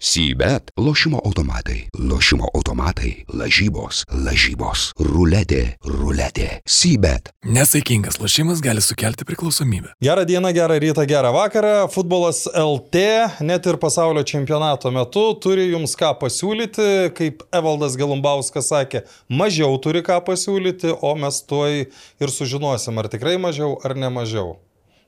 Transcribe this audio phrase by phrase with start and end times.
[0.00, 6.60] Sybet- lošimo automatai, lošimo automatai, lažybos, lažybos, ruletė, ruletė.
[6.62, 7.32] Sybet.
[7.42, 9.96] Nesaikingas lošimas gali sukelti priklausomybę.
[10.00, 11.88] Gerą dieną, gerą rytą, gerą vakarą.
[11.90, 12.94] Futbolas LT
[13.40, 17.10] net ir pasaulio čempionato metu turi jums ką pasiūlyti.
[17.18, 21.90] Kaip Evaldas Galumbauskas sakė, mažiau turi ką pasiūlyti, o mes tuoj
[22.20, 24.60] ir sužinosim, ar tikrai mažiau ar ne mažiau.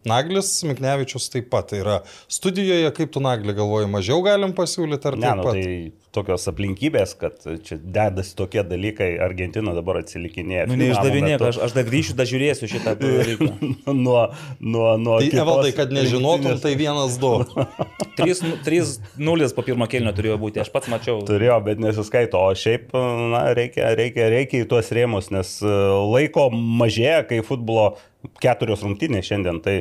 [0.09, 1.99] Naglis Miknevičius taip pat yra
[2.33, 5.27] studijoje, kaip tu Naglį galvoji, mažiau galim pasiūlyti ar ne?
[5.27, 5.59] taip Nu, pat?
[5.61, 5.67] tai
[6.15, 10.67] tokios aplinkybės, kad čia dedasi tokie dalykai, Argentina dabar atsilikinėja.
[10.71, 13.51] Nu, neišdavinėk, aš, aš dar grįšiu, dar žiūrėsiu šitą dalyką.
[13.95, 14.25] nuo,
[14.59, 17.33] nuo, nuo Tai kitos Evaldai, kad nežinotum, tai vienas du.
[18.21, 21.23] 3-0 po pirmo kelnio turėjo būti, aš pats mačiau.
[21.29, 22.93] Turėjo, bet nesiskaito, o šiaip
[23.33, 25.75] na, reikia, reikia, reikia į tuos rėmus, nes e,
[26.11, 27.95] laiko mažėja, kai futbolo
[28.43, 29.81] keturios rungtynės šiandien, tai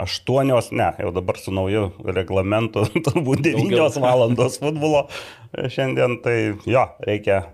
[0.00, 5.06] aštuonios, ne, jau dabar su nauju reglamentu, turbūt devynios valandos futbolo
[5.54, 6.36] šiandien, tai
[6.66, 7.44] jo, reikia,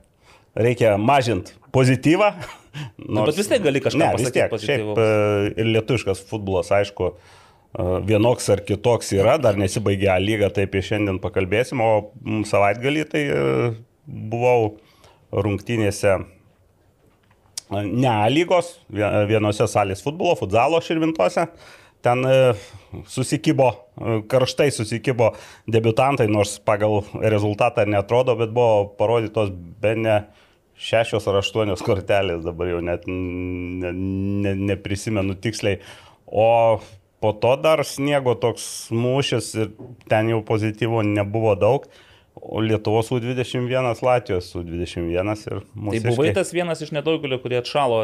[0.57, 2.31] reikia mažinti pozityvą.
[3.03, 5.07] Nu, bet vis tiek gali kažką ne, pasakyti tiek, šiaip e,
[5.59, 11.19] ir lietuviškas futbolas, aišku, e, vienoks ar kitoks yra, dar nesibaigė lyga, taip ir šiandien
[11.23, 13.41] pakalbėsim, o savaitgalį tai e,
[14.07, 14.77] buvau
[15.35, 16.21] rungtynėse
[17.71, 21.47] ne lygos, vie- vienose salės futbolo, futzalo širvintose.
[22.05, 22.37] Ten e,
[23.11, 25.33] susikybo, e, karštai susikybo
[25.71, 30.21] debutantai, nors pagal rezultatą netrodo, bet buvo parodytos be ne
[30.81, 35.81] šešios ar aštuonios kortelės, dabar jau net ne, ne, neprisimenu tiksliai.
[36.25, 36.81] O
[37.21, 39.75] po to dar sniego toks mūšis ir
[40.09, 41.85] ten jau pozityvo nebuvo daug.
[42.35, 46.03] O Lietuvos U21, Latvijos U21 ir Tai mūsų.
[46.07, 47.99] buvai tas vienas iš nedaugelio, kurie atšalo.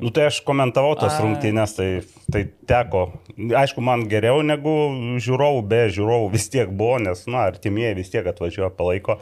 [0.00, 1.24] Nu tai aš komentavau tas Ai.
[1.26, 1.88] rungtynės, tai,
[2.32, 3.02] tai teko.
[3.36, 4.72] Aišku, man geriau negu
[5.20, 9.18] žiūrovų, be žiūrovų vis tiek buvo, nes, na, artimieji vis tiek atvažiuoja palaiko.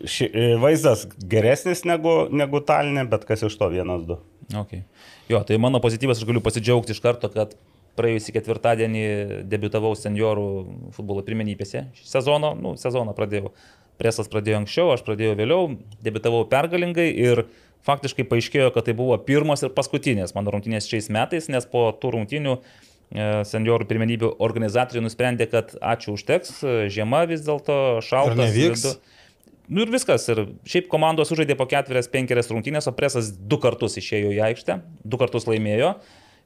[0.00, 4.16] Ši, e, vaizdas geresnis negu, negu talinė, bet kas iš to vienas, du.
[4.54, 4.86] Okay.
[5.28, 7.54] Jo, tai mano pozityvas, aš galiu pasidžiaugti iš karto, kad
[7.98, 9.04] praėjusį ketvirtadienį
[9.50, 10.48] debitavau seniorų
[10.96, 13.54] futbolo pirmenybėse sezono, nu, sezoną pradėjau.
[13.94, 15.66] Presas pradėjo anksčiau, aš pradėjau vėliau,
[16.02, 17.44] debitavau pergalingai ir
[17.86, 22.10] faktiškai paaiškėjo, kad tai buvo pirmos ir paskutinės mano rungtynės šiais metais, nes po tų
[22.16, 22.62] rungtynių e,
[23.46, 28.40] seniorų pirmenybių organizatoriai nusprendė, kad ačiū užteks, e, žiema vis dėlto šalta.
[28.42, 28.96] Nevyks?
[29.68, 30.26] Nu ir viskas.
[30.28, 34.80] Ir šiaip komandos sužaidė po ketverias, penkerias rungtynės, o presas du kartus išėjo į aikštę,
[35.06, 35.94] du kartus laimėjo.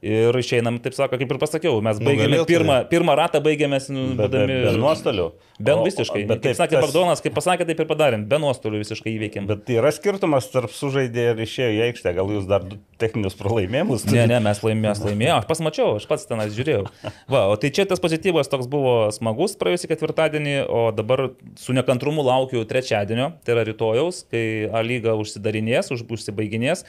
[0.01, 2.47] Ir išeinam, taip sako, kaip ir pasakiau, mes baigėme Nugalėtojai.
[2.47, 5.25] pirmą, pirmą ratą, baigėme nu, Bet be, be nuostolių.
[5.59, 6.21] Be O- visiškai.
[6.29, 8.23] Bet Kaip sakė tas- Bagdonas, kaip pasakė, taip ir padarėm.
[8.31, 9.45] Be nuostolių visiškai įveikėm.
[9.49, 12.13] Bet yra skirtumas tarp sužaidė ir išėjo į aikštę.
[12.15, 12.63] Gal jūs dar
[12.97, 16.87] techninius pralaimėjimus Ne, ne, mes laimėjome, laimėjome, aš pas mačiau, aš pats tenais žiūrėjau.
[17.35, 22.23] Va, o tai čia tas pozityvas toks buvo smagus praėjusį ketvirtadienį, o dabar su nekantrumu
[22.23, 26.85] laukiu trečiadienio, tai yra rytojaus, kai A lyga užsidarinės, už, užsibaiginės.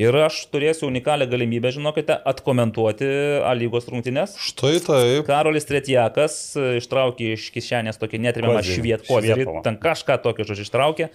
[0.00, 3.08] Ir aš turėsiu unikalią galimybę, žinokite, atkomentuoti
[3.44, 4.38] A lygos rungtynes.
[4.40, 5.26] Štai taip.
[5.28, 8.22] Karolis Tretjakas e, ištraukė iš kišenės tokį
[8.70, 9.64] švietkozirį, Švietovą.
[9.66, 11.10] ten kažką tokio žodžiu ištraukė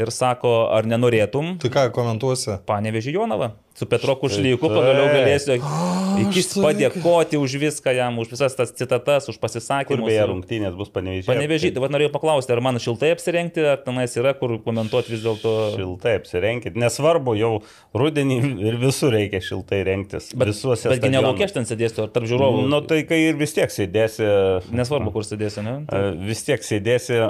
[0.00, 2.58] ir sako, ar nenorėtum Tai ką komentuosi?
[2.68, 3.52] Panevežį Jonavą.
[3.72, 5.54] Su Petro Kušlyku pagaliau galėsiu
[6.22, 10.04] iki štai padėkoti už viską jam, už visas tas citatas, už pasisakymus.
[10.04, 11.24] beje rungtynės bus panevežė?
[11.30, 15.24] Panevežį, tai vad norėjau paklausti, ar man šiltai apsirengti, ar tenais yra, kur komentuoti vis
[15.24, 15.54] dėlto.
[15.78, 16.76] Šiltai apsirenkit.
[16.76, 17.52] Nesvarbu, jau
[17.96, 20.28] rudenį ir visur reikia šiltai rengtis.
[20.36, 20.92] Bet, Visuose.
[20.92, 22.66] betgi aš ten sėdėsiu, ar tarp žiūrovų.
[22.68, 24.28] Nu tai kai ir vis tiek sėdėsi.
[24.68, 25.78] Nesvarbu, kur sėdėsiu, ne?
[25.88, 27.22] e, Vis tiek sėdėsi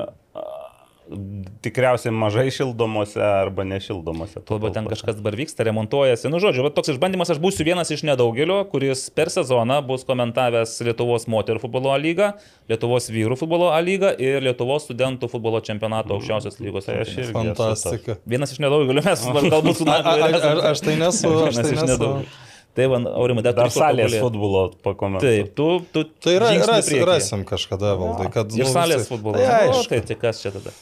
[1.63, 4.43] tikriausiai mažai šildomose arba nešildomose.
[4.49, 6.31] Kalba ten kažkas dabar vyksta, remontuojasi.
[6.33, 11.27] Nu, žodžiu, toks išbandymas, aš būsiu vienas iš nedaugelio, kuris per sezoną bus komentavęs Lietuvos
[11.31, 12.33] moterų futbolo A lygą,
[12.71, 16.87] Lietuvos vyrų futbolo A lygą ir Lietuvos studentų futbolo čempionato aukščiausios lygos.
[16.89, 17.33] Tai aš irgi.
[17.35, 18.19] Fantastika.
[18.29, 19.27] Vienas iš nedaugelio, mes
[19.57, 21.91] galbūt su A, a, a, Nagliu a, aš tai nesu, aš tai iš nesu.
[21.97, 22.33] nedaugelio.
[22.73, 24.23] Tai man, Aurimai, dar, Dar salės tobulėt.
[24.25, 25.43] futbolo pakomentuoti.
[25.43, 28.49] Taip, tu, tu Tai ra, žingsnį ras, rasim kažkada, valdai, kad...
[28.57, 29.43] Ir nu, salės futbolas.
[29.45, 29.91] Tai O, aišku.
[29.91, 30.73] tai, tai kas čia tada?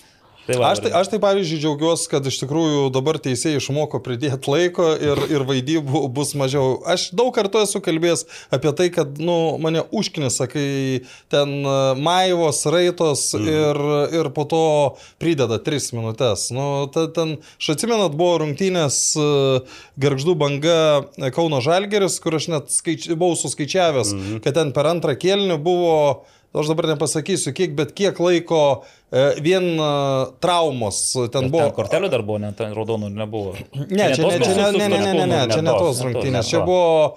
[0.46, 4.50] Tai va, Aš tai, aš tai pavyzdžiui džiaugiuosi, kad iš tikrųjų dabar teisėjai išmoko pridėti
[4.50, 6.78] laiko ir, ir vaidybų bus mažiau.
[6.88, 8.24] Aš daug kartų esu kalbėjęs
[8.56, 11.02] apie tai, kad nu, mane užknisa, kai
[11.32, 13.52] ten e, maivos, raitos mm.
[13.52, 13.82] ir,
[14.22, 14.64] ir po to
[15.22, 16.48] prideda 3 minutės.
[16.56, 19.28] Nu, ta, ten, aš atsimenat, buvo rungtynės e,
[20.00, 20.80] Garždų banga
[21.20, 24.44] e, Kauno Žalgeris, kur aš net skaič, buvau suskaičiavęs, mm.
[24.46, 25.96] kad ten per antrą kėlinį buvo
[26.50, 28.88] Aš dabar nepasakysiu kiek, bet kiek laiko e,
[29.42, 29.66] vien
[30.38, 31.00] traumos,
[31.32, 31.66] ten Ir buvo...
[31.66, 33.56] Ten kortelių dar buvo, net ten raudonų nebuvo.
[33.90, 36.46] Ne, čia ne, čia ne, ne, ne, ne, ne, ne, čia ne tos rungtynės.
[36.46, 37.16] Čia buvo,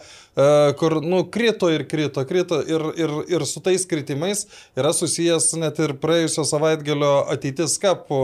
[0.79, 5.77] kur, nu, krito ir krito, krito ir, ir, ir su tais kritimais yra susijęs net
[5.85, 8.23] ir praėjusio savaitgalio ateitis kapų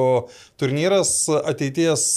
[0.58, 2.08] turnyras, ateities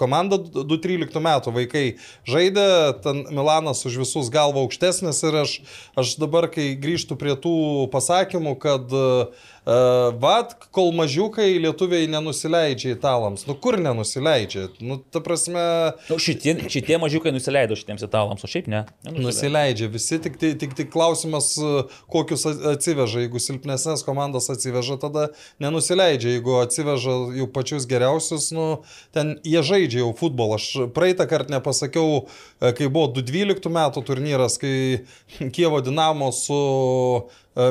[0.00, 1.86] komanda 2013 metų vaikai
[2.26, 2.66] žaidė,
[3.06, 5.56] ten Milanas už visus galva aukštesnis ir aš,
[5.94, 13.44] aš dabar, kai grįžtų prie tų pasakymų, kad uh, vad, kol mažiukai lietuviai nenusileidžia italams.
[13.46, 14.66] Nu kur nenusileidžia?
[14.82, 15.62] Nu, ta prasme,
[16.08, 18.82] Nu, šitie, šitie mažiukai nusileido šitiems italams, o šiaip ne.
[19.06, 19.28] Nenusileido.
[19.28, 23.22] Nusileidžia visi, tik, tik, tik, tik klausimas, e, kokius atsiveža.
[23.22, 25.28] Jeigu silpnesnės komandas atsiveža, tada
[25.62, 26.34] nenusileidžia.
[26.36, 28.66] Jeigu atsiveža jų pačius geriausius, nu,
[29.14, 30.58] ten jie žaidžia jau futbolą.
[30.58, 32.24] Aš praeitą kartą nepasakiau,
[32.58, 35.06] e, kai buvo 2012 metų turnyras, kai
[35.54, 36.58] Kievo Dinamo su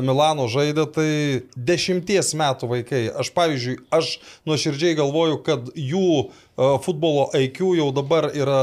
[0.05, 1.09] Milano žaidė, tai
[1.57, 2.99] dešimties metų vaikai.
[3.17, 4.11] Aš, pavyzdžiui, aš
[4.45, 6.27] nuoširdžiai galvoju, kad jų e,
[6.85, 8.59] futbolo IQ jau dabar yra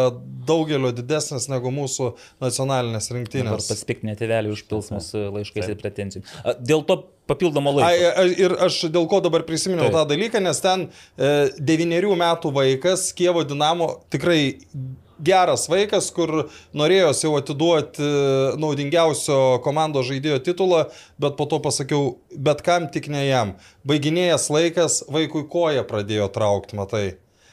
[0.49, 2.13] daugelio didesnis negu mūsų
[2.45, 3.67] nacionalinės Dabar rinktinės.
[3.73, 6.23] paspiktinė tėvelių užpils mus e, laiškais ir pretenzijų.
[6.45, 8.13] A, Dėl to papildomo Ai, laiko.
[8.23, 9.99] ai, ir aš dėl ko dabar prisiminiau Taip.
[9.99, 14.55] tą dalyką, nes ten e, devynerių metų vaikas, Kievo Dinamo, tikrai
[15.25, 20.85] geras vaikas, kur norėjo jau atiduoti e, naudingiausio komandos žaidėjo titulą,
[21.21, 23.57] bet po to pasakiau, bet kam tik ne jam.
[23.89, 27.07] Baiginėjęs laikas, vaikui koja pradėjo traukti, matai.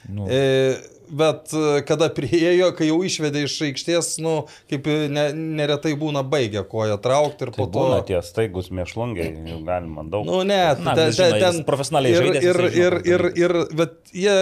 [0.05, 0.27] Nu.
[0.29, 0.77] E,
[1.09, 4.35] bet e, kada priejo, kai jau išvedė iš aikštės, nu,
[4.71, 7.81] kaip ne, neretai būna baigę koją traukti ir Tai po to...
[7.81, 10.27] būna tie staigus mėšlungiai, jų galima daug.
[10.29, 13.57] Nu, ne, Na, ten, žino, ten, profesionaliai ir, žaidęs, ir, žino ir, tuos ir, ir,
[13.81, 14.37] bet jie,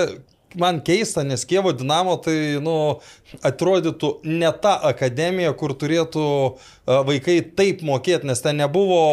[0.59, 2.75] man keista, nes Kievo Dinamo tai, nu,
[3.45, 6.53] atrodytų ne ta akademija, kur turėtų e,
[7.09, 9.03] vaikai taip mokėti, nes ten nebuvo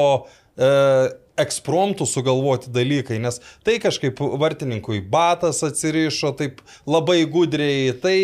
[0.56, 0.70] e,
[1.44, 8.16] ekspromptų sugalvoti dalykai, nes tai kažkaip vartininkui batas atsirišo, taip labai gudriai, tai,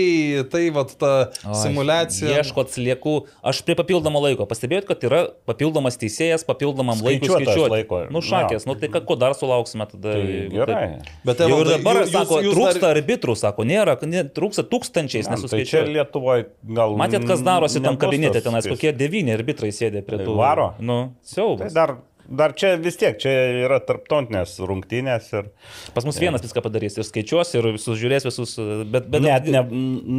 [0.53, 1.13] tai vat ta
[1.45, 2.37] Oi, simulacija.
[2.41, 3.15] Ieško atsliekų.
[3.47, 4.47] Aš prie papildomo laiko.
[4.51, 7.71] Pastebėjot, kad yra papildomas teisėjas papildomam laikui skaičiuoti.
[7.73, 8.03] laiko.
[8.13, 8.73] Nu, šakės, Jo.
[8.73, 10.15] nu tai ką, ko dar sulauksime tada?
[10.17, 10.81] Tai jeigu gerai.
[10.97, 11.13] taip?
[11.27, 15.29] Bet Jau ir dabar, jūs- sako, jūs trūksta dar- arbitrų, sako, nėra, ne, trūksta tūkstančiais,
[15.31, 15.83] Man, Tai čia.
[15.87, 16.97] Lietuvoje gal...
[16.99, 20.35] Matėt, kas darosi tam kabinete, tenais kokie devyni arbitrai sėdė prie Tai tų.
[20.37, 20.75] varo?
[20.81, 21.73] Nu, Tai siaubas.
[21.77, 21.97] dar,
[22.29, 23.33] dar čia vis tiek, čia
[23.67, 25.51] yra tarptautinės rungtynės ir
[25.95, 28.57] Pas mus vienas viską padarys ir skaičiuos ir sužiūrės visus,
[28.91, 29.09] bet...
[29.13, 29.63] bet net, ne,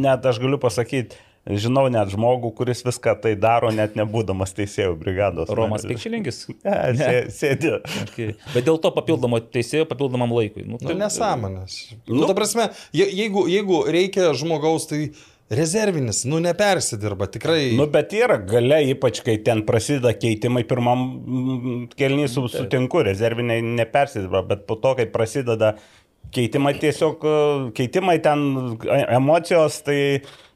[0.08, 1.16] net aš galiu pasakyti,
[1.48, 5.48] žinau net žmogų, kuris viską tai daro, net nebūdamas teisėjų brigados.
[5.48, 5.96] Romas nariu.
[5.96, 6.42] Pikčilingis.
[6.68, 7.70] Ne, sė- sėdi.
[8.04, 8.34] Okay.
[8.52, 10.66] Bet dėl to papildomo teisėjo, papildomam laikui.
[10.66, 11.78] Nu, Nu, tai- nesąmonės.
[12.06, 12.26] Nu, Nu.
[12.28, 15.10] ta prasme, je- jeigu, jeigu reikia žmogaus, tai
[15.50, 17.70] rezervinis, nu, nepersidirba, tikrai.
[17.76, 21.06] Nu, bet yra gale, ypač kai ten prasideda keitimai, pirmam
[21.96, 25.74] kelnys su, sutinku, rezerviniai nepersidaro, bet po to, kai prasideda
[26.36, 27.38] keitimai, tiesiog e,
[27.78, 28.44] keitimai ten
[28.84, 29.98] e- emocijos, tai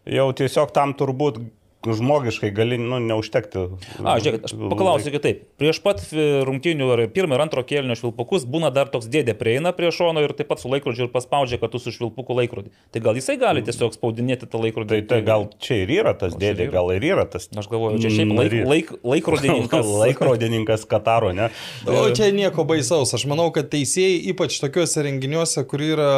[0.04, 1.40] jau tiesiog tam turbūt
[1.86, 3.64] žmogiškai gali, nu, neužtekti.
[4.02, 5.42] A, žiūrėk, aš paklausiu kitaip.
[5.58, 6.02] Prieš pat
[6.46, 10.34] rungtynių ar pirmo ir antro kėlinio švilpukus būna dar toks dėdė prieina prie šono ir
[10.38, 12.72] taip pat su laikrodžiu ir paspaudžia kartu su švilpuku laikrodį.
[12.94, 14.90] Tai gal jisai gali tiesiog spaudinėti tą laikrodį?
[14.92, 16.76] Tai, tai gal čia ir yra tas dėdė, yra.
[16.78, 17.48] gal ir yra tas.
[17.50, 19.92] Aš galvoju, čia šiaip laik, Nary- laik, laikrodininkas.
[20.02, 21.50] Laikrodininkas Kataro, ne?
[21.90, 23.14] O čia nieko baisaus.
[23.16, 26.12] Aš manau, kad teisėjai, ypač tokiuose renginiuose, kur yra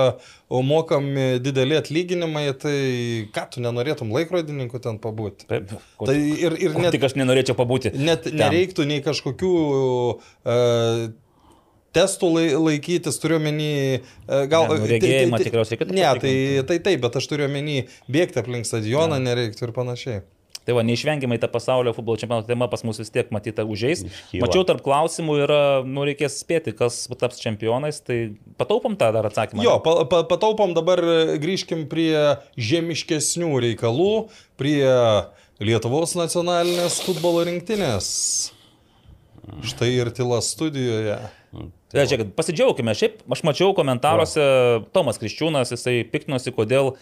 [0.49, 2.77] o, mokami dideli atlyginimai, tai
[3.35, 5.49] ką tu nenorėtum laikrodininku ten pabūti.
[5.51, 7.95] Taip, ko, Tai ir, ir net, tik aš nenorėčiau pabūti.
[7.97, 8.39] net ten.
[8.41, 11.07] nereiktų nei kažkokių uh,
[11.95, 14.69] testų lai, laikytis, turiu menį, uh, gal...
[14.69, 16.37] Ne, nu, regėjimą tikriausiai reikėtų Ne, tai,
[16.69, 20.25] tai taip, bet aš turiu menį bėgti aplink stadioną nereiktų ir panašiai.
[20.65, 23.67] Tai va, neišvengiamai ta pasaulio futbolo čempionato tema pas mus vis tiek matyta.
[23.69, 24.41] Iškyla.
[24.41, 28.19] Mačiau tarp klausimų yra, nu reikės spėti, kas taps čempionais, tai
[28.61, 29.65] pataupom tą dar atsakymą.
[29.67, 34.13] Jo, pa, pa, pataupom dabar e, grįžkim prie žemiškesnių reikalų,
[34.61, 34.85] prie
[35.65, 38.09] Lietuvos nacionalinės futbolo rinktinės.
[39.65, 41.19] Štai ir tyla studijoje.
[41.95, 42.95] Tai žiūrėk, pasidžiaugime.
[42.99, 44.43] Šiaip aš mačiau komentaruose,
[44.97, 46.95] Tomas Kriščiūnas, jisai piktinosi, kodėl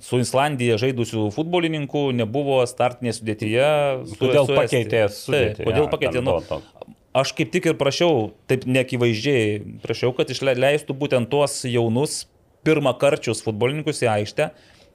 [0.00, 3.68] su Islandija žaidusių futbolininkų nebuvo startinėje sudėtyje.
[4.08, 5.66] su- Kodėl su pakeitė sudėtį?
[5.68, 6.22] Kodėl Jo, pakeitė?
[6.24, 6.86] Nu, to- to.
[7.14, 12.26] aš kaip tik ir prašiau, taip neakivaizdžiai, prašiau, kad išleistų būtent tuos jaunus
[12.64, 14.50] pirmakarčius futbolininkus į aikštę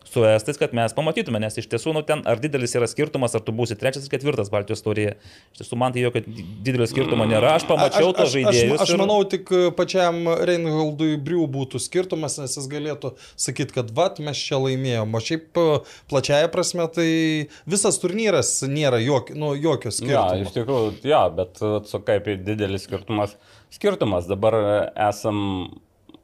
[0.06, 3.42] su estais, kad mes pamatytume, nes iš tiesų, nu, ten ar didelis yra skirtumas, ar
[3.46, 5.16] tu būsi trečias ar ketvirtas Baltijos taurėje.
[5.56, 6.22] Iš tiesų, man tai jokio
[6.66, 7.56] didelio skirtumo nėra.
[7.58, 8.76] Aš pamačiau tos žaidėjus.
[8.78, 13.90] Aš, aš ir- manau, tik pačiam Reinholdui Briu būtų skirtumas, nes jis galėtų sakyti, kad
[13.98, 15.16] vat mes čia laimėjom.
[15.18, 15.66] O šiaip e,
[16.12, 17.10] plačiaja prasme, tai
[17.70, 20.46] visas turnyras nėra jok, nu, jokio Ja, skirtumo.
[20.46, 23.36] iš tikrųjų, ja, bet atsakai apie didelis skirtumas.
[23.76, 24.28] skirtumas.
[24.30, 24.56] Dabar
[25.10, 25.40] esam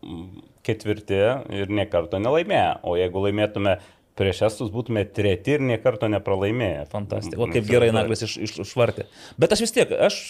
[0.05, 1.19] mm, ketvirti
[1.61, 2.81] ir niekarto nelaimėję.
[2.87, 3.79] O jeigu laimėtume
[4.19, 6.85] prieš estus, būtume treti ir niekarto nepralaimėję.
[6.91, 7.41] Fantastika.
[7.41, 9.07] O kaip gerai Naglis iš, iš, išvartė.
[9.41, 10.21] Bet aš vis tiek, aš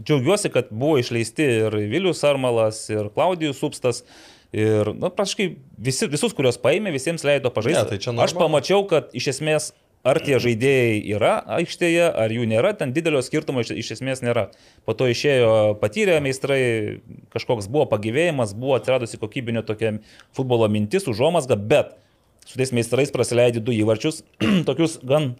[0.00, 4.04] džiaugiuosi, kad buvo išleisti ir Vilius Armalas, ir Klaudijus Substas.
[4.50, 8.00] Ir, na, nu, praškai, visi, visus, kuriuos paėmė, visiems leido pažaisti.
[8.00, 9.70] Ne, tai aš pamačiau, kad iš esmės
[10.06, 14.48] ar tie žaidėjai yra aikštėje, ar jų nėra, ten didelio skirtumo iš, iš esmės nėra.
[14.88, 17.00] Po to išėjo patyrę meistrai,
[17.34, 19.98] kažkoks buvo pagyvėjimas, buvo atsiradusi kokybinio tokia
[20.36, 21.96] futbolo mintis, užuomasga, bet
[22.46, 24.24] su tais meistrais praleidai du įvarčius,
[24.68, 25.34] tokius gan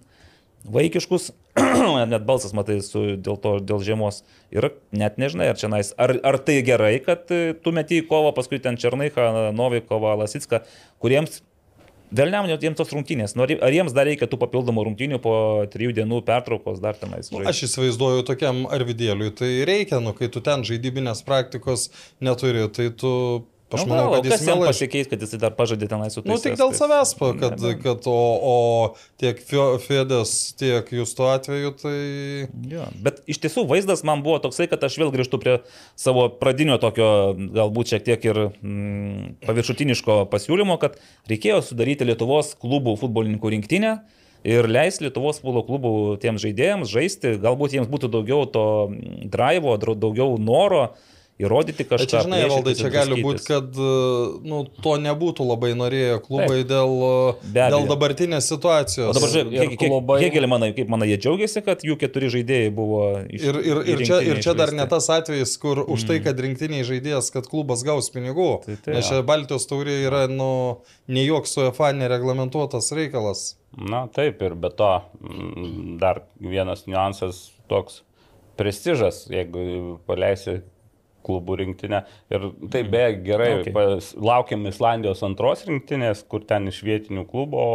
[0.68, 1.30] vaikiškus,
[2.12, 4.22] net balsas matai su, dėl to, dėl žiemos.
[4.52, 5.94] Ir net nežinai, ar čia nais.
[6.00, 10.60] Ar, ar tai gerai, kad e, tu meti į kovą, paskui ten Černaiką, Novikovą, Lasitską,
[11.00, 11.40] kuriems
[12.10, 13.36] Vėliau jiems tos rungtynės.
[13.38, 15.34] Ar jiems dar reikia tų papildomų rungtynių po
[15.70, 17.30] trijų dienų pertraukos dar tenais?
[17.30, 21.88] Nu, aš įsivaizduoju tokiam arvidėliui, tai reikia, nu, kai tu ten žaidybinės praktikos
[22.18, 23.12] neturi, tai tu
[23.70, 26.30] Aš nu, manau, kad jis mielai pasikeis, kad jis dar pažadė tenai su tais.
[26.30, 28.16] Nu, tik dėl savęs, kad, ne, kad o,
[28.50, 28.56] o
[29.22, 29.38] tiek
[29.84, 31.96] Fedės, tiek jūs tuo atveju, tai...
[32.72, 35.58] Ja, bet iš tiesų vaizdas man buvo toksai, kad aš vėl grįžtu prie
[35.98, 40.98] savo pradinio tokio, galbūt šiek tiek ir mm, paviršutiniško pasiūlymo, kad
[41.30, 44.00] reikėjo sudaryti Lietuvos klubų futbolininkų rinktinę
[44.46, 48.66] ir leis Lietuvos futbolo klubų tiems žaidėjams žaisti, galbūt jiems būtų daugiau to
[49.30, 50.88] drivo, daugiau noro
[51.40, 52.08] įrodyti kažką.
[52.10, 53.78] Čia, žinai, valdai, čia gali būti, kad
[54.46, 56.70] nu, to nebūtų labai norėję klubai Taip.
[56.70, 56.94] dėl,
[57.56, 59.10] dėl dabartinės situacijos.
[59.12, 60.18] O dabar, žiūrėk, kiek, klubai...
[60.24, 63.46] kiek, kiek manai, kaip manai, jie džiaugiasi, kad jų keturi žaidėjai buvo iš...
[63.50, 65.94] Ir, ir, ir, čia, ir čia dar ne tas atvejis, kur mm.
[65.96, 66.26] už tai, mm.
[66.28, 68.50] kad rinktiniai žaidėjas, kad klubas gaus pinigų.
[68.66, 70.50] Tai, tai, Nes čia Baltijos taurė yra, nu,
[71.10, 73.54] ne joks su EFA nereglamentuotas reikalas.
[73.78, 74.90] Na taip, ir be to
[76.00, 78.02] dar vienas niuansas toks
[78.58, 80.60] prestižas, jeigu paleisi
[81.26, 82.04] klubų rinktinę.
[82.32, 83.74] Ir tai be gerai, okay.
[83.74, 87.66] pas, laukiam Islandijos antros rinktinės, kur ten iš vietinių klubo.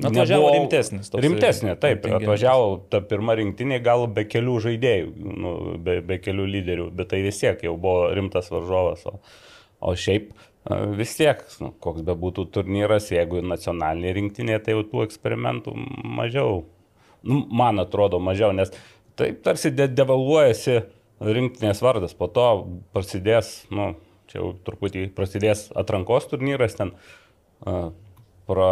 [0.00, 1.10] Atvažiavo nebuvo, rimtesnis.
[1.24, 2.06] Rimtesnė, taip.
[2.08, 5.10] Atvažiavo ta pirma rinktinė gal be kelių žaidėjų,
[5.44, 5.54] nu,
[5.84, 9.04] be, be kelių lyderių, bet tai vis tiek jau buvo rimtas varžovas.
[9.10, 9.18] O,
[9.84, 10.30] o šiaip
[10.96, 15.76] vis tiek, nu, koks be būtų turnyras, jeigu nacionalinė rinktinė, tai jau tų eksperimentų
[16.20, 16.62] mažiau.
[17.20, 18.72] Nu, man atrodo mažiau, nes
[19.20, 20.88] taip tarsi de devaluojasi uh,
[21.20, 22.46] rinktinės vardas, po to
[22.94, 23.92] prasidės, nu,
[24.30, 27.90] čia jau truputį prasidės atrankos turnyras, ten uh,
[28.48, 28.70] pra,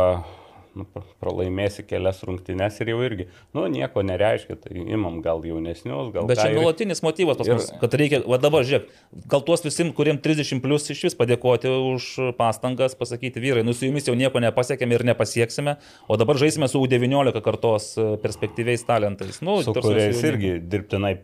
[0.78, 0.86] nu,
[1.20, 6.28] pralaimėsi kelias rungtynes ir jau irgi, nu, nieko nereiškia, tai imam gal jaunesnius, gal...
[6.30, 6.58] Bet čia ir...
[6.62, 7.80] nuolatinis motyvas pas mus, ir...
[7.84, 8.88] kad reikia, va dabar žiūrėk,
[9.28, 13.90] gal tuos visim, kuriem 30 plus iš vis padėkoti už pastangas, pasakyti vyrai, nu su
[13.90, 15.76] jumis jau nieko nepasiekėme ir nepasieksime,
[16.08, 17.92] o dabar žaisime su U19 kartos
[18.24, 19.42] perspektyviais talentais.
[19.44, 21.18] Nu, su kuriais irgi dirbtinai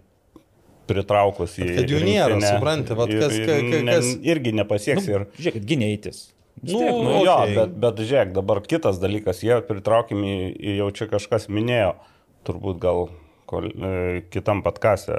[0.89, 1.71] pritraukus į...
[1.81, 4.13] Kad jų nėra, suprantate, vad kas, ir, kas, kas...
[4.35, 5.27] Irgi nepasieks nu, ir...
[5.39, 6.23] Žiūrėkit, gynėjtis.
[6.63, 7.25] Nu, tiek, nu, okay.
[7.27, 11.93] jo, bet, bet žiūrėk, dabar kitas dalykas, jie pritraukiami, jau čia kažkas minėjo,
[12.47, 13.09] turbūt gal
[13.51, 15.19] kol, e, kitam patkase,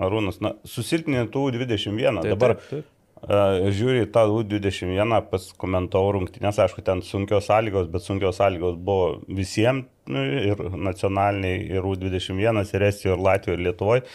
[0.00, 2.96] Arūnas, na, susilpnintų 21, taip, dabar taip, taip.
[3.20, 9.10] Uh, žiūri tą U21, pas komentavau rungtynės, aišku, ten sunkios sąlygos, bet sunkios sąlygos buvo
[9.28, 14.06] visiems, nu, ir nacionaliniai, ir U21, ir Estijoje, ir Latvijoje, ir Lietuvoje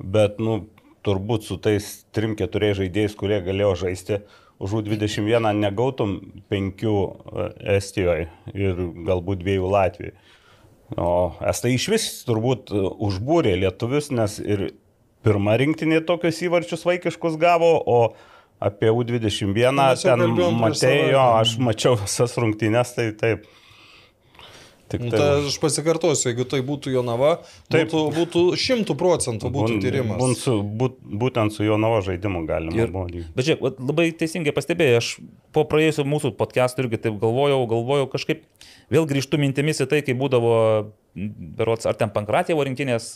[0.00, 0.64] bet, nu,
[1.06, 4.20] turbūt su tais 3-4 žaidėjais, kurie galėjo žaisti,
[4.60, 6.18] už U21 negautum
[6.52, 10.12] 5 e, Estijoje ir galbūt 2 Latvijoje.
[10.98, 14.66] O Estai iš vis turbūt e, užbūrė lietuvius, nes ir
[15.24, 18.00] pirmą rinktinį tokius įvarčius vaikiškus gavo, o
[18.60, 20.26] apie U21 ten
[20.60, 23.48] matėjo, aš mačiau visas rungtynės, tai taip.
[24.90, 27.36] Tik nu, tai, tai aš pasikartosiu, jeigu tai būtų Jonava,
[27.70, 30.18] taip, būtų, būtų šimtų procentų būtų bun, tyrimas.
[30.18, 33.06] Bun su, būt, būtent su Jonava žaidimu galima ir, buvo.
[33.36, 35.10] Bet žiūrėk, labai teisingai pastebėjai, aš
[35.54, 38.42] po praėjusio mūsų podcast'o irgi taip galvojau, galvojau kažkaip,
[38.90, 40.56] vėl grįžtų mintimis į tai, kai būdavo,
[41.60, 43.12] berots, ar ten Pankratėvo rinktinės,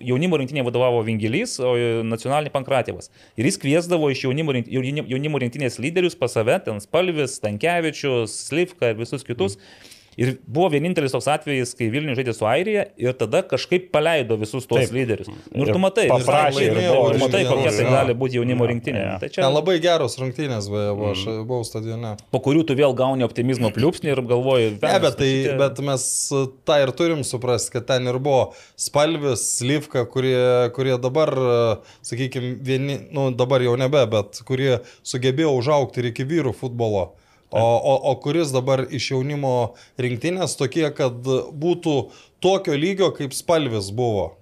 [0.00, 1.74] jaunimo rinktinė vadovavo Vingilys, o
[2.08, 3.12] nacionalinė Pankratėvas.
[3.36, 9.00] Ir jis kviesdavo iš jaunimo, jaunimo rinktinės lyderius pas save, ten Spalvis, Tankievičius, Slivka ir
[9.04, 9.60] visus kitus.
[9.60, 14.34] Mm Ir buvo vienintelis toks atvejis, kai Vilnius žaidė su Airija ir tada kažkaip paleido
[14.40, 14.94] visus tuos Taip.
[14.96, 15.28] lyderius.
[15.52, 19.04] Nu, ir tu matai, paprašė, ir buvo, tu matai kokia tai gali būti jaunimo rinktinė.
[19.04, 19.12] Ja.
[19.22, 19.44] Tai čia...
[19.44, 21.44] Ten labai geros rungtynės, beje, buvo, aš mm.
[21.46, 22.10] buvau stadione.
[22.34, 25.54] Po kurių tu vėl gauni optimizmo pliūpsnį ir galvoji, ne, bet, tai, šitie...
[25.62, 26.08] bet mes
[26.66, 30.42] tą ir turim suprasti, kad ten ir buvo spalvis, slyvka, kurie,
[30.74, 31.30] kurie dabar,
[32.02, 37.12] sakykime, vieni, nu dabar jau nebe, bet kurie sugebėjo užaukti ir iki vyrų futbolo.
[37.50, 39.52] O, o, o kuris dabar iš jaunimo
[40.00, 41.94] rinktinės tokie, kad būtų
[42.44, 44.34] tokio lygio, kaip spalvis buvo.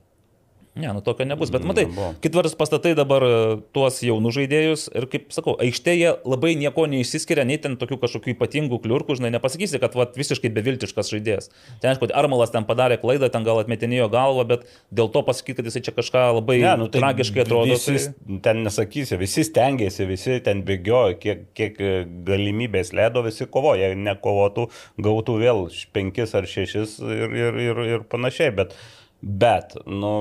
[0.77, 2.11] Ne, nu tokio nebus, bet matai, Nebuvo.
[2.21, 3.37] kitvaras pastatai dabar e,
[3.73, 8.83] tuos jaunus žaidėjus ir kaip sakau, aikštėje labai nieko neišsiskiria, nei ten tokių kažkokių ypatingų
[8.85, 11.49] kliurkų, žinai, nepasakysi, kad vat, visiškai beviltiškas žaidėjas.
[11.81, 15.71] Ten aišku, Armalas ten padarė klaidą, ten gal atmetinėjo galvą, bet dėl to pasakyti, kad
[15.71, 17.73] jisai čia kažką labai Ne, nu, tai tragiškai atrodo.
[17.73, 18.37] Visi, Tai...
[18.45, 21.95] ten nesakysi, visi stengiasi, visi ten bėgiojo, kiek, kiek e,
[22.29, 23.81] galimybės leido, visi kovojo.
[23.81, 24.69] Jei nekovotų,
[25.09, 25.67] gautų vėl
[25.97, 28.53] penkis ar šešis ir, ir, ir, ir panašiai.
[28.57, 28.77] Bet,
[29.23, 30.13] bet nu,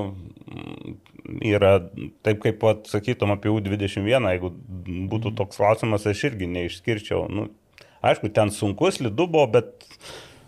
[1.44, 1.78] yra
[2.26, 4.52] taip, kaip pat sakytum apie U21, jeigu
[5.10, 7.26] būtų toks klausimas, aš irgi neišskirčiau.
[7.32, 7.48] Nu,
[8.06, 9.74] aišku, ten sunkus lidu buvo, bet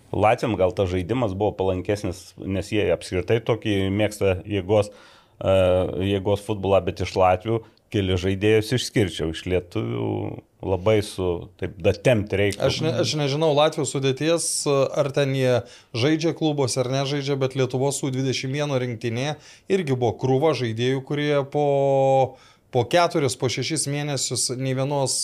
[0.08, 6.80] Latviam gal tas žaidimas buvo palankesnis, nes jie apskritai tokį mėgsta jėgos, uh, jėgos futbolą,
[6.86, 7.60] bet iš Latvių
[7.92, 10.08] keli žaidėjus išskirčiau, iš lietuvių
[10.68, 12.66] labai su, taip, datemti reikia.
[12.66, 15.60] Aš, ne, aš nežinau Latvijos sudėties, ar ten jie
[15.96, 19.36] žaidžia klubuose ar nežaidžia, bet Lietuvos U21 rinktinė
[19.70, 21.66] irgi buvo krūva žaidėjų, kurie po,
[22.74, 25.20] po keturis, po šešis mėnesius nei vienos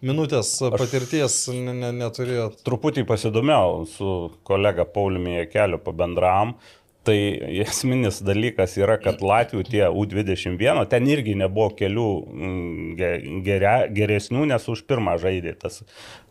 [0.00, 2.50] minutės patirties ne, ne, neturėjo.
[2.66, 4.16] Truputį pasidomėjau su
[4.48, 6.56] kolega Pauliumi Jekeliu pabendravom.
[7.08, 7.16] Tai
[7.64, 14.44] esminis dalykas yra, kad Latvijų tie U21, ten irgi nebuvo kelių mm, ge- geria, geresnių,
[14.50, 15.80] nes už pirmą žaidė tas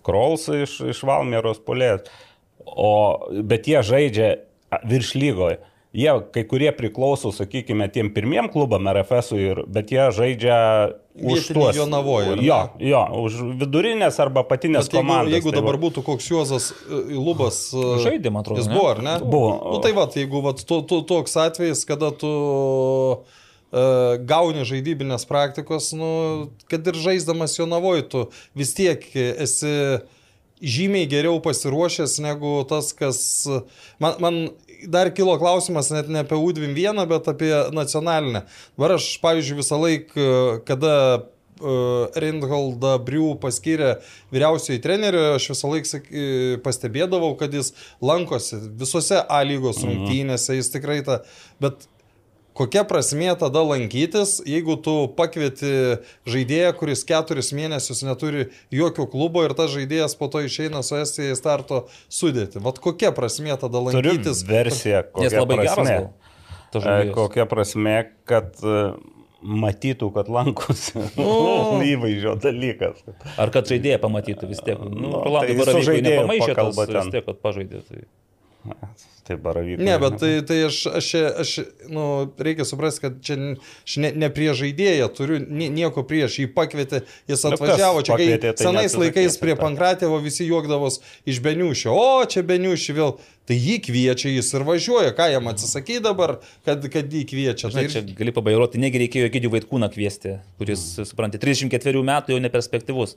[0.06, 2.06] Krols iš, iš Valmieros polės.
[2.62, 2.92] O,
[3.48, 4.30] bet jie žaidžia
[4.86, 5.58] virš lygoje.
[5.98, 10.58] Jie kai kurie priklauso, sakykime, tiem pirmiem klubam RFS, ir, bet jie žaidžia
[11.18, 11.74] už tuos.
[11.74, 12.46] Jonavoj, ar ne?
[12.46, 15.34] Jo, jo, už vidurinės arba patinės Bet jeigu, komandas.
[15.34, 15.82] jeigu tai dabar va.
[15.88, 17.58] būtų koks Juozas e, Lubas.
[17.74, 18.76] e, Žaidė, man atrodo, Jis ne?
[18.78, 19.16] buvo, ar ne?
[19.24, 19.50] Buvo.
[19.74, 25.90] Nu, tai va, jeigu va, tu, tu, toks atvejis, kada tu uh, gauni žaidybinės praktikos,
[25.98, 26.12] nu,
[26.70, 29.74] kad ir žaisdamas jo navoj, tu vis tiek esi
[30.62, 33.20] žymiai geriau pasiruošęs negu tas, kas...
[34.02, 34.40] Man, man
[34.86, 38.44] dar kilo klausimas net ne apie U21, bet apie nacionalinę.
[38.78, 40.30] Dabar aš, pavyzdžiui, visą laiką,
[40.68, 43.98] kada uh, Reinholdą Brių paskyrė
[44.34, 46.26] vyriausiai treneriu, aš visą laiką e,
[46.66, 51.22] pastebėdavau, kad jis lankosi visose A lygos rungtynėse, jis tikrai tą,
[51.64, 51.88] bet
[52.58, 55.72] kokia prasmė tada lankytis, jeigu tu pakvieti
[56.30, 61.36] žaidėją, kuris keturis mėnesius neturi jokio klubo ir tas žaidėjas po to išeina su Estija
[61.36, 62.62] į starto sudėti.
[62.64, 64.44] Vat kokia prasmė tada Turiu lankytis?
[64.48, 65.76] versiją, Nes kokia
[66.72, 67.12] tas E.
[67.16, 67.96] Kokia prasme,
[68.28, 68.80] kad e,
[69.42, 71.00] matytų, kad lankosi.
[71.94, 73.04] Įvaizdžio dalykas.
[73.40, 74.82] Ar kad žaidėją pamatytų vis tiek.
[74.82, 77.00] Nu, Nu, Rolandui tai nepamaišė, pakalba tas ten.
[77.08, 77.84] vis tiek, kad pažaidė.
[77.88, 78.04] Tai...
[79.28, 79.84] Tai baravykas.
[79.84, 81.08] Ne, bet tai, tai aš, aš,
[81.44, 81.50] aš,
[81.92, 82.04] nu,
[82.40, 83.36] reikia suprasti, kad čia
[83.84, 88.16] aš ne, ne prie žaidėją turiu nie- nieko prieš, jį pakvietė, jis Nu, atvažiavo, čia
[88.16, 89.58] kai pakvietė, tai senais laikais prie.
[89.60, 93.12] Pankratėvo visi juokdavos iš Beniušio, o čia Beniušio vėl,
[93.48, 97.72] tai jį kviečia, jis ir važiuoja, ką jam atsisakyti dabar, kad, kad jį kviečia.
[97.72, 101.06] Žinai, Tai čia gali pabairuoti, negi reikėjo Gidžių Vaitkūną kviesti, kuris, Mm.
[101.08, 103.16] suprantate, 34 metų jau neperspektyvus.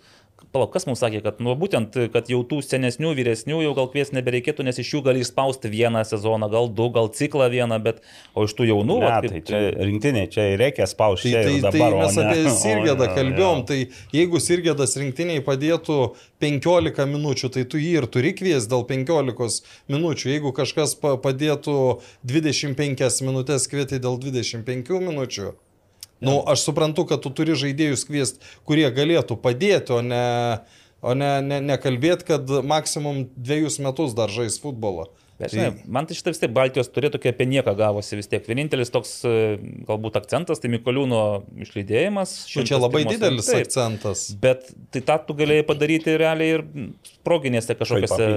[0.54, 4.16] Palauk, kas mums sakė, kad, nu, būtent, kad jau tų senesnių, vyresnių jau gal kviesti
[4.16, 8.00] nebereikėtų, nes iš jų gali išspausti vieną sezoną, gal du, gal ciklą vieną, bet
[8.34, 11.30] o iš tų jaunų, Ne, vat tai čia rinktinė, čia reikia spausti.
[11.36, 13.66] Tai, ir tai, tai dabar, o mes ne- apie ne- kalbėjom, jo.
[13.68, 13.78] tai
[14.16, 15.98] jeigu Sirgedas rinktiniai padėtų
[16.40, 20.30] 15 minučių, tai tu jį ir turi kvies dėl 15 minučių.
[20.32, 25.52] Jeigu kažkas pa- padėtų 25 minutės kvieti dėl 25 minučių.
[26.20, 30.60] Na, nu, aš suprantu, kad tu turi žaidėjus kviesti, kurie galėtų padėti, o ne,
[31.00, 35.08] o ne, ne, ne kalbėti, kad maksimum dviejus metus dar žais futbolą.
[35.40, 38.44] Bet, žinai, man tai šitą vis tiek Baltijos turė tokia apie nieką gavosi vis tiek.
[38.44, 39.34] Vienintelis toks e,
[39.88, 41.20] galbūt akcentas, tai Mikoliūno
[41.64, 42.34] išlydėjimas.
[42.52, 43.68] Nu, čia labai 101 didelis Taip.
[43.70, 44.26] akcentas.
[44.42, 46.66] Bet tai tą tu galėjai padaryti realiai ir
[47.24, 48.28] proginėse kažkokiose.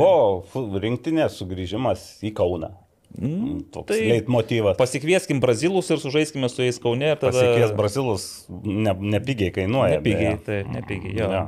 [0.00, 2.74] Buvo rinktinės sugrįžimas į Kauną.
[3.14, 4.74] Mm, Toks tai tai leitmotyvas.
[4.74, 7.12] Pasikvieskim brazilus ir sužaiskime su jais kaune.
[7.14, 7.30] ir Tada...
[7.30, 10.00] Pasikvies brazilus ne, nepigiai kainuoja.
[10.00, 11.14] Nepigiai, tai nepigiai.
[11.20, 11.30] Jo.
[11.30, 11.44] Jo.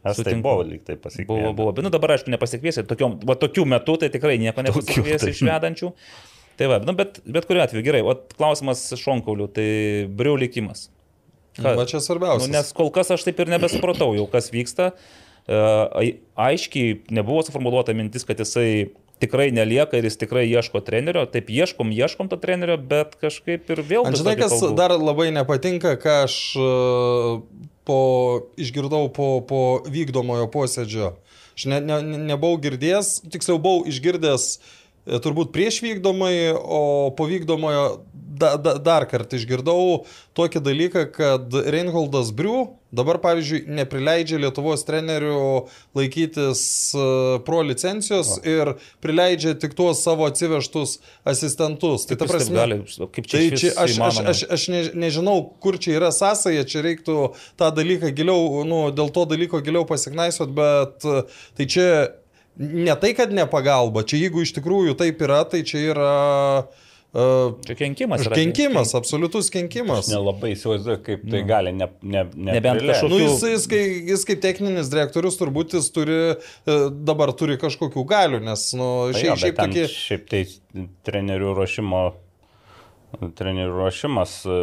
[0.00, 0.42] Aš tai Sutinku.
[0.46, 1.28] buvau lyg tai pasikvies.
[1.28, 1.72] Buvo, buvo.
[1.76, 2.86] Bet nu, dabar, aišku, nepasikviesi.
[2.88, 5.34] Tokiom, va, tokių metų tai tikrai nieko nepasikviesi tai.
[5.34, 5.90] iš vedančių.
[6.60, 8.00] Tai va, nu, bet, bet kuriuo atveju gerai.
[8.04, 9.66] O klausimas Šonkauliu, tai
[10.08, 10.88] briu likimas.
[11.58, 12.48] Ką- Va čia svarbiausia.
[12.48, 14.92] Nu, nes kol kas aš taip ir nebesupratau jau, kas vyksta.
[15.44, 15.60] E,
[16.00, 21.26] ai- Aiškiai nebuvo suformuoluota mintis, kad jisai tikrai nelieka ir jis tikrai ieško trenerio.
[21.28, 24.08] Taip ieškom, ieškom to trenerio, bet kažkaip ir vėl...
[24.16, 24.76] Žinai, kas kalbų.
[24.78, 26.70] dar labai nepatinka, ką aš e,
[27.88, 28.00] po,
[28.60, 31.14] išgirdau po, po vykdomojo posėdžio.
[31.56, 37.26] Aš ne, ne, ne- nebuvau girdėjęs, tiksliau buvau išgirdęs e, turbūt prieš vykdomai, o po
[37.30, 37.86] vykdomojo
[38.40, 40.04] da, da, dar kartą išgirdau
[40.38, 46.62] tokį dalyką, kad Reinholdas Briu dabar, pavyzdžiui, neprileidžia Lietuvos trenerių laikytis
[46.98, 47.04] e,
[47.46, 48.40] pro licencijos o.
[48.42, 48.72] ir
[49.04, 50.98] prileidžia tik tuos savo atsivežtus
[51.28, 52.08] asistentus.
[52.10, 52.80] Tai ta prasme, gali,
[53.14, 56.84] kaip čia, tai čia aš, aš, aš, aš ne, nežinau, kur čia yra sąsaja, čia
[56.86, 57.18] reiktų
[57.60, 61.24] tą dalyką giliau, nu, dėl to dalyko giliau pasiknaisot, bet e,
[61.58, 61.88] tai čia
[62.60, 66.14] ne tai, kad ne pagalba, čia jeigu iš tikrųjų taip yra, tai čia yra
[66.70, 66.89] Uh,
[67.66, 68.22] čia kenkimas.
[68.30, 70.04] Kenkimas, absoliutus kenkimas.
[70.06, 71.48] Aš nelabai įsivaizduoju, kaip tai nu.
[71.48, 73.10] gali ne, ne, ne nebent kažkokiu...
[73.10, 76.20] Nu, jis, jis, jis, jis kaip techninis direktorius turbūt jis turi,
[77.10, 79.86] dabar turi kažkokių galių, nes nu, šiaip, jo, šiaip tokie...
[79.90, 80.44] Šiaip tai
[81.08, 82.04] trenerių ruošimo
[83.18, 84.34] trenerių ruošimas.
[84.46, 84.56] E,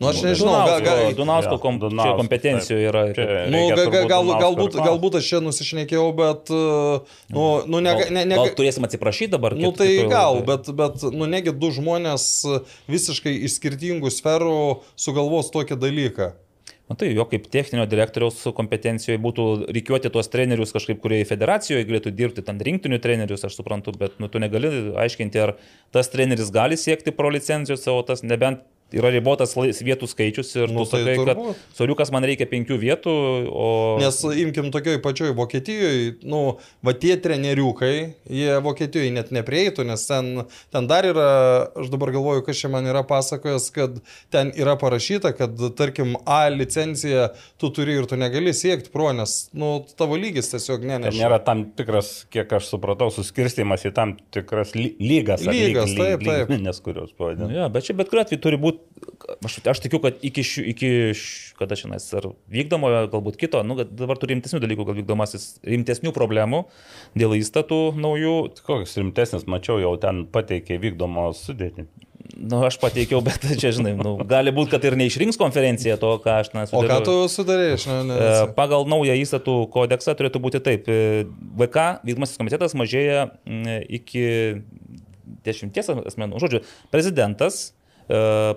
[0.00, 3.04] nu, aš nežinau, gal, gal, Dunausko kom, Dunaus, kompetencijoje yra.
[3.52, 6.52] Nu, gal, gal, galbūt, galbūt aš čia nusišnekėjau, bet...
[6.52, 7.00] E,
[7.36, 9.56] nu, nu, ne, ne, ne, gal turėsim atsiprašyti dabar?
[9.58, 12.28] Nu, tai gal, bet, bet nu, negi du žmonės
[12.90, 14.60] visiškai iš skirtingų sferų
[14.98, 16.32] sugalvos tokį dalyką.
[16.90, 19.44] Na tai jo kaip techninio direktoriaus kompetencijoje būtų
[19.76, 24.26] reikiuoti tuos trenerius kažkaip, kurie federacijoje galėtų dirbti, ten rinktinių trenerius, aš suprantu, bet nu,
[24.26, 25.54] tu negali aiškinti, ar
[25.94, 30.84] tas treneris gali siekti pro licencijos, o tas nebent yra ribotas vietų skaičius ir nu,
[30.84, 31.58] tu tai sakai, turbūt.
[31.60, 33.14] kad soliukas man reikia penkių vietų,
[33.50, 33.68] o...
[34.02, 36.42] Nes imkim tokioj pačioj Vokietijoje, nu,
[36.86, 37.94] va tie treneriukai,
[38.30, 41.28] jie Vokietijoje net neprieitų, nes ten, ten dar yra,
[41.78, 44.00] aš dabar galvoju, kas čia man yra pasakojęs, kad
[44.34, 49.36] ten yra parašyta, kad tarkim A licenciją tu turi ir tu negali siekti pro, nes,
[49.56, 51.14] nu, tavo lygis tiesiog neneša.
[51.14, 55.44] Tai nėra tam tikras, kiek aš supratau, suskirstimas į tam tikras lygas.
[55.46, 56.54] Lygas, lyg, taip, taip.
[56.60, 57.56] Nes kurios pavadinti.
[57.56, 58.79] Ja, bet čia bet kuriuo atveju turi būti
[59.44, 60.90] aš, aš tikiu, kad iki, šių, iki
[61.58, 66.64] kada šiandien, ar vykdomojo, galbūt kito, nu, dabar turi rimtesnių dalykų, gal vykdomasis rimtesnių problemų
[67.18, 68.36] dėl įstatų naujų.
[68.66, 71.88] Koks rimtesnis, mačiau, jau ten pateikė vykdomo sudėtį.
[72.30, 76.12] Na, nu, aš pateikiau, bet čia, žinai, nu, gali būti, kad ir neišrinks konferencija to,
[76.22, 77.00] ką aš nesudariau.
[77.00, 78.20] O ką tu sudarėjai, aš nežinau.
[78.56, 80.88] Pagal naują įstatų kodeksą turėtų būti taip.
[80.88, 81.26] E,
[81.60, 83.26] VK vykdomasis komitetas mažėja
[83.90, 84.24] iki
[85.46, 86.40] dešimties asmenų.
[86.42, 86.62] Žodžiu,
[86.92, 87.79] prezidentas E,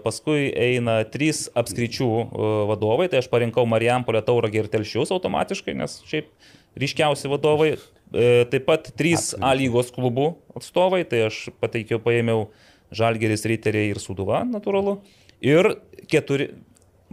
[0.04, 6.00] paskui eina trys apskričių e, vadovai, tai aš parinkau Marijampolę, Tauragį ir Telšius automatiškai, nes
[6.10, 6.32] šiaip
[6.80, 7.74] ryškiausi vadovai.
[8.14, 12.48] E, taip pat trys A lygos klubų atstovai, tai aš pateikiau, paėmiau
[12.94, 15.00] Žalgeris, Riteriai ir Suduva, natūralu.
[15.44, 15.76] Ir
[16.10, 16.52] keturi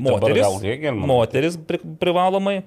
[0.01, 0.45] moteris.
[0.97, 2.61] Moteris pri, privalomai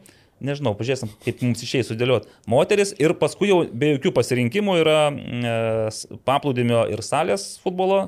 [0.44, 2.30] nežinau, pažiūrėsim, kaip mums išėjai sudėlioti.
[2.52, 5.56] Moteris ir paskui jau be jokių pasirinkimų yra e,
[6.28, 8.08] paplūdimio ir salės futbolo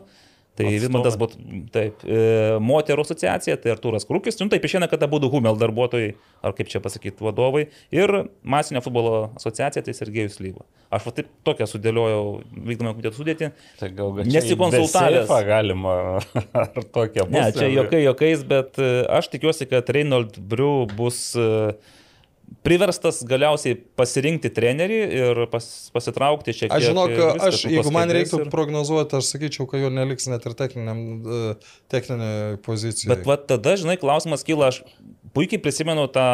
[0.56, 1.36] Tai Vidmantas buvo,
[1.74, 2.20] taip, e,
[2.64, 6.14] moterų asociacija, tai Artūras Krūkis, nu taip išėna, kad abu Humel darbuotojai,
[6.46, 10.64] ar kaip čia pasakyti, vadovai, ir masinio futbolo asociacija, tai Sergejus Lyva.
[10.96, 12.24] Aš va taip tokią sudėliojau
[12.70, 13.52] vykdomą komitetų sudėtį.
[13.82, 15.36] Tai gal nesikonsultavęs.
[15.50, 15.98] galima,
[16.64, 17.36] ar tokia bus.
[17.36, 21.76] Ne, čia jokai jokais, bet e, aš tikiuosi, kad Reynold Briu bus uh,
[22.66, 26.78] priverstas galiausiai pasirinkti trenerį ir pas, pasitraukti šiek tiek.
[26.78, 28.50] Aš žinau, kad aš, jeigu man reiktų ir...
[28.54, 31.42] prognozuoti, aš sakyčiau, kad jo neliks net ir e,
[31.94, 33.12] techninėje pozicijoje.
[33.14, 34.82] Bet va, tada, žinai, klausimas kyla, aš
[35.36, 36.26] puikiai prisimenu tą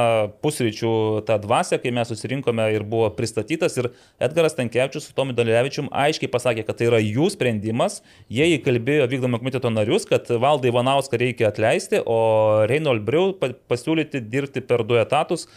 [0.44, 0.94] pusryčių,
[1.28, 3.90] tą dvasę, kai mes susirinkome ir buvo pristatytas ir
[4.22, 8.00] Edgaras Tankievičius su Tomi Daliavičium aiškiai pasakė, kad tai yra jų sprendimas,
[8.32, 12.22] jie įkalbėjo vykdomo komiteto narius, kad Valdai Ivanauską reikia atleisti, o
[12.70, 15.48] Reynold Briu pasiūlyti dirbti per du etatus.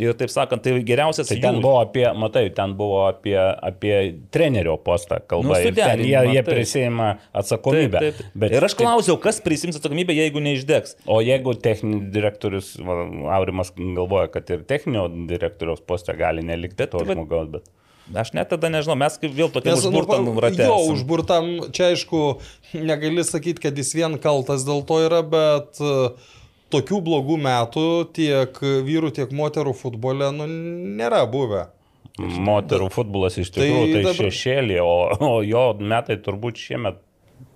[0.00, 1.28] Ir taip sakant, tai geriausias.
[1.28, 1.62] Tai ten jų...
[1.64, 3.96] buvo apie, matai, ten buvo apie, apie
[4.32, 5.58] trenerio postą kalba.
[5.60, 8.00] Nu, ten jie, jie prisėima atsakomybę.
[8.06, 8.32] Taip, taip.
[8.44, 10.96] Bet, ir aš klausiau, kas prisims atsakomybę, jeigu neišdegs.
[11.04, 12.72] O jeigu techninis direktorius,
[13.36, 17.70] Aurimas galvoja, kad ir techninio direktoriaus postą gali nelikti to bet, žmogaus, bet...
[18.18, 20.64] Aš net tada nežinau, mes kaip vėl tokie nu, užburtam nu, rate.
[20.66, 22.22] Jo, užburtam, čia aišku,
[22.74, 26.32] negali sakyti, kad jis vien kaltas dėl to yra, bet uh,
[26.72, 28.58] tokių blogų metų tiek
[28.88, 30.48] vyrų, tiek moterų futbole nu,
[30.98, 31.68] nėra buvę.
[32.20, 34.18] Moterų futbolas iš tikrųjų tai, tai dabar...
[34.20, 36.98] šešėlį, o, o jo metai turbūt šiemet,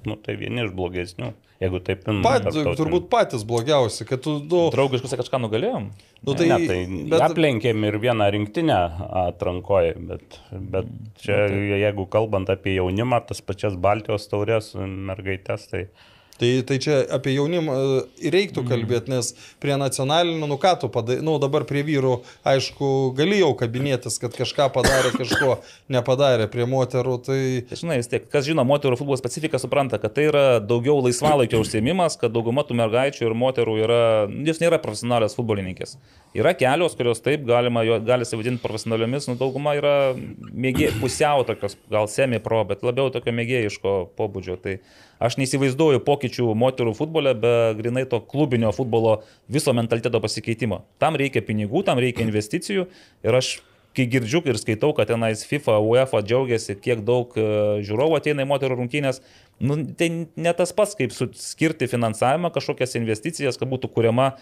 [0.08, 1.34] nu, tai vieni iš blogesnių.
[1.56, 2.20] Jeigu taip imame.
[2.24, 4.34] Pat, turbūt patys blogiausi, kad tu...
[4.44, 5.86] Nu, Draugiškai kažką nugalėjom.
[6.20, 6.76] Nu, tai, ne, tai
[7.08, 7.22] bet...
[7.30, 8.76] aplenkėm ir vieną rinktinę
[9.22, 10.90] atrankoje, bet, bet
[11.22, 11.78] čia, nu, tai.
[11.80, 15.86] jeigu kalbant apie jaunimą, tas pačias Baltijos taurės mergaitės, tai...
[15.88, 18.68] Tai, tai čia apie jaunimą e, reiktų mm.
[18.70, 23.52] kalbėti, nes prie nacionalinių, nu ką tu padarai, nu dabar prie vyrų, aišku, gali jau
[23.58, 25.58] kabinėtis, kad kažką padarė, kažko
[25.96, 27.16] nepadarė, prie moterų.
[27.26, 27.40] Tai...
[27.68, 31.62] tai žinai, vis tiek, kas žino moterų futbolo specifiką, supranta, kad tai yra daugiau laisvalaikio
[31.64, 34.02] užsiemimas, kad dauguma tų mergaičių ir moterų yra,
[34.46, 35.96] jos nėra profesionalios futbolininkės.
[36.36, 42.10] Yra kelios, kurios taip galima, gali savadinti profesionaliomis, nu dauguma yra mėgė, pusiau tokios, gal
[42.12, 44.58] semi pro, bet labiau tokio mėgėjiško pobūdžio.
[44.60, 44.74] Tai
[45.22, 50.84] aš neįsivaizduoju pokyčių pokyčių moterų futbole be grinai to klubinio futbolo viso mentaliteto pasikeitimo.
[50.98, 52.86] Tam reikia pinigų, tam reikia investicijų
[53.22, 53.60] ir aš
[53.96, 58.50] kai girdžiu ir skaitau, kad tenais FIFA, UEFA džiaugiasi, kiek daug e, žiūrovų ateina į
[58.50, 59.22] moterų rungtynės,
[59.58, 64.34] nu, tai ne tas pats, kaip skirti finansavimą, kažkokias investicijas, kad būtų kuriama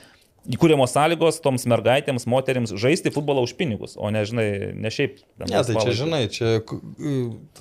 [0.51, 5.23] įkūriamos sąlygos toms mergaitėms, moteriams žaisti futbolą už pinigus, o ne, žinai, ne šiaip.
[5.47, 6.59] Ne, tai čia, žinai, čia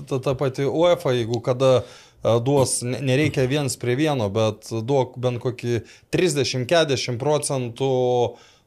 [0.09, 1.83] ta, ta pati UEFA, jeigu kada
[2.23, 5.81] duos, nereikia viens prie vieno, bet duok bent kokį
[6.15, 7.93] 30-40 procentų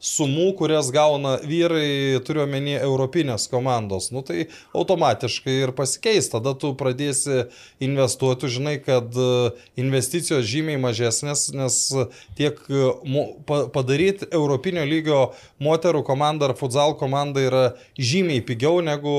[0.03, 7.47] sumų, kurias gauna vyrai, turiuomenį, europinės komandos, nu tai automatiškai ir pasikeis, tada tu pradėsi
[7.83, 11.79] investuoti, žinai, kad e, investicijos žymiai mažesnės, nes
[12.37, 12.91] tiek e,
[13.73, 15.21] padaryti europinio lygio
[15.65, 17.65] moterų komandą ar futsal komandą yra
[17.97, 19.17] žymiai pigiau negu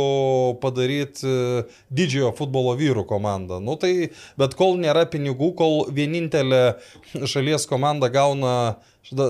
[0.61, 3.57] padaryti e, didžiojo futbolo vyrų komandą.
[3.63, 6.77] Nu tai, bet kol nėra pinigų, kol vienintelė
[7.25, 9.27] šalies komanda gauna Tada,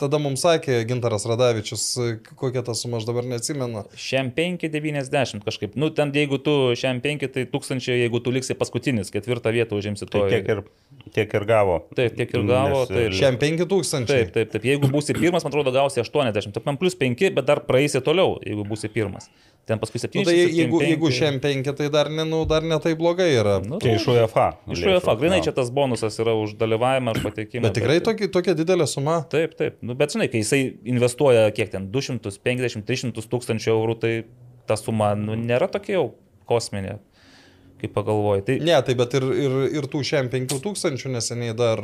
[0.00, 1.84] tada mums sakė Gintaras Radavičius,
[2.36, 3.84] kokia ta suma, aš dabar neatsimenu.
[3.96, 5.78] Šiam 5,90 kažkaip.
[5.80, 10.04] Nu, ten jeigu tu šiam 5, tai 1000, jeigu tu liksi paskutinis, ketvirtą vietą užimsi
[10.04, 10.26] to.
[10.26, 10.62] Tai tiek ir,
[11.16, 11.78] tiek ir gavo.
[11.96, 12.84] Taip, tiek ir gavo.
[12.84, 13.16] Nes, taip.
[13.16, 14.10] Šiam 5000.
[14.12, 14.68] Taip, taip, taip.
[14.74, 16.52] Jeigu būsi pirmas, man atrodo, gausi 80.
[16.58, 19.30] Taip, man plus 5, bet dar praeisi toliau, jeigu būsi pirmas.
[19.64, 20.20] Ten paskui 7.
[20.20, 23.30] Nu, tai jeigu, 5, jeigu šiam 5, tai dar ne, nu, dar ne tai blogai
[23.32, 23.56] yra.
[23.64, 24.50] Nu, tai iš UEFA.
[24.68, 25.14] Iš UEFA.
[25.16, 27.64] Grinai čia tas bonusas yra už dalyvavimą, už patekimą.
[27.64, 28.04] Bet tikrai bet...
[28.10, 29.13] tokia, tokia didelė suma.
[29.30, 29.80] Taip, taip.
[29.84, 34.12] Nu, bet žinai, kai jisai investuoja kiek ten 250-300 tūkstančių eurų, tai
[34.68, 36.06] ta suma nu, nėra tokia jau
[36.48, 36.98] kosminė
[37.84, 38.42] kai pagalvoji.
[38.46, 38.56] Tai...
[38.64, 41.80] Ne, tai bet ir, ir, ir tų šiam 5 tūkstančių neseniai dar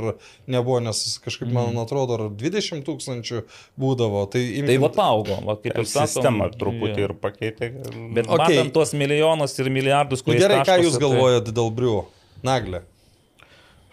[0.50, 1.82] nebuvo, nes kažkaip, man mm.
[1.82, 3.42] atrodo, ar 20 tūkstančių
[3.80, 4.24] būdavo.
[4.32, 4.70] Tai, imkim...
[4.70, 6.14] tai va paaugo, va, kaip ir sakom.
[6.14, 7.72] Sistema truputį ir pakeitė.
[8.16, 8.38] Bet okay.
[8.38, 10.38] matant tuos milijonus ir milijardus, kurie...
[10.38, 11.56] Nu, gerai, ką jūs galvojate tai...
[11.60, 12.00] dėl Briu?
[12.46, 12.84] Naglė.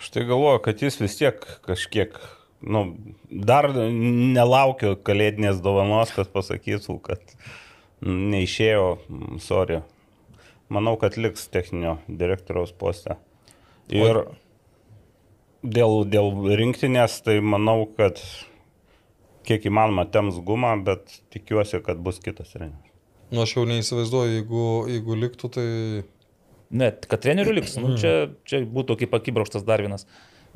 [0.01, 2.15] Štai galvoju, kad jis vis tiek kažkiek
[2.61, 2.83] nu,
[3.29, 7.37] dar nelaukiu kalėdinės dovanos, kad pasakytų, kad
[8.05, 8.89] neišėjo,
[9.43, 9.81] sorry,
[10.73, 13.17] manau, kad liks techninio direktoriaus poste.
[13.93, 14.25] Ir
[15.63, 18.21] dėl, dėl rinktinės, tai manau, kad
[19.47, 22.93] kiek įmanoma tems gumą, bet tikiuosi, kad bus kitas treneris.
[23.31, 25.67] Nu, aš jau neįsivaizduoju, jeigu, jeigu liktų, tai...
[26.67, 30.03] Net, kad trenerių liks, nu, čia, čia būtų kaip akibraukštas dar vienas.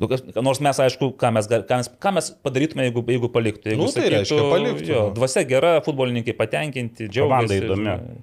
[0.01, 3.69] Nu, nors mes, aišku, ką mes, ką mes, ką mes padarytume, jeigu, jeigu paliktų.
[3.69, 4.87] Jeigu nu, tai sakytų, reiškia, paliktų.
[4.89, 7.59] Jo, dvasia gera, futbolininkai patenkinti, džiaugiasi.
[7.61, 8.21] Komanda įdomi.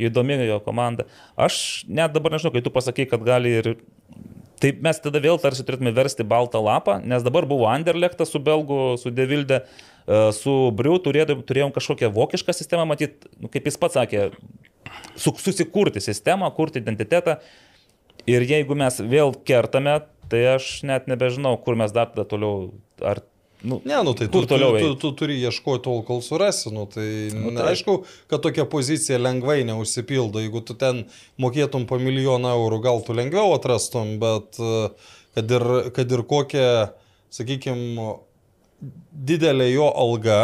[0.00, 1.04] Įdomi jo komanda.
[1.36, 3.74] Aš net dabar nežinau, kai tu pasakai, kad gali ir...
[4.60, 8.98] Tai mes tada vėl tarsi turėtume versti baltą lapą, nes dabar buvo Anderlechtas su Belgu,
[9.00, 9.62] su Devildė,
[10.04, 14.26] e, su Briu turėjom, turėjom kažkokią vokišką sistemą, matyt, nu, kaip jis pats sakė,
[15.16, 17.38] su, susikurti sistemą, kurti identitetą.
[18.28, 19.96] Ir jeigu mes vėl kertame,
[20.30, 22.70] tai aš net nebežinau, kur mes dar tada toliau,
[23.02, 23.24] ar
[23.60, 26.70] Nu, ne, nu tai tu, toliau tu, tu, tu turi ieškoti tol, kol surasi.
[26.72, 27.98] Nu, tai, nu, tai aišku,
[28.30, 30.40] kad tokia pozicija lengvai neužsipildo.
[30.40, 31.02] Jeigu tu ten
[31.36, 34.56] mokėtum po milijoną eurų, gal tu lengviau atrastum, bet
[35.36, 36.70] kad ir, kad ir kokia,
[37.36, 38.08] sakykime,
[39.28, 40.40] didelė jo alga,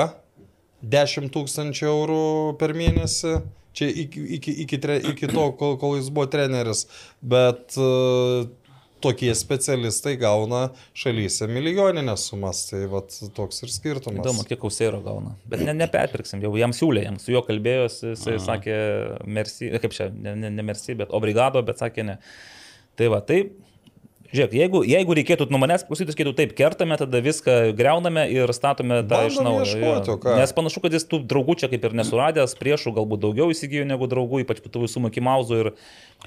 [0.85, 2.27] 10 tūkstančių eurų
[2.61, 3.39] per mėnesį,
[3.77, 6.85] čia iki, iki, iki, tre, iki to, kol, kol jis buvo treneris,
[7.25, 7.79] bet
[9.05, 14.23] tokie specialistai gauna šalyse milijoninės sumas, tai vat, toks ir skirtumas.
[14.25, 15.35] Įdomu, kiek Kausėro gauna.
[15.49, 18.45] Bet ne, neperpirksim, jau jam siūlė, jam su juo kalbėjosi, jisai Aha.
[18.49, 18.79] sakė
[19.39, 22.19] merci, kaip čia, ne, ne, ne merci, bet obrigado, bet sakė ne.
[22.97, 23.43] Tai va, tai
[24.37, 29.01] Žiūrėk, jeigu, jeigu reikėtų nuo manęs klausytis, sakytų, taip, kertame, tada viską greuname ir statome
[29.09, 30.17] tą iš naujo.
[30.37, 34.09] Nes panašu, kad jis tų draugų čia kaip ir nesuradęs, priešų galbūt daugiau įsigijo negu
[34.11, 35.71] draugų, ypač po visų Mickey Mouse'ų ir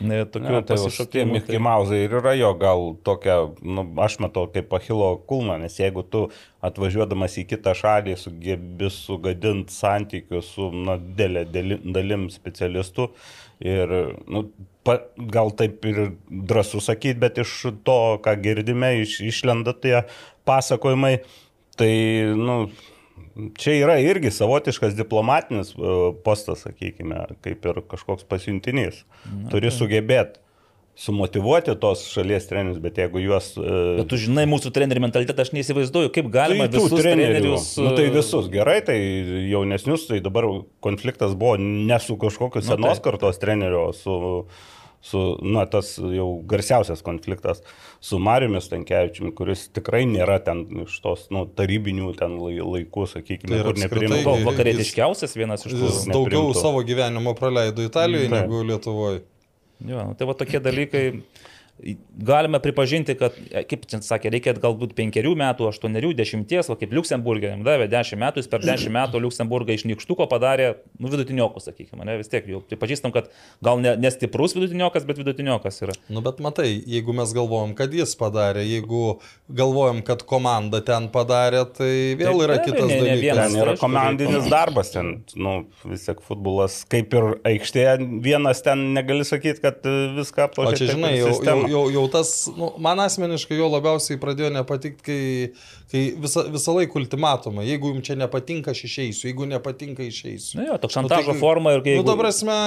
[0.02, 1.60] ne, tokių ja, tai tai...
[1.70, 6.28] Mouse'ai ir yra jo gal tokia, nu, aš matau kaip Achilo kulną, nes jeigu tu
[6.66, 13.10] atvažiuodamas į kitą šalį sugebi sugadinti santykius su nu, dėlė dalim specialistų
[13.64, 13.94] ir
[14.28, 14.46] nu,
[14.88, 17.56] pa, gal taip ir drąsu sakyti, bet iš
[17.88, 20.04] to, ką girdime, iš, išlenda tie
[20.48, 21.20] pasakojimai,
[21.80, 21.92] tai,
[22.40, 22.60] nu,
[23.60, 29.04] čia yra irgi savotiškas diplomatinis e, postas, sakykime, kaip ir kažkoks pasiuntinys.
[29.52, 30.42] Turi sugebėti
[31.00, 33.54] sumotivuoti tos šalies trenerius, bet jeigu juos...
[33.60, 34.00] Uh...
[34.02, 37.70] Bet tu žinai mūsų trenerių mentalitetą, aš neįsivaizduoju, kaip galima tai visus trenerius...
[37.80, 38.98] Nu, tai visus, gerai, tai
[39.48, 40.50] jaunesnius, tai dabar
[40.84, 43.06] konfliktas buvo ne su kažkokiu senos nu, tai.
[43.08, 44.20] kartos treneriu, o su
[45.02, 47.62] su, na, tas jau garsiausias konfliktas
[48.04, 53.64] su Mariumis Tankievičiumi, kuris tikrai nėra ten iš tos, nu, tarybinių ten laikų, sakykime, tai
[53.70, 54.22] kur neprimtų.
[54.28, 55.84] Gal vakarietiškiausias vienas iš tų.
[55.88, 59.22] Jis daugiau savo gyvenimo praleido Italijoje mm, negu Lietuvoje.
[59.80, 61.22] Jo, nu, tai va tokie dalykai.
[62.20, 66.92] Galime pripažinti, kad, e, kaip čia sakė, reikia galbūt penkerių metų, aštuonerių, dešimties, o kaip
[66.96, 71.70] Luksemburgė, jam davė dešimt metų, jis per dešimt metų Luksemburgą iš Nikštuko padarė, nu, vidutiniokus,
[71.70, 73.30] sakykime, ne, vis tiek jau pripažįstam, kad
[73.64, 75.96] gal ne, nestiprus vidutiniokas, bet vidutiniokas yra.
[76.12, 81.64] Nu, bet matai, jeigu mes galvojam, kad jis padarė, jeigu galvojam, kad komanda ten padarė,
[81.78, 83.24] tai vėl Taip, yra abejo, kitas ne- ne dalykas.
[83.24, 83.54] vienas.
[83.54, 88.90] Ten yra aišku, komandinis darbas, ten, nu, vis tiek futbolas, kaip ir aikštėje, vienas ten
[88.98, 89.80] negali sakyti, kad
[90.20, 90.76] viską O aplošė.
[90.76, 91.62] čia, taip ir žinai, jau, sistema.
[91.62, 95.22] jau, jau tas, nu, man asmeniškai jo labiausiai pradėjo nepatikti, kai,
[95.94, 100.60] kai visą, visą laiką ultimatumą, jeigu jums čia nepatinka, aš išeisiu, jeigu nepatinka, išeisiu.
[100.60, 101.96] Na jo, toks Nu, šantažo tai- forma ir kai...
[102.00, 102.58] Nu, dabar prasme,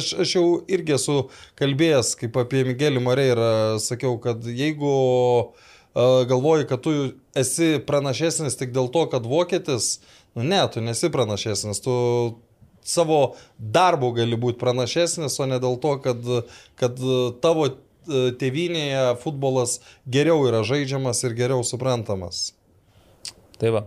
[0.00, 1.18] aš, aš jau irgi esu
[1.60, 3.50] kalbėjęs, kaip apie Migelį Moreirą,
[3.82, 4.92] sakiau, kad jeigu
[5.44, 5.68] uh,
[6.28, 6.92] galvoji, kad tu
[7.38, 9.98] esi pranašesnis tik dėl to, kad vokietis,
[10.36, 11.94] nu ne, tu nesi pranašesnis, tu
[12.88, 16.22] savo darbu gali būti pranašesnis, o ne dėl to, kad,
[16.80, 17.00] kad
[17.44, 17.74] tavo e,
[18.40, 22.52] tėvynėje futbolas geriau yra žaidžiamas ir geriau suprantamas.
[23.58, 23.84] Tai va.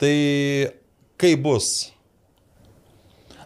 [0.00, 0.14] Tai
[1.20, 1.90] kaip bus?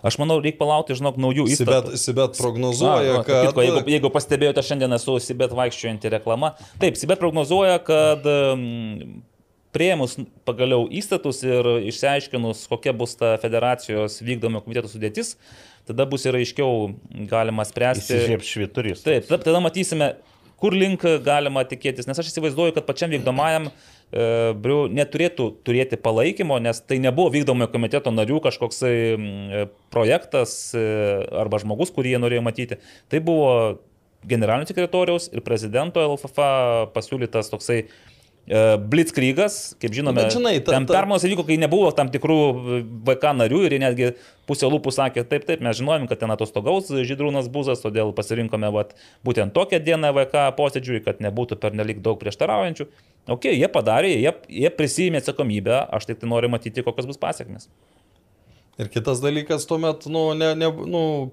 [0.04, 1.98] Aš manau, reikia palaukti, žinok, naujų Sibet, įstatų.
[2.00, 3.46] Sibet prognozuoja, Na, kad...
[3.48, 6.52] Kitko, jeigu, jeigu pastebėjote, šiandien esu Sibet vaikščiojanti reklama.
[6.82, 8.28] Taip, Sibet prognozuoja, kad
[9.74, 15.34] prieimus pagaliau įstatus ir išsiaiškinus, kokia bus ta federacijos vykdomo komiteto sudėtis,
[15.88, 16.94] tada bus ir aiškiau
[17.30, 18.06] galima spręsti.
[18.06, 19.04] Įsižieb šviturys.
[19.04, 20.14] Taip, tada- matysime,
[20.60, 26.58] kur link galima tikėtis, nes aš įsivaizduoju, kad pačiam vykdomajam e, Briu neturėtų turėti palaikymo,
[26.62, 30.84] nes tai nebuvo vykdomojo komiteto narių kažkoksai mm, projektas e,
[31.44, 32.80] arba žmogus, kurį jie norėjo matyti.
[33.12, 33.50] Tai buvo
[34.24, 36.48] generalinio sekretoriaus ir prezidento LFF
[36.94, 38.13] pasiūlytas toksai e,
[38.44, 42.36] Blitzkrygas, kaip žinome, Bet žinai, ta- ten ta- permainos įvyko, kai nebuvo tam tikrų
[43.08, 44.10] VK narių ir jie netgi
[44.44, 48.92] pusė lūpų sakė, taip, taip, mes žinojom, kad ten atostogaus Žydrūnas Buzas, todėl pasirinkome vat,
[49.24, 52.86] būtent tokią dieną VK posėdžiui, kad nebūtų pernelik daug prieštaraujančių.
[53.32, 57.70] Ok, jie padarė, jie, jie prisijėmė atsakomybę, aš tik tai noriu matyti, kokios bus pasiekmes.
[58.76, 61.32] Ir kitas dalykas, tuomet, nu, ne, ne, nu,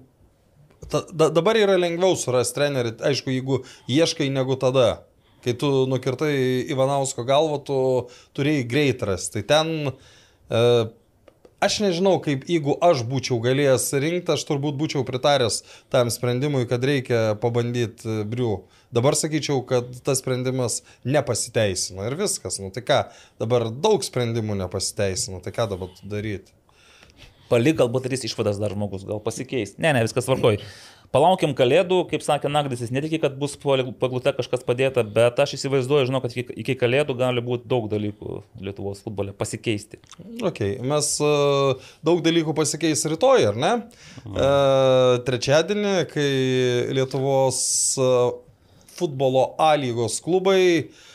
[0.88, 5.02] ta, da, dabar yra lengviau surasti trenerį, aišku, jeigu ieškai negu tada.
[5.42, 6.34] Kai tu nukirtai
[6.70, 7.78] Ivanausko galvą, tu
[8.36, 9.40] turėjai greit rasti.
[9.40, 9.92] Tai ten,
[10.52, 10.60] e,
[11.62, 16.84] aš nežinau, kaip jeigu aš būčiau galėjęs rinkti, aš turbūt būčiau pritaręs tam sprendimui, kad
[16.86, 18.54] reikia pabandyti e, brių.
[18.92, 22.58] Dabar sakyčiau, kad tas sprendimas nepasiteisino ir viskas.
[22.60, 23.04] Nu tai ką,
[23.40, 26.52] dabar daug sprendimų nepasiteisino, tai ką dabar daryti?
[27.52, 29.74] Palik galbūt darys išvadas dar žmogus, gal pasikeis.
[29.80, 30.60] Ne, ne, viskas tvarkoj.
[31.12, 36.06] Palaukim kalėdų, kaip sakė Nagdis, jis netikė, kad bus paglute kažkas padėta, bet aš įsivaizduoju,
[36.08, 40.00] žinau, kad iki, iki kalėdų gali būti daug dalykų Lietuvos futbole pasikeisti.
[40.40, 40.78] Okay.
[40.80, 43.74] Mes uh, daug dalykų pasikeis rytoj, ar ne?
[44.24, 46.28] Uh, trečiadienį, kai
[46.96, 47.62] Lietuvos
[48.00, 48.32] uh,
[48.96, 51.08] futbolo A lygos klubai uh,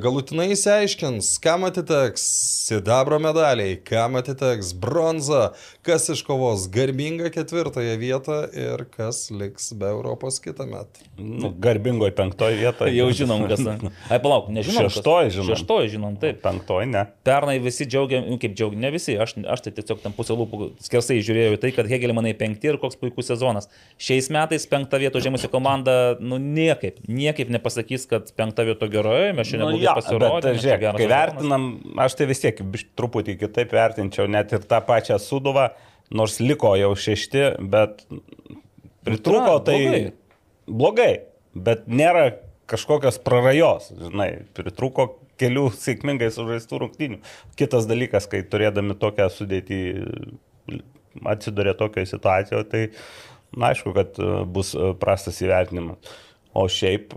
[0.00, 2.22] galutinai įsiaiškins, kam atiteks
[2.68, 5.52] sidabro medaliai, kam atiteks bronza,
[5.86, 11.06] kas iškovos garbingą ketvirtąją vietą ir kas liks be Europos kitą metą.
[11.18, 12.94] Nu, garbingoje penktoje vietoje.
[12.96, 13.64] Jau žinom, kas.
[14.08, 14.86] Ai, palauk, nežinom.
[14.86, 15.50] Šeštoji žinom.
[15.50, 16.40] Šeštoji žinom, taip.
[16.44, 17.04] Penktoje ne.
[17.26, 20.70] Pernai visi džiaugiam, nu, kaip džiaugiam, ne visi, aš, aš tai tiesiog tam pusę lūpų
[20.86, 23.68] skersai žiūrėjau į tai, kad Hegelmanai penkti ir koks puikus sezonas.
[24.00, 29.50] Šiais metais penktą vietą žemusi komanda, nu niekaip, niekaip nepasakys, kad penktą vietą geroje, mes
[29.50, 30.42] šiandien Nu, jo, pasirodėme.
[30.44, 31.66] bet, žiūrėk, kai vertinam,
[32.04, 32.62] aš tai vis tiek
[32.98, 35.70] truputį kitaip vertinčiau, net ir tą pačią suduvą,
[36.12, 38.04] nors liko jau šešti, bet
[39.06, 40.04] pritruko tai blogai.
[40.68, 41.12] blogai,
[41.68, 42.28] bet nėra
[42.70, 47.20] kažkokios prarajos, žinai, pritruko kelių sėkmingai sužaistų rungtynių.
[47.58, 49.82] Kitas dalykas, kai turėdami tokią sudėtį
[51.28, 52.82] atsidurė tokioje situacijoje, tai
[53.56, 56.14] na, aišku, kad e, bus e, prastas įvertinimas.
[56.56, 57.14] O šiaip,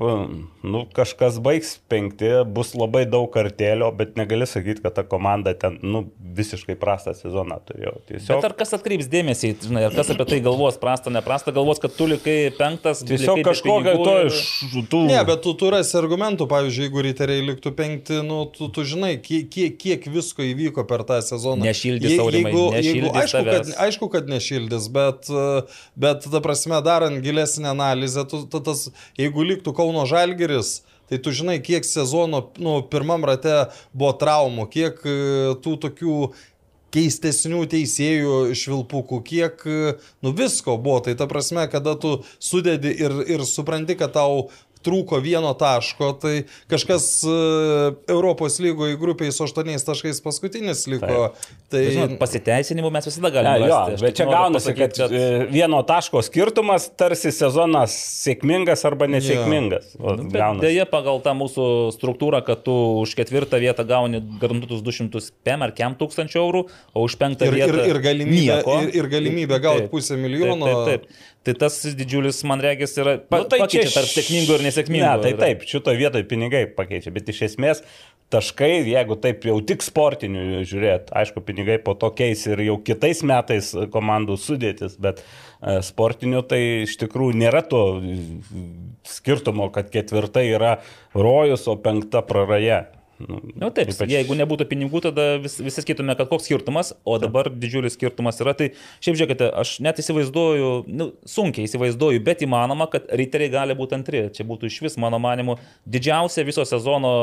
[0.66, 5.78] nu, kažkas baigs penkti, bus labai daug kartelio, bet negali sakyti, kad ta komanda ten,
[5.86, 7.94] nu, visiškai prastą sezoną turėjo.
[8.10, 11.80] Tiesiog, Bet ar kas atkreips dėmesį, žinai, ar kas apie tai galvos, prasta, neprasta, galvos,
[11.84, 14.42] kad tu likai penktas, tiesiog kažkokio to iš
[14.92, 15.04] tų...
[15.12, 19.48] Ne, bet tu turėsi argumentų, pavyzdžiui, jeigu riteriai liktų penkti, nu, tu, tu žinai, kiek,
[19.54, 21.64] kiek, kiek visko įvyko per tą sezoną.
[21.70, 23.76] Nešildys, Je- Aurimai, nešildys aišku, kad, tavęs.
[23.86, 25.30] aišku, kad nešildys, bet,
[25.96, 28.88] bet, ta prasme, darant gilesnę analizę, tu, tu, tas,
[29.20, 30.55] jeigu liktų Kauno Žalgeris,
[31.10, 36.20] tai tu žinai, kiek sezono, nu, pirmam rate buvo traumų, kiek uh, tų tokių
[36.96, 39.64] keistesnių teisėjų švilpukų, kiek,
[40.24, 41.02] nu visko buvo.
[41.06, 44.48] Tai ta prasme, kada tu sudedi ir, ir supranti, kad tau
[44.86, 46.34] trūko vieno taško, tai
[46.72, 47.36] kažkas e,
[48.14, 51.30] Europos lygoje grupėje su aštuoniais taškais paskutinis liko.
[51.36, 51.54] Taip.
[51.76, 53.66] Tai Žinot, pasiteisinimų mes visada galime.
[53.66, 53.98] jo, rasti.
[53.98, 55.24] Aš bet čia gaunasi, pasakyt, kad e,
[55.54, 59.96] vieno taško skirtumas tarsi sezonas sėkmingas arba nesėkmingas.
[60.00, 60.62] O Nu, bet.
[60.62, 61.66] Deja, pagal tą mūsų
[61.96, 66.64] struktūrą, kad tu už ketvirtą vietą gauni garantuotus 200 PM ar kem tūkstančių eurų,
[66.94, 68.78] o už penktą ir, ir, vietą ir galimybė, nieko.
[68.86, 70.70] ir, ir galimybė gauti pusę milijono.
[70.70, 71.34] Taip, taip, taip.
[71.46, 75.06] Tai tas didžiulis, man regis, yra pa, Nu, tai pakeičia čia tarp sėkmingų ir nesėkmingų.
[75.06, 75.42] Ne, tai yra.
[75.44, 77.84] taip, šitoje vietoje pinigai pakeičia, bet iš esmės
[78.34, 83.22] taškai, jeigu taip jau tik sportinių žiūrėt, aišku, pinigai po to keis ir jau kitais
[83.28, 87.84] metais komandų sudėtis, bet e, sportinių tai iš tikrųjų nėra to
[89.06, 90.80] skirtumo, kad ketvirta yra
[91.14, 92.88] rojus, o penkta praraja.
[93.20, 96.92] Nu, Na nu, taip, ypač- jeigu nebūtų pinigų, tada vis, visi sakytume, kad koks skirtumas,
[97.08, 98.56] o dabar didžiulis skirtumas yra.
[98.58, 98.72] Tai
[99.04, 104.26] šiaip žiūrėkite, aš net įsivaizduoju, nu, sunkiai įsivaizduoju, bet įmanoma, kad riteriai gali būti antri.
[104.36, 105.56] Čia būtų iš vis, mano manimu,
[105.88, 107.14] didžiausia viso sezono,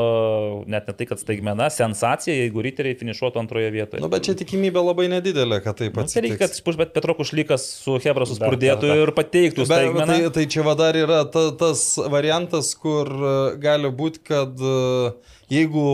[0.65, 4.01] net ne tai, kad staigmena, sensacija, jeigu riteriai finišuotų antroje vietoje.
[4.03, 7.67] Nu, bet čia tikimybė labai nedidelė, kad taip Nu, tai reikia, kad bet Petro Kušlykas
[7.83, 10.09] su Hebra suspurdėtų ir pateiktų Bet, staigmeną.
[10.09, 15.13] tai, tai čia va dar yra ta, tas variantas, kur e, gali būti, kad e,
[15.53, 15.85] jeigu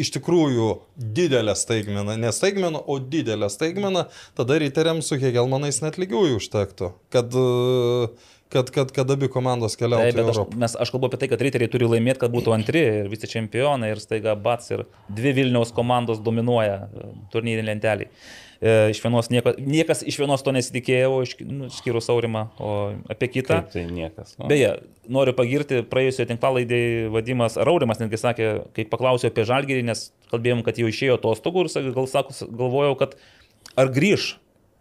[0.00, 0.70] iš tikrųjų
[1.16, 4.06] didelė staigmena, ne staigmena, o didelė staigmena,
[4.38, 7.36] tada riteriams su Hegelmanais net lygiųjų užtektų, kad,
[8.52, 11.30] kad, kad, kad abi komandos Taip, keliautų į bet aš, mes, aš kalbu apie tai,
[11.32, 15.34] kad riteriai turi laimėti, kad būtų antri ir visi čempionai ir staiga bats ir dvi
[15.40, 18.10] Vilniaus komandos dominuoja e, turnyrinį lentelį.
[18.60, 22.70] E, iš vienos nieko, niekas iš vienos to nesitikėjo, o iš, nu, skyrus Aurimą, o
[23.12, 23.60] apie kitą.
[23.66, 24.36] Kaip tai niekas.
[24.40, 24.48] Nu.
[24.50, 24.70] Beje,
[25.12, 30.80] noriu pagirti praėjusioje tinklalaidėje Vadimas Raurimas, netgi sakė, kai paklausiau apie Žalgirį, nes kalbėjom, kad
[30.80, 33.18] jau išėjo atostogų ir gal sakus, galvojau, kad
[33.76, 34.36] ar grįž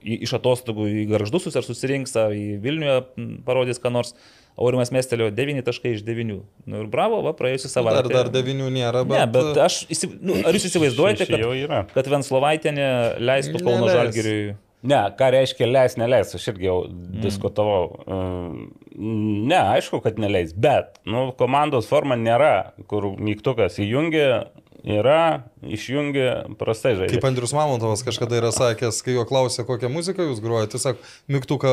[0.05, 2.99] iš atostogų į garždusus, ar susirinks, ar į Vilniuje
[3.47, 4.13] parodys ką nors.
[4.55, 6.37] Aurimas mestelėjo 9 taškai iš 9.
[6.71, 8.05] Nu ir bravo, va, praėjusią savaitę.
[8.07, 9.17] Dar, dar devinių nėra, bet...
[9.19, 10.07] Ne, bet aš, įsi...
[10.23, 12.87] nu, ar jūs įsivaizduojate, kad, kad Venslovaitinė
[13.19, 13.89] leistų Kauno.
[13.91, 14.55] Žalgiriui?
[14.85, 17.21] Ne, ką reiškia leis, neleis, aš irgi jau Mm.
[17.25, 17.85] diskutavau.
[18.05, 24.45] Ehm, Ne, aišku, kad neleis, bet nu, komandos forma nėra, kur mygtukas įjungia,
[24.85, 27.17] yra, išjungia, prastai žaidžia.
[27.17, 30.99] Kaip Andrius Mamontovas kažkada yra sakęs, kai jo klausė, kokią muziką jūs grojate, tiesiog
[31.33, 31.71] mygtuką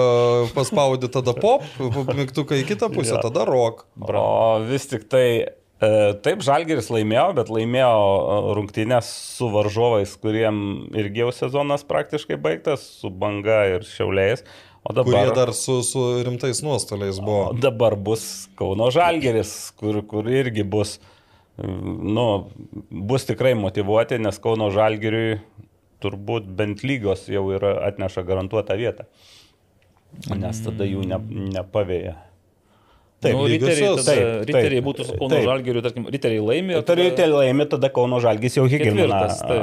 [0.57, 1.67] paspaudė tada pop,
[2.17, 3.23] mygtuką į kitą pusę, Jo.
[3.29, 3.85] tada rock.
[4.01, 5.93] O vis tik tai, e,
[6.25, 12.85] taip, Žalgeris laimėjo, bet laimėjo e, rungtynės su varžovais, kuriem irgi jau sezonas praktiškai baigtas,
[13.03, 14.47] su banga ir šiauliais.
[14.83, 17.53] O Kurie dabar, dar su, su rimtais nuostoliais buvo.
[17.55, 21.12] dabar bus Kauno Žalgeris, kur, kur irgi bus, mm,
[21.59, 22.27] nu,
[22.91, 25.41] bus tikrai motivuoti, nes Kauno Žalgeriui
[26.03, 29.07] turbūt bent lygos jau yra atneša garantuotą vietą.
[30.37, 31.19] Nes tada jų ne,
[31.55, 32.17] nepavėja.
[33.23, 35.45] Taip, nu, riteriai, tada, Taip, riteriai taip, būtų su Kauno taip.
[35.47, 36.81] Žalgiriu, tarkim, riteriai laimė.
[36.83, 38.83] tada- tai laimė, tada Kauno Žalgis jau taip.
[39.47, 39.59] Tai,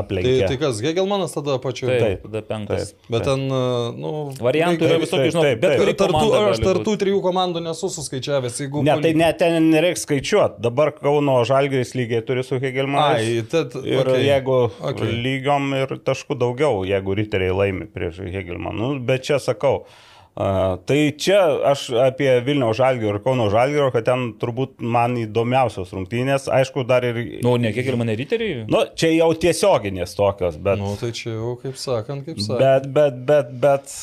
[0.00, 0.46] aplenkė.
[0.48, 1.88] tai kas, Hegelmanas tada pačiu.
[1.90, 2.92] Taip, Taip, tada penktas.
[2.94, 3.10] taip.
[3.12, 4.12] Bet ten, nu...
[4.40, 5.96] Variantų yra visokių, žinau, taip, bet taip.
[6.02, 8.82] Tartų, aš tartų trijų komandų nesu suskaičiavęs, jeigu...
[8.86, 10.62] Ne, tai net ten nereiks skaičiuoti.
[10.64, 13.18] Dabar Kauno Žalgiris lygiai turi su Higelmanu.
[13.20, 14.24] Ai, tad, Ir okay.
[14.26, 15.12] jeigu Okay.
[15.24, 18.72] lygiom ir taškų daugiau, jeigu riteriai laimi prieš Hegelmaną.
[18.82, 19.84] Nu, bet čia sakau,
[20.32, 26.48] tai čia aš apie Vilniaus Žalgirio ir Kauno Žalgirio, kad ten turbūt man įdomiausios rungtynės.
[26.48, 27.20] Aišku, dar ir...
[27.44, 28.64] Nu, ne kiek ir mane riteriai.
[28.72, 30.80] Nu, čia jau tiesioginės tokios, bet...
[30.80, 32.64] Nu, tai čia jau, kaip sakant, kaip sakant.
[32.64, 33.96] Bet, bet, bet, bet,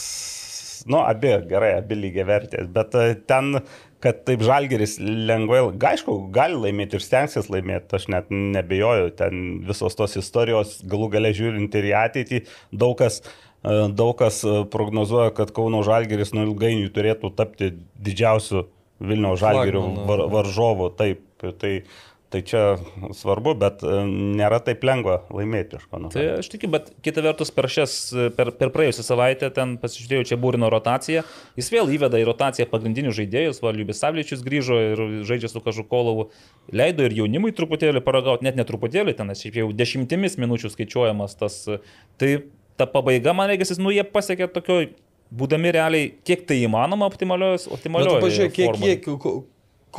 [0.86, 3.58] nu, abi, gerai, abi lygiai vertės, bet e, ten,
[4.04, 9.98] kad taip žalgeris lengvai, aišku, gali laimėti ir stengsis laimėti, aš net nebejoju, ten visos
[9.98, 12.46] tos istorijos, galų gale žiūrint ir į ateitį,
[12.86, 18.68] daug kas, e, daug kas e, prognozuoja, kad Kauno žalgeris nuo ilgainiui turėtų tapti didžiausiu
[19.00, 21.22] Vilniaus žalgerių var, varžovu, taip,
[21.60, 21.74] tai,
[22.32, 22.62] tai čia
[23.16, 23.98] svarbu, bet e,
[24.40, 26.12] nėra taip lengva laimėti iš Kauno.
[26.14, 27.98] Tai aš tikiu, bet kita vertus per šias,
[28.38, 31.26] per, per praėjusią savaitę ten pasižiūrėjau, čia būrino rotacija,
[31.60, 36.30] jis vėl įveda į rotaciją pagrindinius žaidėjus, Valiubis Savličius grįžo ir žaidžia su Kažukolovu,
[36.72, 41.66] leido ir jaunimui truputėlį paragauti, net netruputėlį, ten šiaip jau dešimtimis minučių skaičiuojamas tas,
[42.20, 42.38] tai
[42.80, 44.80] ta pabaiga, man reikia, nu jie pasiekė tokio,
[45.36, 48.72] būdami realiai, kiek tai įmanoma tu optimalioje pažiūrėk, kiek,
[49.06, 49.44] kiek, ko-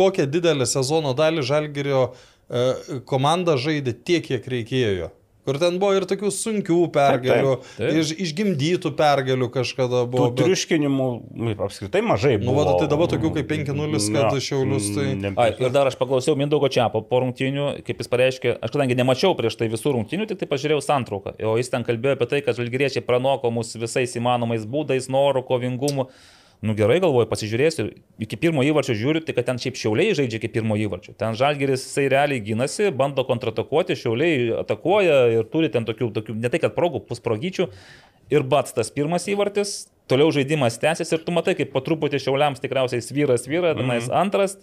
[0.00, 5.10] kokią didelę sezono dalį Žalgirio e, komanda žaidė tiek, kiek reikėjo.
[5.40, 7.94] Kur ten buvo ir tokių sunkių pergalių, Taip, taip.
[8.02, 10.26] iš, išgimdytų pergalių kažkada Tų buvo.
[10.34, 12.64] bet- triuškinimų nu, apskritai mažai Nu, buvo.
[12.68, 16.36] va, tai dabar tokių kaip 5:0, kad Šiaulius, tai- ne- Ai, ir dar aš paklausiau
[16.36, 20.38] Mindaugo Čiapo po rungtynių, kaip jis pareiškė, aš kadangi nemačiau prieš tai visų rungtynių, tik
[20.44, 21.32] tai pažiūrėjau santrauką.
[21.42, 26.08] O jis ten kalbėjo apie tai, kad žalgyriečiai pranoko mus visais įmanomais būdais, noru, kovingumu.
[26.60, 27.86] Nu gerai, galvoju, pasižiūrėsiu.
[28.20, 31.14] Iki pirmo įvarčio žiūriu, tai kad ten šiaip šiauliai žaidžia iki pirmo įvarčio.
[31.16, 36.50] Ten žalgeris jisai realiai gynasi, bando kontratakuoti, šiauliai atakuoja ir turi ten tokių, tokių ne
[36.52, 37.70] tai kad progų, pusprogyčių.
[38.30, 42.60] Ir bats tas pirmas įvartis, toliau žaidimas tęsiasi ir tu matai, kaip po truputį šiauliams
[42.60, 44.20] tikriausiai svyras vyra, tenais mm -hmm.
[44.20, 44.58] antras,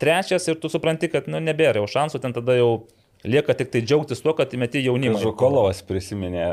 [0.00, 2.72] trečias ir tu supranti, kad nu, nebėra jau šansų, ten tada jau
[3.24, 5.20] lieka tik tai džiaugtis tuo, kad įmeti jaunimą.
[5.22, 6.46] Žukolovas prisiminė,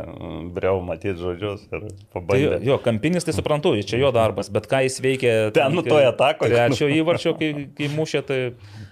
[0.54, 2.60] breu matyti žodžius ir Tai pabandė.
[2.68, 6.54] jo, kampinis tai suprantu, čia jo darbas, bet ką jis veikė Ten, nu, toje atakoje.
[6.54, 8.40] Trečio įvarčio, kai, kai mušė, tai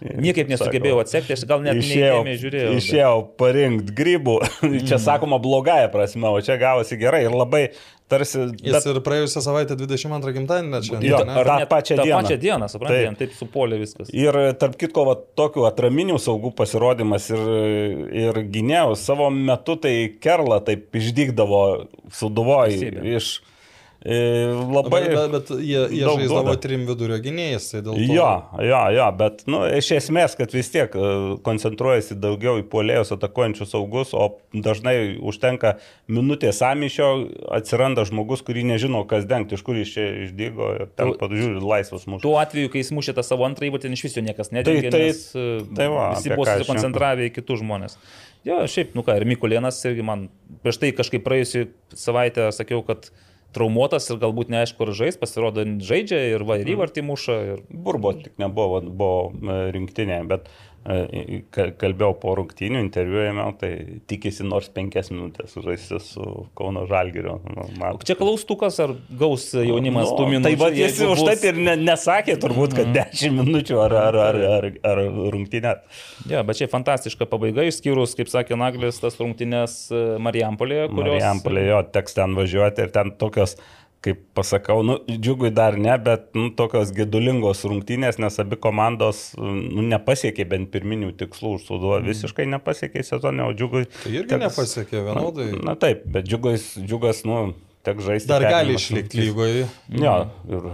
[0.02, 2.72] niekaip nesugebėjau atsekti, aš gal net neįdėmiai žiūrėjau.
[2.74, 4.38] bet- išėjau parinkti grybų.
[4.90, 7.68] Čia sakoma blogąją prasme, o čia gavosi gerai ir labai
[8.12, 8.44] tarsi...
[8.62, 11.10] Jis Bet, ir praėjusią savaitę 22 gimtadienį šiandien.
[11.12, 11.36] Jo, ne?
[11.42, 12.22] Ar tą pačią tą dieną.
[12.22, 13.20] pačią dieną, suprantate, Taip.
[13.22, 14.14] taip supolė viskas.
[14.14, 17.44] ir tarp kitko, va, tokių atraminių saugų pasirodymas ir,
[18.28, 19.94] ir gynėjų savo metu tai
[20.24, 21.62] Kerla taip išdygdavo
[22.16, 23.38] suduvoji iš...
[23.44, 23.57] e,
[24.08, 25.02] Labai...
[25.04, 28.06] Bet, bet, bet jie, jie žaisdavo trim vidurio gynėjais, tai dėl to.
[28.16, 28.28] Jo,
[28.64, 31.10] jo, jo, bet nu, iš esmės, kad vis tiek e,
[31.44, 35.76] koncentruojasi daugiau į puolėjus atakuojančius saugus, o dažnai užtenka
[36.08, 37.10] minutės samyšio,
[37.58, 42.08] atsiranda žmogus, kurį nežino, kas dengti, iš kur jis čia išdygo ir ten pažiūri laisvas
[42.08, 42.24] mūsų.
[42.24, 45.24] Tuo atveju, kai jis mušė tą savo antrąjį, ten iš viso niekas nedengė, tai- nes
[45.36, 48.00] e, tai va, visi buvo susikoncentravę į kitus žmonės.
[48.48, 50.30] Jo, šiaip, nu ką, ir Mikulėnas irgi man
[50.64, 51.66] prieš tai kažkaip praėjusią
[51.98, 53.10] savaitę sakiau, kad
[53.56, 56.62] traumuotas ir galbūt neaišku, ar žais, pasirodo, žaidžia ir va, Mhm.
[56.68, 57.36] ir įvartį muša.
[57.54, 57.62] Ir...
[57.72, 60.50] Burbo tik nebuvo, buvo e, rinktinė, bet
[60.88, 63.72] kalbėjau po rungtynių, interviu ėmiau, tai
[64.10, 66.24] tikisi nors penkias minutės žaisti su
[66.58, 67.38] Kauno Žalgiriu.
[67.52, 70.44] Nu, man- Čia klaustukas, ar gaus jaunimas tų minučių.
[70.48, 74.20] Tai va, jis už bus- taip ir ne, nesakė turbūt, kad 10 minučių ar, ar,
[74.30, 75.04] ar, ar, ar
[75.36, 75.76] rungtynė.
[76.32, 81.18] Ja, bet čia fantastiška pabaiga, išskyrus, kaip sakė Naglis, tas rungtynės e, Marijampolėje, kurios...
[81.20, 83.58] Marijampolė jo teks ten važiuoti ir ten tokios,
[84.08, 89.84] kaip pasakau, nu, džiugui dar ne, bet nu, tokios gedulingos rungtynės, nes abi komandos nu,
[89.92, 93.88] nepasiekė bent pirminių tikslų, užsuduo visiškai nepasiekė sezoną, o džiugui...
[94.04, 95.50] Tai irgi nepasiekė vienodai.
[95.68, 97.42] Na taip, bet džiugas, džiugas nu,
[97.88, 98.32] tek žaisti.
[98.32, 99.66] Dar gali išlikti lygoje.
[100.04, 100.20] Jo,
[100.52, 100.72] ir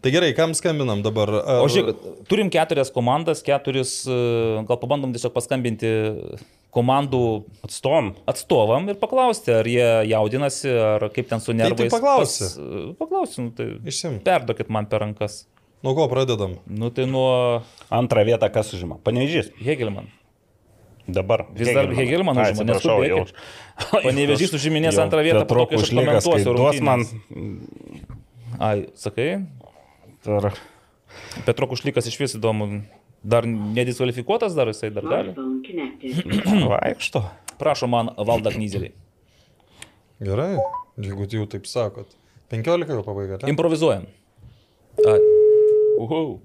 [0.00, 1.28] Tai gerai, kam skambinam dabar?
[1.42, 1.60] Ar...
[1.64, 4.16] O žiūrėk, turim keturias komandas, keturis, e,
[4.68, 5.90] gal pabandom tiesiog paskambinti
[6.72, 7.20] komandų
[7.66, 8.12] atstovom.
[8.30, 11.90] atstovam ir paklausti, ar jie jaudinasi, ar kaip ten su tai nervais.
[11.92, 12.46] paklausi.
[12.46, 14.20] Pas- Paklausiu, nu, tai Išsim.
[14.24, 15.42] perduokit man per rankas.
[15.82, 16.58] Nuo ko pradedam?
[16.68, 18.98] Nu tai nuo Antrą vietą kas užima?
[19.02, 19.50] Panežys.
[19.60, 20.10] Hegelman.
[21.08, 21.46] Dabar.
[21.56, 23.32] Vis dar Hegelman užima, atsiprašau, neskubėkit.
[23.32, 24.02] jau.
[24.06, 27.04] Panevėžys užiminės antrą vietą, po to, kai aš komentuosiu duos man.
[28.60, 29.40] Ai, sakai,
[30.28, 30.52] Ar...
[31.46, 32.82] Petro Kušlykas iš vis įdomu.
[33.20, 35.34] Dar nedisvalifikuotas, dar jisai dar gali.
[36.72, 37.24] Vaikšto.
[37.60, 38.94] Prašo man valdą knyzelį.
[40.24, 40.54] Gerai,
[41.00, 42.08] jeigu jau taip sakot.
[42.52, 43.40] 15 jau pabaiga.
[43.48, 44.08] Improvizuojam.
[45.04, 45.20] Ai.
[46.00, 46.40] Uhau.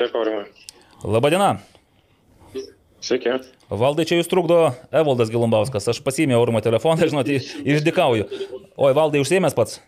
[0.00, 0.46] Taip, aurimai.
[1.04, 1.54] Labadiena.
[3.00, 3.32] Sveiki.
[3.70, 4.58] Valdai čia jūs trukdo
[4.92, 5.86] Evaldas Gilumbauskas.
[5.88, 7.40] Aš pasiėmiau Aurimo telefoną, žinot, i-
[7.76, 8.26] išdikauju.
[8.76, 9.78] Oi, Valdai užsėmęs pats.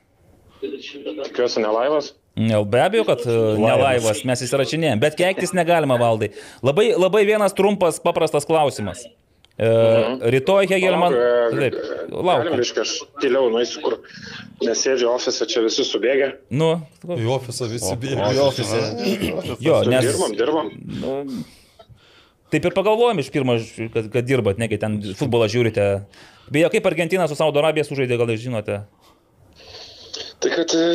[0.62, 2.12] Tikiuosi, ne laivas.
[2.36, 6.30] Ne, Be abejo, kad e, ne laivas, mes įsirašinėjom, bet keiktis negalima valdai.
[6.64, 9.02] Labai, labai vienas trumpas, paprastas klausimas.
[9.60, 9.68] E,
[10.32, 11.12] rytoj Hegelman.
[11.52, 12.54] Taip, Galim, laukiu.
[12.56, 13.98] reiškia, aš tyliau nueisiu, kur
[14.64, 16.30] nesėdžiu ofise, čia visi subėgę.
[16.56, 16.70] Nu,
[17.04, 18.30] Į ofisą visi bėga.
[18.32, 18.80] į ofisą.
[19.60, 20.08] Jo, nes.
[20.08, 20.72] Dirbam, dirbam.
[21.02, 21.18] Nu,
[22.52, 23.56] taip ir pagalvojom iš pirmo,
[23.94, 25.86] kad, kad dirbat, negi ten futbolą žiūrite.
[26.52, 28.82] Beje, kaip Argentina su Saudo Arabija sužaidė, gal žinote?
[30.42, 30.86] Tai kad e,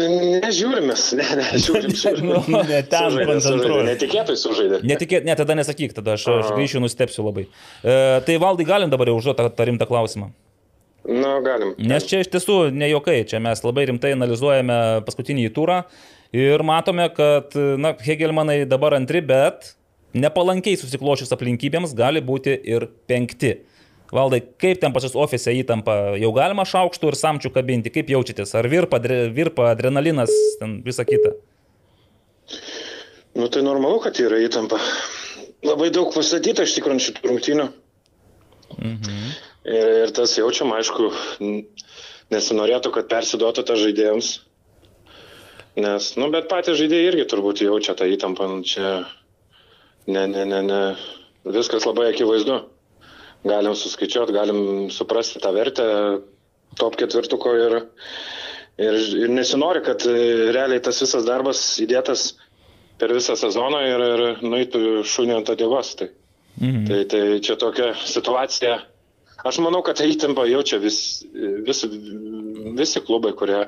[0.44, 2.58] nežiūrimės, ne, ne, žiūrim, žiūrim.
[2.68, 3.86] Ne ten koncentruoju.
[3.88, 4.82] Netikėtai sužaidė.
[4.88, 7.48] Netikėt, ne, tada nesakyk, tada aš, aš grįšiu, nustepsiu labai.
[7.80, 7.96] E,
[8.28, 10.30] tai valdai galim dabar jau užduoti tą, tą rimtą klausimą.
[11.08, 11.72] Nu, galim.
[11.80, 14.78] Nes čia iš tiesų ne jokai, čia mes labai rimtai analizuojame
[15.08, 15.82] paskutinį turą
[16.36, 19.78] ir matome, kad, na, Hegelmanai dabar antri, bet
[20.16, 23.58] nepalankiai susiklošius aplinkybėms gali būti ir penkti.
[24.14, 28.54] Valdai, kaip ten pas jūs ofise įtampa, jau galima šaukštų ir samčių kabinti, kaip jaučiatės,
[28.56, 29.02] ar virpa,
[29.36, 30.32] virpa adrenalinas,
[30.62, 31.34] ten visa kita.
[33.36, 34.80] Nu, tai normalu, kad yra įtampa.
[35.68, 37.68] Labai daug pastatyta iš tikrųjų šitų rungtynių.
[38.78, 39.20] Mhm.
[39.68, 41.12] Ir, ir tas jaučiam, aišku,
[42.32, 44.32] nesinorėtų, kad persiduotų tą žaidėjams.
[45.78, 48.48] Nes, nu, bet patys žaidėjai irgi turbūt jaučia tą įtampą.
[48.50, 49.04] Nu, čia
[50.08, 50.82] ne, ne, ne, ne.
[51.48, 52.58] Viskas labai akivaizdu.
[53.48, 54.60] Galim suskaičiuoti, galim
[54.92, 55.86] suprasti tą vertę
[56.78, 57.76] top ketvirtuko ir,
[58.82, 60.18] ir, ir nesinori, kad e,
[60.56, 62.32] realiai tas visas darbas įdėtas
[63.00, 65.94] per visą sezoną ir, ir nueitų šunį ant odėgos.
[66.02, 66.10] Tai.
[66.58, 66.86] Mhm.
[66.90, 68.80] Tai, tai čia tokia situacija.
[69.48, 71.22] Aš manau, kad tą įtampą jaučia vis,
[71.64, 71.86] vis
[72.78, 73.60] visi klubai, kurie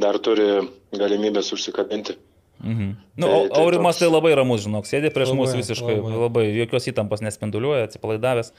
[0.00, 0.48] dar turi
[0.92, 2.16] galimybės užsikabinti.
[2.62, 2.96] Mhm.
[3.16, 5.96] Nu, Tai- tai, tai Aurimas toks- tai labai ramus, žinok, sėdė prieš Labai, mus visiškai,
[6.00, 6.20] labai.
[6.24, 6.44] labai.
[6.56, 8.52] jokios įtampos nespinduliuoja, atsipalaidavęs,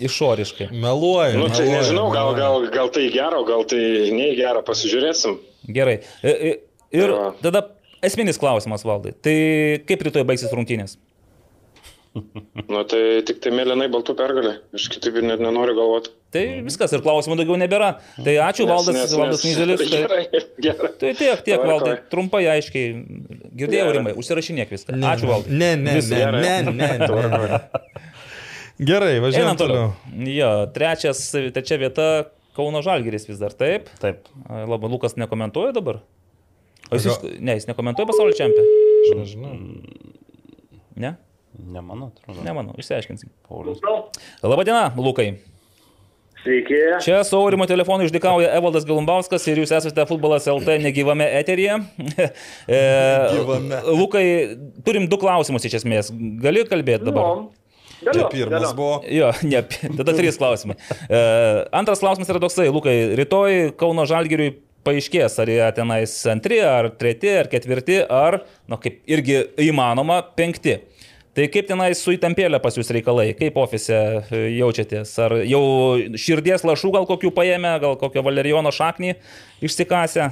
[0.00, 0.70] išoriškai.
[0.72, 1.34] Meluoja.
[1.36, 5.38] Nu, tai meluoja, nežinau, gal, gal, gal tai gero, gal tai nei gero, pasižiūrėsim.
[5.68, 6.00] Gerai.
[6.24, 6.58] I- i-
[6.92, 7.32] Ir Va.
[7.40, 7.60] tada
[8.02, 9.12] esminis klausimas, valdai.
[9.22, 9.34] Tai
[9.86, 10.96] kaip rytoj baigsis rungtynės?
[12.14, 14.56] Nu, tai tik tai mėlynai baltų pergalė.
[14.74, 16.10] Aš kitaip ir net nenoriu galvoti.
[16.34, 17.92] Tai viskas ir klausimų daugiau nebėra.
[18.18, 19.84] Tai ačiū, Valdas, Valdas Nyzelis.
[19.84, 20.24] Tai, Gerai,
[20.62, 20.90] gerai.
[20.98, 21.62] tai tiek, tiek.
[21.66, 21.94] Valdai.
[22.10, 22.88] Trumpai, aiškiai.
[23.54, 23.96] Girdėjau, Gerai.
[24.00, 24.98] Rimai, užsirašinėk viską.
[24.98, 25.54] Ne, Ačiū, Valdai.
[25.62, 26.34] Ne, ne, Viskas.
[26.34, 27.62] ne, ne, ne, ne, ne.
[28.90, 29.88] Gerai, važiuojam Einam toliau.
[30.10, 30.28] toliau.
[30.34, 31.22] Jo, trečias,
[31.54, 32.06] trečia vieta
[32.56, 33.90] Kauno Žalgeris vis dar taip.
[34.02, 34.26] Taip.
[34.50, 36.00] Labai Lukas nekomentuoja dabar.
[36.90, 37.06] O jis,
[37.38, 38.78] ne, jis nekomentuoja pasaulio čempioną.
[39.04, 39.52] Aš nežinau.
[41.00, 41.14] Ne?
[41.58, 42.42] Nemanau, atrodo.
[42.46, 43.30] Nemanau, išsiaiškinsim.
[43.48, 43.80] Paulius.
[44.42, 45.32] Labadiena, Lukai.
[46.40, 46.76] Sveiki.
[47.04, 51.80] Čia su Aurimo telefonu išdikauja Evaldas Galumbauskas ir jūs esate futbolas LT negyvame eteryje.
[52.70, 52.78] E,
[53.34, 53.80] Negyvame.
[53.98, 54.24] Lukai,
[54.86, 56.08] turim du klausimus iš esmės.
[56.40, 57.42] Gali kalbėti dabar?
[57.42, 57.50] Nu,
[58.06, 58.72] galiu, Čia pirmas galiu.
[58.78, 58.96] buvo.
[59.12, 59.60] Jo, ne,
[60.00, 60.78] tada trys klausimai.
[61.10, 61.20] E,
[61.76, 64.54] antras klausimas yra toksai, Lukai, rytoj Kauno Žalgiriui
[64.86, 68.38] paaiškės, ar jie tenais antri, ar treti, ar ketvirti, ar,
[68.70, 70.78] na, kaip irgi įmanoma, penkti.
[71.30, 75.12] Tai kaip tenais su įtampėlė pas jūs reikalai, kaip ofise e, jaučiatės?
[75.22, 75.62] Ar jau
[76.18, 79.12] širdies lašų gal kokių paėmė, gal kokio valerijono šaknį
[79.62, 80.26] išsikasę?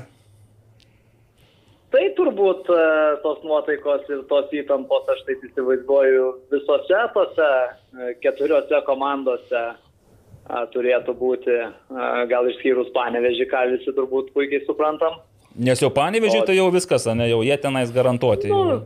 [1.94, 2.80] Tai turbūt e,
[3.22, 6.26] tos nuotaikos ir tos įtampos, aš taip įsivaizduoju,
[6.57, 9.68] visose tose e, keturiose komandose
[10.72, 11.55] turėtų būti,
[12.30, 15.18] gal išskyrus panevežį, ką visi turbūt puikiai suprantam.
[15.61, 18.49] Nes jau panevežiai, tai jau viskas, ne, jau jie tenais garantuoti.
[18.49, 18.78] Nu,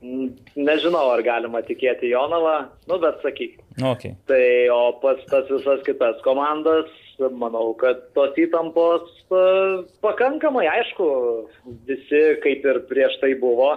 [0.00, 3.56] Nežinau, ar galima tikėti Jonavą, nu bet sakyk.
[3.82, 4.14] Okay.
[4.30, 6.90] Tai o pas tas visas kitas komandas,
[7.34, 9.42] manau, kad tos įtampos e,
[10.04, 11.08] pakankamai, aišku,
[11.88, 13.72] visi kaip ir prieš tai buvo,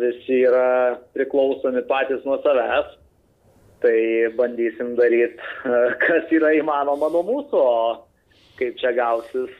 [0.00, 2.96] visi yra priklausomi patys nuo savęs.
[3.80, 3.98] Tai
[4.36, 5.40] bandysim daryti,
[6.04, 7.76] kas yra įmanoma nuo mūsų, o
[8.60, 9.50] kaip čia gausis,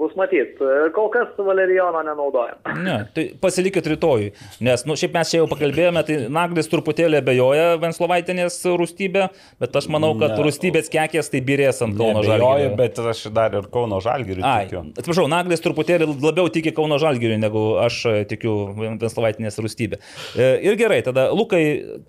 [0.00, 0.58] bus matyti.
[0.96, 2.58] Kol kas valerijono nenaudojam.
[2.82, 4.28] Ne, tai pasilikit rytoj,
[4.64, 9.28] nes, nu, šiaip mes čia jau pakalbėjome, tai Naglis truputėlį abejoja Venslovaitinės rūstybė,
[9.62, 10.42] bet aš manau, kad Ne.
[10.48, 12.74] rūstybės kekės tai birės ant Kauno Žalgirio.
[12.78, 14.82] bet aš dar ir Kauno Žalgiriui Ai, tikiu.
[14.98, 20.00] atsiprašau, Naglis truputėlį labiau tiki Kauno Žalgiriui, negu aš e, tikiu Venslovaitinės rūstybė.
[20.36, 21.62] E, Ir gerai, tada Lukai,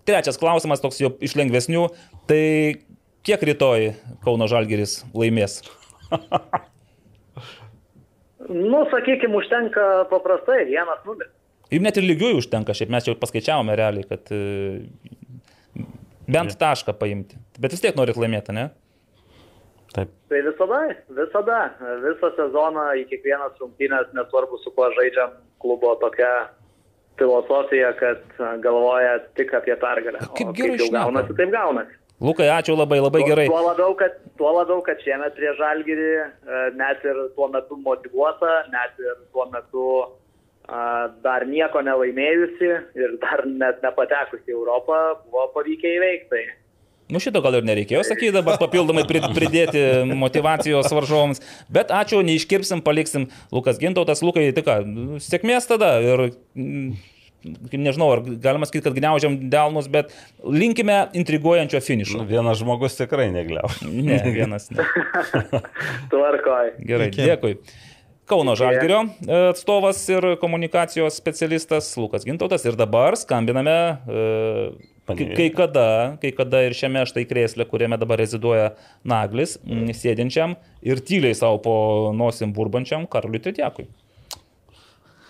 [0.08, 1.86] trečias klausimas toks jau iš lengvesnių,
[2.28, 2.41] tai
[3.28, 3.91] kiek rytoj
[4.24, 5.60] Kauno Žalgiris laimės?
[8.49, 11.30] Nu, sakykime, užtenka paprastai, vienas nulis.
[11.70, 14.39] Ir net ir lygiųjų užtenka, šiaip mes jau paskaičiavome realiai, kad e,
[16.26, 17.38] bent tašką paimti.
[17.62, 18.72] Bet vis tiek norit laimėti, ne?
[19.93, 20.10] Taip.
[20.30, 20.80] Tai visada,
[21.18, 21.60] visada,
[22.05, 26.34] visą sezoną į kiekvienas rungtynės, nesvarbu su kuo žaidžiam, klubo tokia
[27.22, 28.26] filosofija, kad
[28.64, 30.22] galvoja tik apie pergalę.
[30.38, 31.99] Kaip gerai kaip jau gaunasi, taip gaunasi.
[32.20, 33.45] Lukai, ačiū labai, labai gerai.
[33.47, 38.65] Tuo labiau, kad, tuo labiau, kad šiemet prie Žalgirį e, net ir tuo metu motivuota,
[38.74, 39.86] net ir tuo metu
[40.67, 44.97] a, dar nieko nelaimėjusi ir dar net nepatekusi į Europą,
[45.30, 46.43] buvo pavykę įveikti.
[47.09, 51.39] Nu šito gal ir nereikėjo sakyti, dabar papildomai pri- pridėti motivacijos varžovams.
[51.72, 54.22] Bet ačiū, neiškirpsim, paliksim Lukas Gintautas.
[54.22, 54.76] Lukai, tai ką,
[55.26, 55.95] sėkmės tada.
[56.05, 56.99] Ir mm,
[57.44, 60.12] nežinau, ar galima sakyti, kad gniaužiam delnus, bet
[60.44, 62.22] linkime intriguojančio finišo.
[62.22, 63.70] Nu, vienas žmogus tikrai negliau.
[63.86, 64.70] Ne, vienas.
[64.74, 64.86] Ne.
[66.12, 66.76] tvarkoj.
[66.84, 67.30] Gerai, Iki.
[67.32, 67.56] dėkui.
[68.30, 72.66] Kauno Žalgirio e, atstovas ir komunikacijos specialistas Lukas Gintautas.
[72.70, 74.26] Ir dabar skambiname e,
[75.10, 75.38] kai, Panevėžį.
[75.40, 75.88] kai kada,
[76.22, 78.76] kai kada ir šiame štai krėslė, kuriame dabar reziduoja
[79.08, 79.58] Naglis,
[79.98, 80.54] sėdinčiam
[80.86, 81.76] ir tyliai savo po
[82.14, 83.88] nosim burbančiam Karoliui Tretjakui.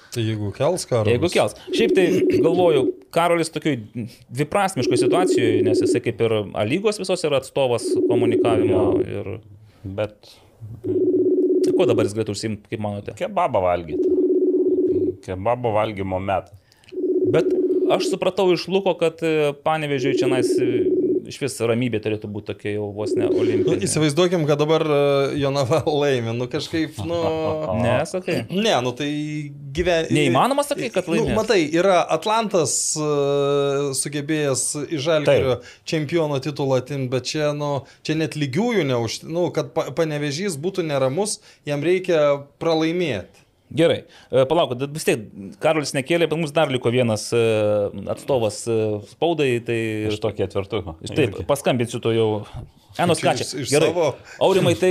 [0.09, 1.05] Tai jeigu kels karą.
[1.11, 1.53] Jeigu kels.
[1.69, 2.07] Šiaip tai
[2.41, 3.77] galvoju, Karolis tokiai
[4.33, 8.83] dviprasmiškoje situacijoje, nes jisai kaip ir A lygos visos yra atstovas komunikavimo.
[9.05, 9.37] Ir
[9.83, 10.33] Bet
[11.75, 13.13] kuo dabar jis galėtų užsimti, kaip manote?
[13.19, 14.15] kebabą valgyti.
[15.23, 16.55] Kebabo valgymo metas.
[17.31, 17.51] Bet
[17.93, 20.49] aš supratau iš Luko, kad e, panevežiui čia nais
[21.29, 23.79] iš vis ramybė turėtų būti tokia jau vos ne Nu, olimpinė.
[23.87, 24.99] įsivaizduokim, kad dabar e,
[25.41, 26.33] Jonava laimė.
[26.37, 27.19] Nu kažkaip, nu...
[27.83, 28.41] Ne, sakai.
[28.49, 29.09] Ne, nu tai
[29.75, 30.13] gyvenimas.
[30.15, 31.31] Neįmanoma sakai, kad laimės.
[31.31, 37.71] Nu, matai, yra Atlantas uh, sugebėjęs iš Žalgirio čempiono titulą atimti, bet čia, nu,
[38.05, 39.21] čia net lygiųjų neuž...
[39.29, 43.45] Nu, kad pa, panevežys būtų neramus, jam reikia pralaimėti.
[43.69, 43.99] Gerai,
[44.33, 45.27] E, palauk, bet vis tiek
[45.61, 47.41] Karolis nekėlė, bet mums dar liko vienas e,
[48.09, 48.77] atstovas e,
[49.11, 49.79] spaudai, tai...
[50.09, 50.95] Iš to ketvirtuko.
[51.05, 52.29] Taip, paskambinsiu to jau
[52.99, 53.45] Enos Čia Kačia.
[53.45, 53.91] iš- iš Gerai.
[53.93, 54.07] savo.
[54.41, 54.89] Aurimai, tai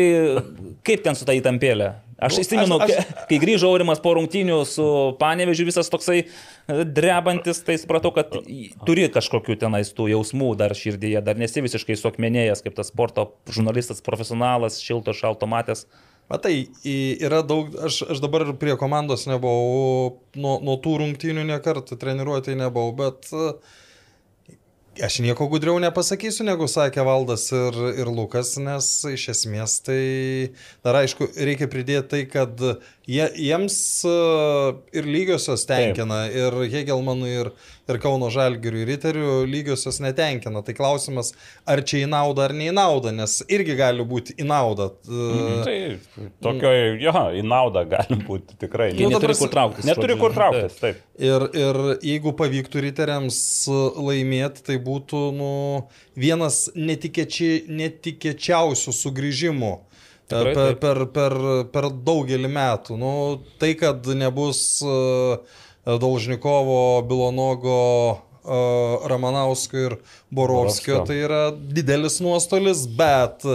[0.87, 1.91] kaip ten su ta įtampėlė?
[2.23, 4.87] Aš Nu, įsimenu, aš- kai grįžo Aurimas po rungtynių su
[5.21, 6.25] Panevežiu, visas toksai
[6.87, 8.31] drebantis, tai supratau, kad
[8.87, 14.03] turi kažkokių tenais tų jausmų dar širdyje, dar nesi visiškai suakmenėjęs kaip tas sporto žurnalistas,
[14.05, 15.87] profesionalas, šilto šalto matęs.
[16.29, 16.69] Matai,
[17.25, 22.93] yra daug, aš, aš dabar prie komandos nebuvau, nuo, nuo tų rungtynių nekartą treniruotėje nebuvau,
[22.99, 23.47] bet e,
[25.09, 30.03] aš nieko gudriau nepasakysiu, negu sakė Valdas ir, ir Lukas, nes iš esmės tai
[30.85, 32.61] dar aišku, reikia pridėti tai, kad
[33.09, 34.13] jie, jiems e,
[34.99, 37.51] ir lygiosios tenkina, ir Hegelmanui, ir,
[37.89, 40.61] ir Kauno Žalgiriui, ir Riterių lygiosios netenkina.
[40.67, 41.33] Tai klausimas,
[41.69, 44.91] ar čia į naudą ar ne į naudą, nes irgi gali būti į naudą.
[45.09, 45.79] E, Tai
[46.45, 48.91] tokioje, jo, į naudą gali būti tikrai.
[48.93, 49.89] Jie Nu, neturi prasme- kur trauktis.
[49.89, 51.03] Neturi kur trauktis, taip.
[51.19, 53.39] Ir, ir jeigu pavyktų riteriams
[53.99, 55.51] laimėti, tai būtų nu,
[56.15, 59.88] vienas netikėči, netikėčiausių sugrįžimų e,
[60.29, 61.35] Tikrai per, per, per,
[61.73, 62.99] per daugelį metų.
[63.01, 63.13] Nu,
[63.61, 64.97] tai, kad nebus e,
[65.99, 67.77] Dolžnikovo, Bilonogo,
[68.45, 68.59] e,
[69.09, 69.95] Ramanausko ir
[70.35, 73.47] Borovskio, tai yra didelis nuostolis, bet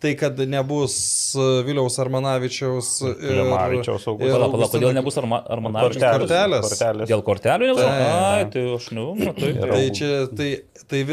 [0.00, 0.96] tai, kad nebus
[1.36, 4.30] e, Viliaus Armanavičiaus ir, Klimavičiaus Augusto.
[4.30, 6.02] ir Pala, pala, kodėl nebus Arma- Armanavičius?
[6.16, 6.66] Kortelės.
[6.72, 7.12] kortelės.
[7.12, 7.84] Dėl kortelių nebus?
[7.84, 8.08] Taip.
[8.08, 9.06] Ai, tai aš, nu.
[9.20, 10.50] Ir- Tai čia, tai,
[10.88, 11.04] tai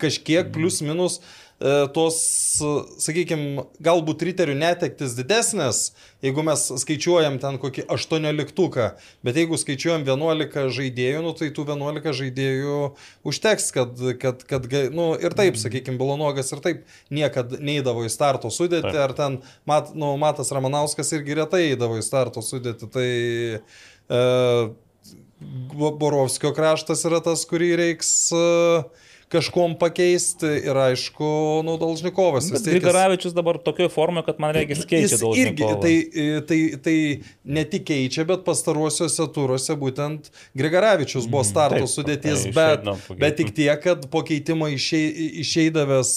[0.00, 1.22] kažkiek plus minus e,
[1.92, 2.18] tos,
[3.04, 5.90] sakykime, galbūt riterių netektis didesnės,
[6.24, 8.86] jeigu mes skaičiuojam ten kokį 18,
[9.26, 12.78] bet jeigu skaičiuojam 11 žaidėjų, nu, tai tų 11 žaidėjų
[13.28, 18.48] užteks, kad, kad, kad nu, ir taip, sakykime, Bilonogas ir taip niekada neįdavo į starto
[18.48, 19.02] sudėtį, Taip.
[19.04, 19.38] ar ten
[19.68, 23.10] Mat, nu, Matas Ramanauskas irgi retai įdavo į starto sudėtį, tai
[23.60, 24.24] e,
[25.76, 28.48] Bo- Borovskio kraštas yra tas, kurį reiks e,
[29.30, 31.26] kažkuom pakeisti ir aišku,
[31.62, 31.76] nu,
[32.74, 35.36] jis- Grigaravičius dabar tokioje formoje, kad man reikia keisti daug.
[35.38, 35.94] irgi, tai,
[36.48, 36.96] tai, tai
[37.44, 42.96] ne tik keičia, bet pastaruosiuose turuose būtent Grigaravičius buvo starto taip, sudėtis, tai bet, išeidino
[43.06, 45.06] po bet tik tiek, kad po keitimo išei,
[45.44, 46.10] išeidavęs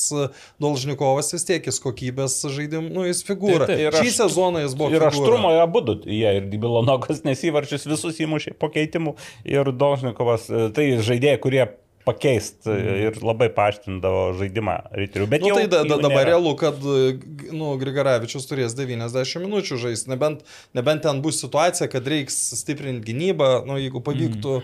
[0.61, 3.67] Dolžnikovas vis tiek jis kokybės žaidimų, nu jis figūra.
[3.69, 3.79] Taip.
[3.85, 8.17] Ir Šį aš- sezoną jis buvo Ir aštrumo abu du, jie ir Bilonokas nesivarčius visus
[8.25, 11.65] įmušė po keitimų ir Dolžnikovas, e, tai žaidėjai, kurie
[12.07, 12.77] pakeist e,
[13.07, 15.27] ir labai paaštindavo žaidimą ryterių.
[15.31, 20.11] Bet Nu, jau, tai da, da, dabar realu, kad nu, Grigaravičius turės 90 minučių žaisti,
[20.11, 20.43] nebent,
[20.77, 24.59] nebent ten bus situacija, kad reiks stiprinti gynybą, nu, jeigu pavyktų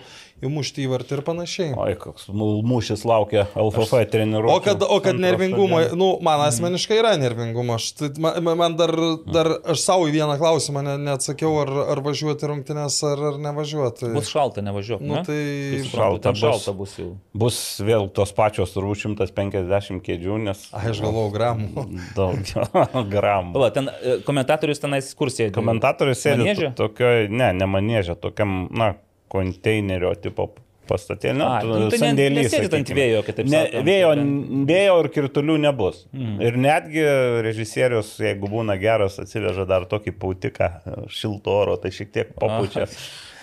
[0.45, 1.71] įmušti įvartį ir panašiai.
[1.75, 4.53] Oi, koks mul- mūšis laukia LFF treniruotė.
[4.55, 7.75] O kad, o kad nervingumo, nu, man asmeniškai yra nervingumo.
[7.79, 8.93] Aš, tai, man, man dar,
[9.27, 14.13] dar, aš savo į vieną klausimą ne, neatsakiau, ar, ar važiuoti rungtynės, ar, ar nevažiuoti.
[14.15, 15.03] Bus šalta, nevažiuok.
[15.03, 15.23] Nu, ne?
[15.27, 16.43] tai Kaip suprantu, šalta bus.
[16.45, 17.09] šalta bus jau.
[17.45, 20.63] Bus vėl tos pačios turbūt 150 kėdžių, nes...
[20.75, 21.85] Ai, aš galvau, gramų.
[22.15, 22.39] Daug
[23.13, 23.53] gramų.
[23.57, 25.49] Pala, ten e, komentatorius tenais kursė.
[25.55, 26.71] Komentatorius sėdi Manėžė?
[26.79, 28.93] tokioje, ne, ne manėžė, tokiam, na,
[29.29, 30.49] konteinerio tipo
[30.89, 32.47] pastatė, ne, Ai, nu, tai ne- sandėlys.
[32.47, 35.99] nesėdit ant vėjo, kitaip ne, sakant, vėjo, ten- vėjo ir kirtulių nebus.
[36.17, 36.39] Mm.
[36.47, 37.03] Ir netgi
[37.45, 40.71] režisierius, jeigu būna geras, atsiveža dar tokį pautiką
[41.13, 42.87] šilto oro, tai šiek tiek papučia.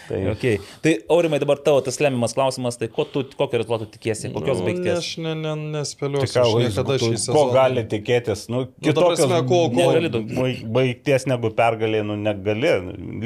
[0.09, 0.59] Tai, Okay.
[0.82, 4.66] Tai Aurimai dabar tavo tas lemiamas klausimas, tai ko tu, kokio rezultato tikiesi, kokios Nu,
[4.68, 4.98] baigties?
[4.98, 7.52] Aš ne, ne, nespėliu, Tai vaizdu, šį ko sezoną.
[7.57, 8.46] gali tikėtis?
[8.52, 12.72] Nu, ta kitokios prasme, ko- ko- Negali daug- baig- baigties negu pergalė, nu negali.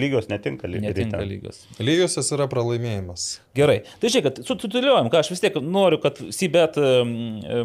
[0.00, 0.68] Lygios netinka.
[0.70, 1.66] Netinka lygos.
[1.78, 3.40] Lygiosios yra pralaimėjimas.
[3.56, 3.80] Gerai.
[3.98, 6.76] Tai žiūrėk, sutituliuojam, ką aš vis tiek noriu, kad Sibet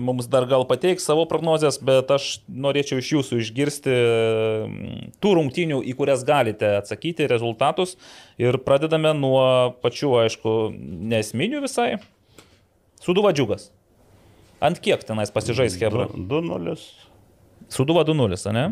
[0.01, 3.97] mums dar gal pateiks savo prognozes, bet aš norėčiau iš jūsų išgirsti
[5.21, 7.93] tų rungtynių, į kurias galite atsakyti, rezultatus.
[8.41, 9.45] Ir pradedame nuo
[9.86, 10.55] pačių, aišku,
[11.13, 11.91] nesminių visai.
[13.05, 13.69] Suduva džiugas.
[14.65, 16.09] Ant kiek tenais pasižais Hebra?
[16.17, 16.79] 2-0.
[17.69, 18.65] Suduva 2-0, ne?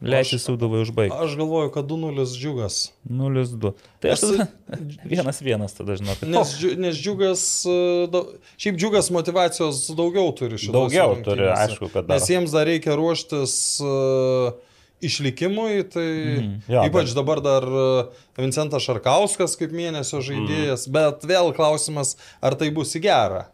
[0.00, 1.16] Leisi Suduvai užbaigti.
[1.24, 2.92] Aš galvoju, kad 2-0 džiugas.
[3.10, 3.72] 0-2.
[3.98, 4.46] Tai aš tada
[5.12, 6.22] vienas vienas tada žinok.
[6.22, 8.22] Nes, nes džiugas, e,
[8.62, 12.14] šiaip džiugas motivacijos daugiau turi šitose Daugiau turi, aišku, kad dar.
[12.14, 14.54] Nes jiems dar reikia ruoštis uh,
[15.00, 16.06] išlikimui, tai
[16.38, 16.54] mm.
[16.70, 17.84] Jo, ypač dabar dar e,
[18.38, 20.94] Vincentas Šarkauskas kaip mėnesio žaidėjas, Mm.
[20.94, 23.44] bet vėl klausimas, ar tai bus į gerą.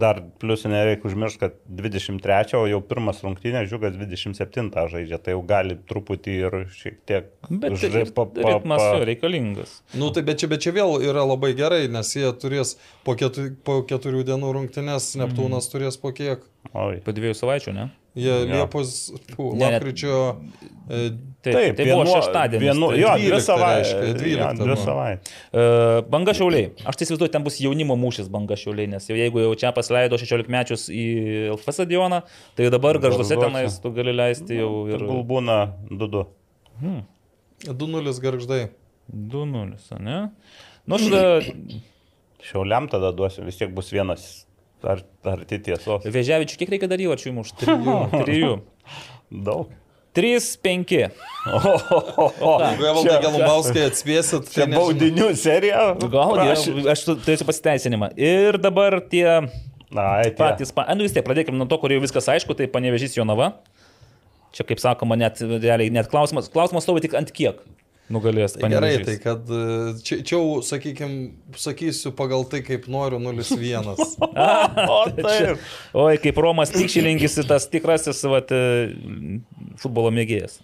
[0.00, 5.40] Dar plius nereikia užmiršti, kad 23, o jau pirmas rungtynės žiūgas 27 žaidžia, tai jau
[5.48, 9.72] gali truputį ir šiek tiek Bet žai- ir pa- pa- ritmas pa- jo reikalingas.
[9.94, 13.56] Nu, tai bet čia, bet čia vėl yra labai gerai, nes jie turės po, ketu,
[13.64, 16.44] po keturių dienų rungtynės, Neptūnas turės po kiek.
[16.74, 17.00] Oi.
[17.00, 17.88] Po dviejų savaičių, ne?
[18.18, 18.46] Jie Jo.
[18.50, 18.94] Liepos,
[19.30, 20.16] pū, lapkričio
[20.90, 22.60] E, Taip, taip, tai buvo šeštadienis.
[22.66, 23.90] Vienu, tai, jo, 12 dvi savaitės.
[23.94, 25.36] reiškia, 12 jo, Dvi savaitės.
[25.54, 26.66] Uh, banga šiauliai.
[26.90, 30.18] Aš tai įsivaizduoju, ten bus jaunimo mūšis banga šiauliai, nes jau jeigu jau čia pasileido
[30.20, 31.04] 16 mečius į
[31.54, 32.20] LF stadioną,
[32.58, 36.26] tai dabar garžduose tenais tu gali leisti jau ir Tegul būna 2-2.
[37.70, 38.60] 2-0 garždai.
[39.14, 40.18] 2-0, ne?
[40.84, 41.80] Nu, aš tada
[42.50, 44.30] Šiauliam tada duosiu, vis tiek bus vienas.
[44.86, 46.06] Ar, ar tai tiesos?
[46.08, 47.66] Veževičių kiek reikia dar įvarčių įmušti?
[47.66, 47.96] Trijų.
[48.24, 48.52] Trijų.
[49.44, 49.74] Daug.
[50.16, 50.94] 3-5.
[51.46, 55.84] Jeigu Evaldai Galubauskai atspėsit, Čia tai baudinių serija.
[56.02, 56.54] Gal, jau,
[56.90, 58.08] aš tu- turėsiu pasiteisinimą.
[58.18, 60.34] Ir dabar tie Ai, tie.
[60.40, 60.88] patys, pa...
[60.98, 63.52] Nu vis tiek, pradėkime nuo to, kur jau viskas aišku, tai panevežys Jonava.
[64.50, 67.62] Čia, kaip sakoma, net, realiai, net klausimas, klausimas stovi tik ant kiek
[68.12, 69.60] nugalės Tai Gerai, tai kad e,
[70.06, 73.92] čia, čia jau, sakykime, sakysiu pagal tai, kaip noriu 0-1.
[74.90, 75.62] O taip.
[75.96, 79.38] Oi, kaip Romas Tikšilinkis, tas tikrasis vat, e,
[79.80, 80.60] futbolo mėgėjas.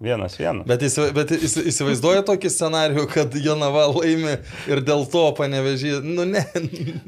[0.00, 0.64] Vienas, vienas.
[0.64, 4.38] Bet, įsi, bet įsi- įsivaizduoja tokį scenarių, kad Jonava laimi
[4.72, 5.98] ir dėl to panevežį.
[6.00, 6.40] Nu ne.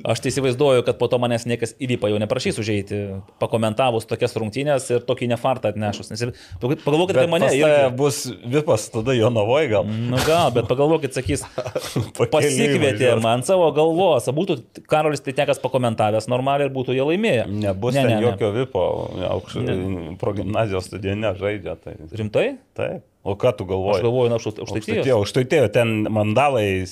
[0.05, 2.99] Aš tai įsivaizduoju, kad po to manęs niekas įvypa jau neprašys užeiti,
[3.40, 6.11] pakomentavus tokias rungtynės ir tokį nefartą atnešus.
[6.12, 6.24] Nes
[6.61, 7.49] pagalvokit apie mane.
[7.57, 7.97] Ir irgi.
[7.97, 8.18] bus
[8.53, 9.88] vipas tada jo navoj gal.
[9.88, 11.47] Nu gal, bet pagalvokit, sakys,
[12.34, 14.59] pasikvietė man savo galvos, būtų
[14.90, 17.49] Karolis Pitekas pakomentavęs normaliai ir būtų jie laimėję.
[17.64, 18.28] Nebus ne, ten ne, ne.
[18.28, 18.84] jokio vipo,
[19.32, 19.80] aukščio
[20.20, 21.78] progymnazijos stadione žaidžia.
[21.80, 22.47] Tai, Rimtai?
[22.83, 23.09] Taip.
[23.22, 24.03] O ką tu Aš galvoji?
[24.03, 26.83] galvoju, na, už tai Aukštaitėjo, aukštaitėjo, ten mandalai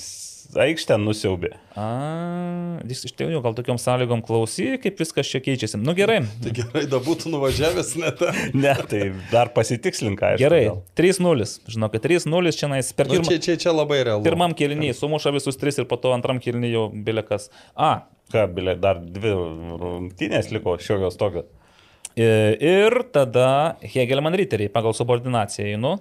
[0.51, 1.49] aikštę nusiaubė.
[1.79, 1.87] A,
[2.87, 5.79] jis iš tikrųjų gal tokiam sąlygom klausy, kaip viskas čia keičiasi.
[5.83, 8.23] Nu gerai, Tai gerai, da būtų nuvažiavęs net.
[8.63, 10.43] Ne, tai dar pasitikslink, aišku.
[10.43, 10.63] gerai.
[10.71, 10.81] gal.
[10.99, 11.47] 3-0.
[11.75, 13.31] Žinok, 3-0 čia nais per Nu, pirmą.
[13.31, 14.27] čia, čia, čia labai realu.
[14.27, 17.51] Pirmam kelnyje sumuša visus tris ir po to antram kelnyje jau bilekas.
[17.75, 18.07] A.
[18.31, 21.47] Ką, bilė, dar dvi rungtynės liko šiokios tokios.
[22.17, 25.99] I- Ir tada Hegelman riteriai pagal subordinaciją einu.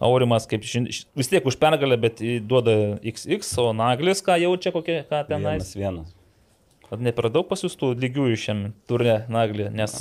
[0.00, 0.84] Aurimas kaip žin,
[1.16, 5.74] vis tiek už pergalę, bet duoda XX, o Naglis ką jaučia, kokie, ką tenais.
[5.74, 6.14] Vienas, vienas.
[6.90, 9.92] Ar ne per daug pasiūstų lygiųjų šiam turne Naglį, nes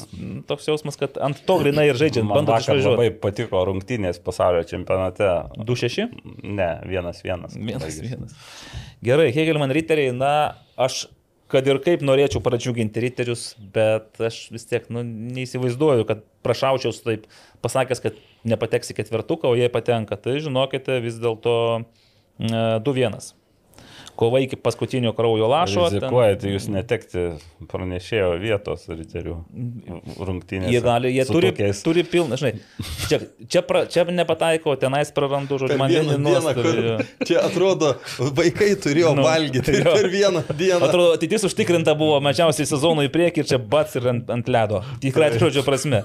[0.48, 3.20] toks jausmas, kad ant to grinai ir žaidžiant, Man bandot vakar labai išvažiuoti.
[3.26, 5.28] patiko rungtynės pasaulio čempionate.
[5.68, 6.08] 2-6?
[6.44, 7.58] Ne, vienas, vienas.
[7.60, 8.38] Vienas, vienas.
[9.04, 11.08] Gerai, Hegelman riteriai, na, aš
[11.52, 17.28] kad ir kaip norėčiau pradžiuginti riterius, bet aš vis tiek nu, neįsivaizduoju, kad prašaučiau taip
[17.64, 20.20] pasakęs, kad nepateks į ketvirtuką, o jie patenka.
[20.20, 23.32] Tai žinokite, vis dėlto mm, 2-1.
[24.18, 25.84] Kova iki paskutinio kraujo lašo.
[25.90, 27.26] ten- Rizikuojate jūs netekti
[27.70, 29.36] pranešėjo vietos riterių
[30.28, 30.72] rungtynėse.
[30.74, 32.54] Jie gali, jie turi, tokiais- turi pilną, žinai,
[33.10, 37.94] čia, čia, pra, čia nepataiko, tenais prarandu, žodžiu, man vieną dieną, čia atrodo,
[38.40, 39.94] vaikai turėjo Nu, valgyti jo.
[39.94, 40.82] per vieną dieną.
[40.90, 44.82] Atrodo, ateitis užtikrinta buvo mažiausiai sezonų į priekį ir čia bats ir ant, ant ledo.
[45.04, 46.04] Tikrai žodžio prasme.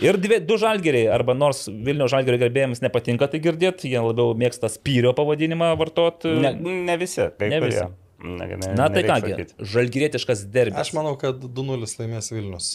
[0.00, 4.68] Ir dvi, du žalgeriai, arba nors Vilnių žalgerio gerbėjams nepatinka tai girdėti, jie labiau mėgsta
[4.72, 6.32] spyrio pavadinimą vartoti.
[6.40, 6.54] Ne,
[6.88, 7.28] ne visi.
[7.38, 7.82] kai Ne visi.
[8.20, 9.54] Ne, ne, Na tai kągi, sakyti.
[9.72, 10.80] žalgerietiškas derbis.
[10.82, 12.70] Aš manau, kad 2-0 laimės Vilnius.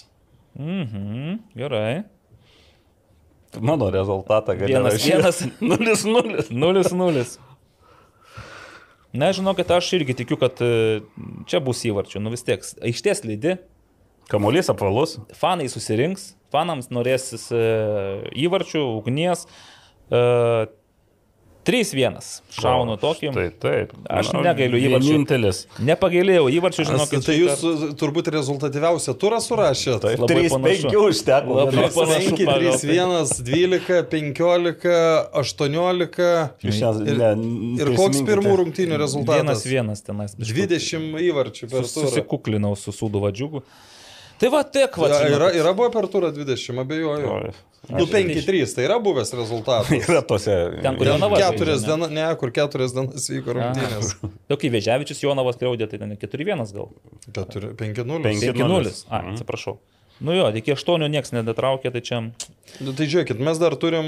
[0.58, 2.04] Mhm, gerai.
[3.62, 5.44] Mano rezultatą gali Vienas, vienas.
[5.62, 6.50] 0-0.
[6.52, 7.26] 0-0.
[9.16, 11.00] Na, žinokit, aš irgi tikiu, kad e,
[11.48, 12.20] čia bus įvarčių.
[12.20, 13.54] Nu vis tiek, aikštės lydi,
[14.28, 15.20] Kamuolys apvalus.
[15.38, 17.62] fanai susirinks, fanams norėsis e,
[18.44, 19.46] įvarčių, ugnies.
[20.12, 20.20] E,
[21.66, 22.20] 3-1.
[22.54, 23.32] Šaunu tokį.
[23.34, 23.94] Tai taip.
[24.06, 25.08] Aš Manau, negailiu įvarčių.
[25.10, 25.62] Vienintelis.
[25.82, 27.24] Nepagailėjau įvarčių, žinokit.
[27.26, 29.98] tai jūs e, turbūt rezultatyviausią turą surašėt.
[30.06, 30.92] Taip, Labai 3 panašu.
[30.94, 31.58] 5 užteko.
[31.58, 32.06] Labai panašu.
[32.06, 34.94] 5, 3, pagal 1, 12, 15,
[35.42, 36.30] 18.
[36.68, 37.44] Jūs šiandien-
[37.82, 39.66] Ir, koks pirmų rungtynių rezultatas?
[39.66, 40.38] vienas tenais.
[40.38, 42.06] 20 įvarčių per turą.
[42.06, 43.64] Susikuklinau su sūdu vadžiugu.
[44.42, 45.10] Tai va, tiek, va.
[45.14, 47.54] Ja, Yra, yra buvo per turą 20, abejoju.
[47.90, 49.92] Nu, 5-3, tai yra buvęs rezultatas.
[50.10, 50.54] Yra tose.
[50.82, 54.16] Ten, kur Ten Jonava keturias dienas, ne, kur keturias dienas vyko rungtynės.
[54.50, 56.90] Jau kai Veževičius Jonavas kreudė, tai ten 4-1 gal.
[57.36, 57.76] 5-0.
[57.78, 58.50] Penki.
[58.58, 58.96] 5-0.
[59.10, 59.78] A, atsiprašau.
[60.26, 62.22] Nu jo, iki 8 niekas nedatraukė, tai čia.
[62.80, 64.08] Nu, tai žiūrėkit, mes dar turim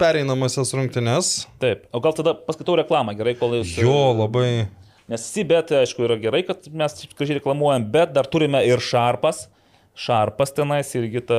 [0.00, 1.32] pereinamasias rungtynes.
[1.62, 1.86] Taip.
[1.94, 3.76] O gal tada paskaitau reklamą, gerai, kol jūs.
[3.80, 4.66] Jo, labai.
[5.12, 9.44] Nes Sibet, aišku, yra gerai, kad mes gražiai reklamuojam, bet dar turime ir Šarpas.
[9.92, 11.38] Šarpas tenais irgi ta,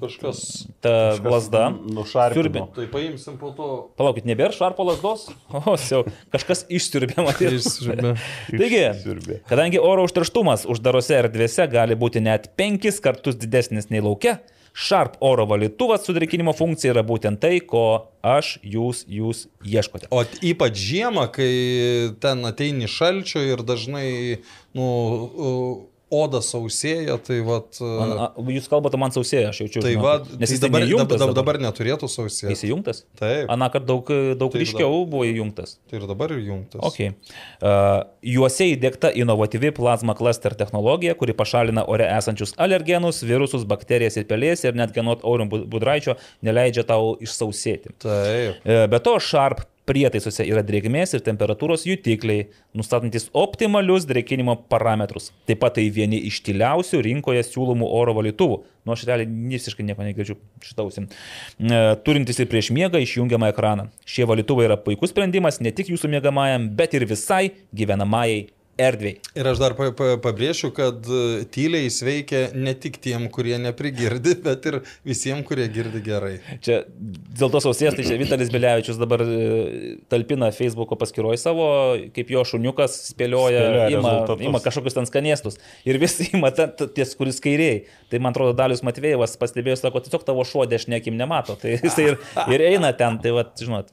[0.00, 0.38] Kažkas.
[0.82, 1.68] ta lasda.
[1.86, 2.64] Nušarpino.
[2.74, 3.68] Tai paimsim po to.
[3.94, 5.28] Palaukit, nebėra Šarpo lasdos?
[5.54, 6.00] O, jau
[6.34, 7.60] kažkas išsiurbė, matyti.
[7.60, 8.16] Išsiurbė.
[8.50, 9.38] Taigi, Išsiurbė.
[9.46, 14.40] kadangi oro užterštumas uždarose erdvėse gali būti net penkis kartus didesnis nei laukia,
[14.74, 20.10] Sharp oro valytuvas su drėkinimo funkcija yra būtent tai, ko aš, jūs, jūs ieškote.
[20.10, 21.50] O ypač žiemą, kai
[22.22, 24.08] ten ateini šalčio ir dažnai,
[24.74, 24.88] nu,
[26.14, 27.40] oda sausėja, tai.
[27.44, 29.82] Man, a, jūs kalbate, man sausėja, aš jaučiu.
[29.84, 30.04] Tai žinokit.
[30.04, 32.52] va, nes tai jis dabar, dabar, dabar, dabar, dabar neturėtų sausėti.
[32.52, 33.02] Jis įjungtas?
[33.18, 33.50] Taip.
[33.52, 35.76] Aną kartą daug, daug Taip, ryškiau buvo įjungtas.
[35.90, 36.80] Tai ir dabar ir jungtas.
[36.90, 37.12] Okay.
[37.58, 44.28] Uh, juose įdėkta inovatyvi plazma cluster technologija, kuri pašalina ore esančius alergenus, virusus, bakterijas ir
[44.30, 47.96] pelės ir net genot Aurim Budraičio neleidžia tau išsausėti.
[48.04, 48.64] Taip.
[48.64, 55.30] E, Be to, Sharp prietaisuose yra drėgmės ir temperatūros jutikliai, nustatantis optimalius drėkinimo parametrus.
[55.48, 58.58] Taip pat tai vieni iš tyliausių rinkoje siūlomų oro valytuvų.
[58.84, 61.08] Nu, aš realiai visiškai nieko negirdžiu šitausim.
[62.04, 63.88] Turintis ir prieš miegą išjungiamą ekraną.
[64.08, 68.46] Šie valytuvai yra puikus sprendimas ne tik jūsų miegamajam, bet ir visai gyvenamajai
[68.80, 69.20] erdvėjai.
[69.38, 73.56] Ir aš dar pa, pa, pabrėšiu, kad e, tyliai jis veikia ne tik tiem, kurie
[73.62, 76.34] neprigirdi, bet ir visiems, kurie girdi gerai.
[76.64, 81.68] Čia dėl tos ausies, tai čia Vitalis Belevičius dabar e, talpina Facebook'o paskyroje savo,
[82.16, 84.14] kaip jo šuniukas spėlioja, Spėlioja ima,
[84.50, 85.60] ima kažkokius ten skanėstus.
[85.88, 87.84] Ir visi ima ten ties, kuris kairiai.
[88.10, 91.58] Tai man atrodo, Dalius Matvėjevas pastebėjo, sako, tiesiog tavo šuo dešnekim nemato.
[91.60, 92.20] Tai jisai ir,
[92.54, 93.90] ir eina ten, tai va, žinot.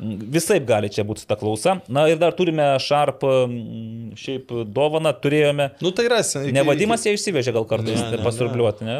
[0.00, 1.78] Visai gali čia būti ta klausa.
[1.92, 5.70] Na ir dar turime Sharp mm, šiaip dovaną, turėjome.
[5.84, 6.46] Nu tai rasi.
[6.56, 8.98] Nevadimas jie išsivežė gal kartais Ne, ne, pasirbliuoti, ne?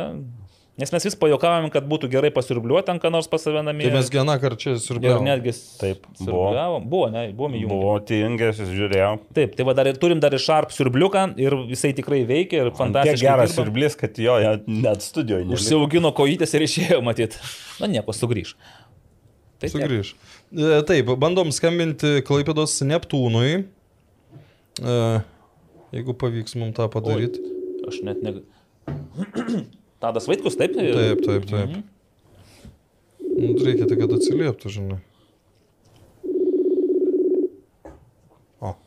[0.80, 3.84] Nes mes vis pajokavom, kad būtų gerai pasirbliuoti ant ką nors pas save namie.
[3.84, 5.26] Tai mes gana karčiai Ir siurbėjome.
[5.26, 6.24] netgi Taip, buvo.
[6.46, 6.86] siurbliavom.
[6.88, 7.68] Buvo, ne, buvome jų.
[7.68, 9.10] Buvo tingęs, jis žiūrėjau.
[9.36, 12.70] Taip, tai va dar ir turim dar ir Sharp siurbliuką ir jisai tikrai veikia ir
[12.70, 13.20] Tiek fantastiškai.
[13.26, 13.58] geras dirba.
[13.60, 14.38] siurblis, kad jo
[14.68, 15.50] net studijoje.
[15.52, 17.36] Užsiaugino kojytės ir išėjo, matyt.
[17.82, 18.54] Na nieko, sugrįž.
[19.60, 19.74] Tai tiek.
[19.76, 20.14] Sugrįž.
[20.16, 23.60] E, Taip, bandom skambinti Klaipėdos Neptūnui.
[24.80, 24.94] E,
[25.94, 27.42] Jeigu pavyks mums tą padaryti.
[27.86, 28.32] Aš net ne.
[30.02, 30.74] Tadas Vaitkus, taip?
[30.74, 31.78] Taip, taip, taip.
[33.30, 34.98] Nu, reikia tik, kad atsilieptų, žinai.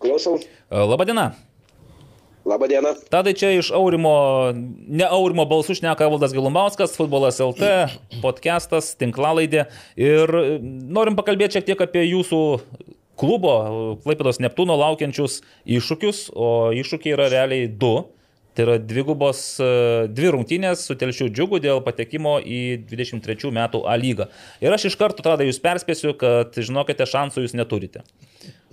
[0.03, 0.37] Klausau.
[0.69, 1.31] Labadiena.
[2.45, 2.91] Labą dieną.
[3.09, 4.51] Tadai čia iš Aurimo,
[4.87, 7.69] ne Aurimo balsų šneka Valdas Gilumbauskas, Futbolas LT,
[8.19, 9.69] podcastas, tinklalaidė.
[9.95, 12.41] Ir e, norim pakalbėti šiek tiek apie jūsų
[13.15, 13.53] klubo,
[14.03, 17.95] Klaipėdos Neptūno laukiančius iššūkius, o iššūkiai yra realiai du.
[18.53, 19.67] Tai yra dvigubos, e,
[20.13, 22.59] dvi rungtynės su telšių džiugu dėl patekimo į
[22.91, 24.27] 23 metų A lygą.
[24.61, 28.03] Ir aš iš karto tada jūs perspėsiu, kad žinokite, šansų jūs neturite.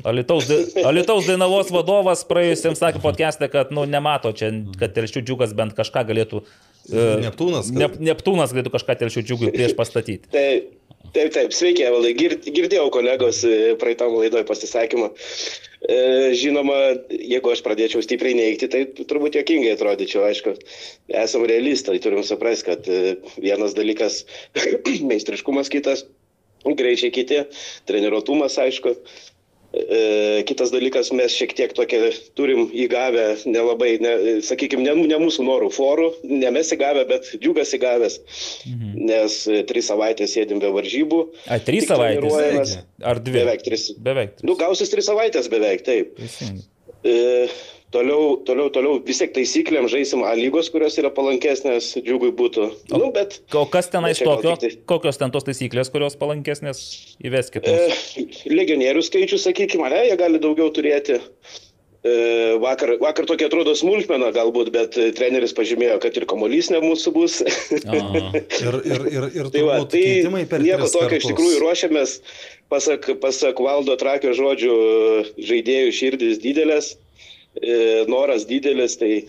[0.05, 0.51] Alitaus,
[0.91, 4.51] Alitaus Dainavos vadovas praėjusiam sakė podcast'e, kad nu, nemato čia,
[4.81, 6.43] kad telšių džiugas bent kažką galėtų.
[6.93, 10.29] e, Neptūnas, kad- Nep, Neptūnas galėtų kažką telšių džiugui prieš pastatyti.
[10.37, 10.71] Taip,
[11.17, 12.13] taip, taip sveiki, Evaldai.
[12.21, 15.09] Gir- Girdėjau kolegos e, praeitam laidoj pasisakymą.
[15.81, 15.97] E,
[16.37, 16.77] Žinoma,
[17.09, 20.27] jeigu aš pradėčiau stipriai neigti, tai turbūt jokingai atrodyčiau.
[20.29, 20.55] Aišku,
[21.23, 24.25] esam realistai, turim suprasti, kad e, vienas dalykas
[25.11, 26.05] meistriškumas, kitas
[26.61, 27.41] greičiai kiti,
[27.89, 28.93] treniruotumas, aišku.
[29.71, 35.45] E, Kitas dalykas, mes šiek tiek tokia turim įgavę, nelabai, ne, sakykime, ne, ne mūsų
[35.47, 38.19] norų forų, ne mes įgavę, bet džiugas įgavęs,
[38.67, 38.97] mhm.
[39.13, 41.23] nes e, tris savaitės sėdim be varžybų.
[41.47, 42.81] A, trys savaitės.
[43.07, 43.39] Ar dvi?
[43.39, 43.91] Beveik tris.
[43.95, 44.35] Beveik.
[44.41, 44.49] tris.
[44.51, 46.17] Nu, gausis tris savaitės beveik, taip.
[46.19, 46.67] Teisingai.
[47.07, 47.47] E,
[47.95, 52.69] toliau, toliau, toliau vis tiek taisyklėm žaisim A lygos, kurios yra palankesnės džiugui būtų.
[52.95, 54.57] O- Nu, bet O kas tenais tokio?
[54.57, 57.67] tai- Kokios ten tos taisyklės, kurios palankesnės įveskite?
[57.67, 61.21] E, legionierių skaičius, sakykime, ne, jie gali daugiau turėti.
[62.01, 66.79] E, vakar, vakar tokia atrodo smulkmena galbūt, bet e, treneris pažymėjo, kad ir komolys ne
[66.81, 67.43] mūsų bus.
[67.45, 70.05] Ir, ir, ir, ir tai va, tai
[70.65, 72.15] nieko tokio iš tikrųjų ruošiamės,
[72.73, 74.79] pasak, pasak valdo trakio žodžių,
[75.45, 76.95] žaidėjų širdis didelės,
[78.11, 79.25] noras didelis, tai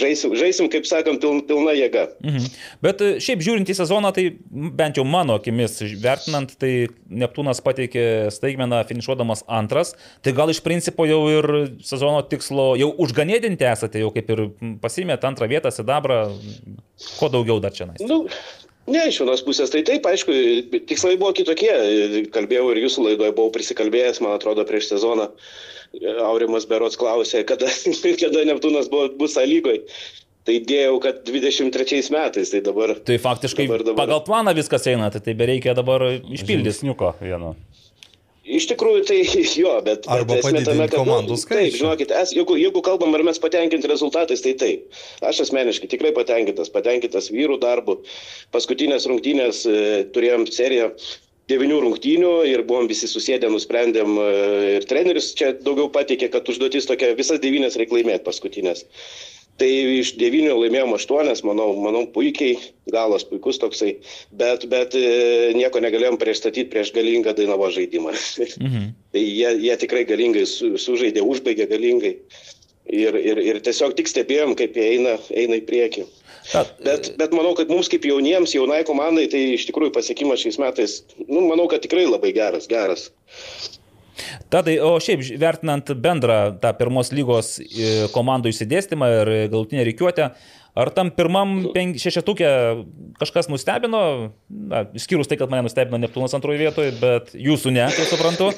[0.00, 2.06] žaisim, žaisim kaip sakant, pilna, pilna jėga.
[2.24, 2.48] Mhm.
[2.84, 6.72] Bet e, šiaip žiūrint į sezoną, tai bent jau mano akimis vertinant, tai
[7.10, 8.04] Neptūnas pateikė
[8.34, 11.50] staigmeną finišuodamas antras, tai gal iš principo jau ir
[11.86, 14.44] sezono tikslo jau užganėdinti esate, jau kaip ir
[14.82, 16.22] pasimėt antrą vietą, sidabrą,
[17.18, 18.02] ko daugiau dar čia nais.
[18.06, 18.24] Nu,
[18.92, 20.34] ne, iš vienos pusės tai taip, aišku,
[20.90, 21.72] tikslai buvo kitokie.
[22.34, 25.30] Kalbėjau ir jūsų laidoje buvau prisikalbėjęs, man atrodo, prieš sezoną.
[26.22, 27.66] Aurimas Berots klausė, kada,
[28.22, 29.80] kada Neptūnas buvo, bus lygoj.
[30.48, 32.94] Tai dėjau, kad 23 metais, tai dabar.
[33.04, 33.98] Tai faktiškai Dabar- dabar.
[34.06, 36.70] pagal planą viskas eina, tai tai bereikia dabar išpildyti.
[36.70, 37.54] Žingsniuko vieno.
[38.50, 39.18] Iš tikrųjų, tai
[39.62, 40.08] jo, bet...
[40.10, 41.38] Arba bet esmė padidint kad, nu.
[41.46, 45.00] Taip, žinokit, es, jeigu, jeigu kalbam, ar mes patenkinti rezultatais, tai taip.
[45.26, 48.00] Aš asmeniškai tikrai patenkintas, patenkintas vyrų darbu.
[48.54, 49.80] Paskutinės rungtynės e,
[50.14, 50.90] turėjom seriją
[51.50, 54.28] devinių rungtynių ir buvom visi susėdę, nusprendėm e,
[54.78, 58.86] ir treneris čia daugiau pateikė, kad užduotis tokia visas devynės reikia laimėti paskutinės.
[59.60, 59.68] Tai
[60.00, 62.54] iš devynių laimėjom aštuonias, manau, manau puikiai,
[62.92, 63.90] galas puikus toksai,
[64.40, 68.14] bet, bet e, nieko negalėjom priešstatyti prieš galingą Dainavo žaidimą.
[68.56, 68.86] Mhm.
[69.12, 72.16] tai jie, jie tikrai galingai su, sužaidė, užbaigė galingai.
[72.90, 76.08] Ir, ir, ir tiesiog tik stebėjom, kaip jie eina, eina į priekį.
[76.50, 80.58] Ta, Bet, bet manau, kad mums kaip jauniems, jaunai komandai, tai iš tikrųjų pasiekimas šiais
[80.58, 80.96] metais,
[81.28, 83.10] nu, manau, kad tikrai labai geras, geras.
[84.52, 90.30] Tadai, o šiaip vertinant bendrą tą pirmos lygos e, komandų išsidėstymą ir galutinę reikiuotę,
[90.80, 92.50] ar tam pirmam šešetukė
[93.20, 94.02] kažkas nustebino,
[94.48, 98.50] na, išskyrus tai, kad mane nustebino Neptūnas antroje vietoje, bet jūsų ne, kaip suprantu,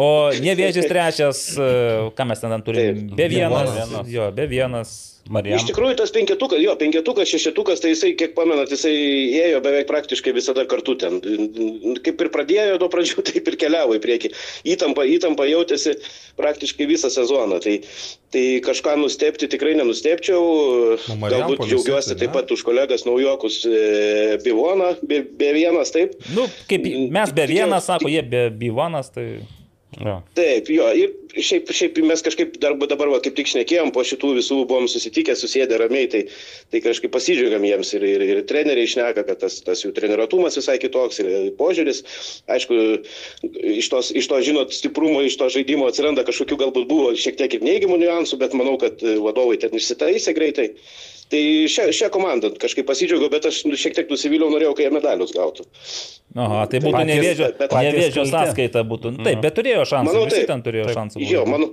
[0.00, 0.08] o
[0.44, 1.68] nevėžys trečias, e,
[2.16, 4.10] ką mes ten turime, be vienas, vienas.
[4.12, 4.96] jo, be vienas.
[5.32, 5.58] Marijam.
[5.58, 8.92] Iš tikrųjų, tas penketukas, jo, penketukas, šešetukas, tai jisai, kiek pamenat, jisai
[9.40, 11.18] ėjo beveik praktiškai visada kartu ten.
[12.06, 14.30] Kaip ir pradėjo nuo pradžių, taip ir keliavo į priekį.
[14.76, 15.96] Įtampa, įtampa jautėsi
[16.38, 17.58] praktiškai visą sezoną.
[17.64, 17.74] Tai,
[18.34, 20.46] tai kažką nustepti tikrai nenustepčiau.
[21.10, 26.14] Nu, Galbūt džiaugiuosi taip pat už kolegas naujokus e, Bivoną, be, be vienas, taip.
[26.36, 29.30] Nu, kaip mes be vienas, sako, jie be bivanas, tai...
[29.96, 30.18] Jo.
[30.36, 34.34] Taip, jo, ir šiaip, šiaip mes kažkaip dar, dabar, va, kaip tik šnekėjom, po šitų
[34.36, 36.22] visų buvom susitikę, susėdę ramiai, tai,
[36.72, 40.76] tai kažkaip pasidžiaugiam jiems ir, ir, ir treneriai šneka, kad tas, tas jų treniratumas visai
[40.82, 42.02] kitoks ir požiūris.
[42.52, 42.80] Aišku,
[43.72, 47.56] iš, tos, iš to, žinot, stiprumo, iš to žaidimo atsiranda kažkokių galbūt buvo šiek tiek
[47.56, 50.74] ir neigiamų niuansų, bet manau, kad vadovai ten išsitaisė greitai.
[51.26, 55.32] Tai šią, šią komandą kažkaip pasidžiaugiau, bet aš šiek tiek nusivyliau, norėjau, kai jie medalius
[55.34, 55.64] gautų.
[56.36, 59.14] Aha, tai būtų Patys- nevėžio, bet- nevėžio sąskaita būtų.
[59.24, 60.46] Taip, bet turėjo šansų, Manau, taip.
[60.46, 61.22] ten turėjo šansų.
[61.26, 61.70] Jo, manau,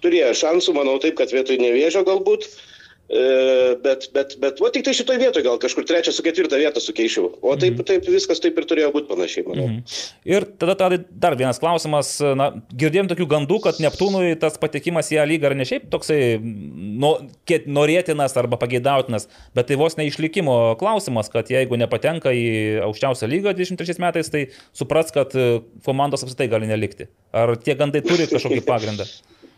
[0.00, 2.48] turėjo šansų, manau taip, kad vietoj nevėžio galbūt.
[2.48, 2.73] E,
[3.08, 7.34] bet, bet, bet, o tik tai šitoje vietoje gal kažkur trečią su ketvirtą vietą sukeičiau.
[7.42, 7.84] O taip, Mhm.
[7.84, 9.82] taip viskas taip ir turėjo būti panašiai, manau.
[10.24, 12.14] Ir tada, tada dar vienas klausimas.
[12.36, 16.40] Na, girdėjom tokių gandų, kad Neptūnui tas patekimas į A lygą ar ne šiaip toksai
[17.46, 23.54] kiek norėtinas arba pageidautinas, bet tai vos neišlikimo klausimas, kad jeigu nepatenka į aukščiausią lygą
[23.54, 27.08] 23 metais, tai supras, kad e, komandos apskritai gali nelikti.
[27.32, 29.04] Ar tie gandai turi kažkokį pagrindą?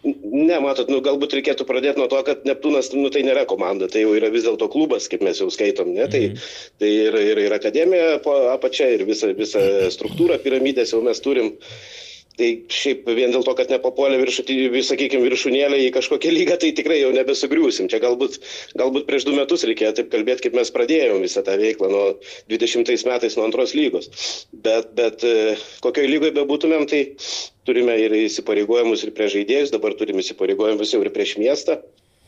[0.07, 4.05] Ne, matot, nu, galbūt reikėtų pradėti nuo to, kad Neptūnas nu, tai nėra komanda, tai
[4.05, 6.07] jau yra vis dėlto klubas, kaip mes jau skaitom, ne?
[6.13, 6.23] Tai,
[6.83, 8.21] tai ir, ir, ir akademija
[8.53, 9.63] apačia, ir visa, visa
[9.95, 11.57] struktūra piramidės jau mes turim.
[12.37, 16.99] Tai šiaip vien dėl to, kad nepapuolė viršutį, sakykime, viršūnėlė į kažkokią lygą, tai tikrai
[17.01, 17.89] jau nebesugriūsim.
[17.89, 18.37] Čia galbūt,
[18.77, 22.05] galbūt prieš du metus reikėjo taip kalbėti, kaip mes pradėjome visą tą veiklą nuo
[22.53, 24.11] 20 metais nuo antros lygos.
[24.53, 27.07] Bet, bet e, kokioje lygoje bebūtumėm, tai
[27.69, 31.81] turime ir įsipareigojimus ir prieš žaidėjus, dabar turime įsipareigojimus jau ir prieš miestą.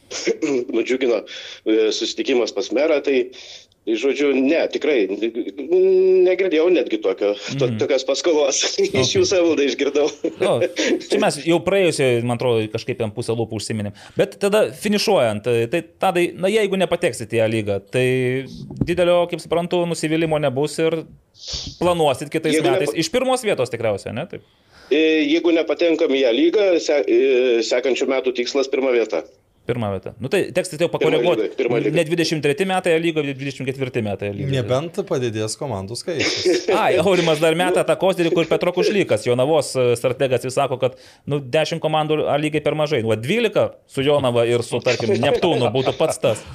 [0.72, 3.26] Nudžiugino e, susitikimas pas merą, tai
[3.89, 8.59] Tai žodžiu, ne, tikrai negirdėjau netgi tokio, to, tokios paskolos.
[9.01, 10.05] Iš jų savaldai išgirdau.
[10.43, 10.51] Nu,
[11.09, 13.97] čia mes jau praėjusiai, man atrodo, kažkaip ant pusę lūpų užsiminėm.
[14.18, 18.05] Bet tada finišuojant, tai tadai, na jeigu nepateksite į A lygą, tai
[18.84, 20.99] didelio, kaip suprantu, nusivylimo nebus ir
[21.80, 22.91] planuosit kitais Jeigu metais.
[22.93, 24.26] nepa- Iš pirmos vietos tikriausiai, ne?
[24.28, 24.45] Taip.
[24.93, 25.01] E,
[25.32, 29.24] Jeigu nepatenkam į ją lygą, se, e, sekančių metų tikslas pirma vieta.
[29.69, 30.14] Pirmą vietą.
[30.16, 31.91] Nu tai teks tik jau Pirma pakoreguoti.
[31.93, 32.95] Ne 23 metai
[33.27, 34.53] bet 24 metai A lyga.
[34.55, 36.64] Nebent padidės komandų skaičius.
[36.83, 40.97] Ai, Aurimas dar metą tą kosterį, kur Petro Kušlykas, Jonavos e, strategas vis sako, kad
[41.29, 43.03] nu, 10 komandų A lygai per mažai.
[43.05, 46.47] Nu, va, 12 su Jonava ir su, tarkim, Neptūnu būtų pats tas.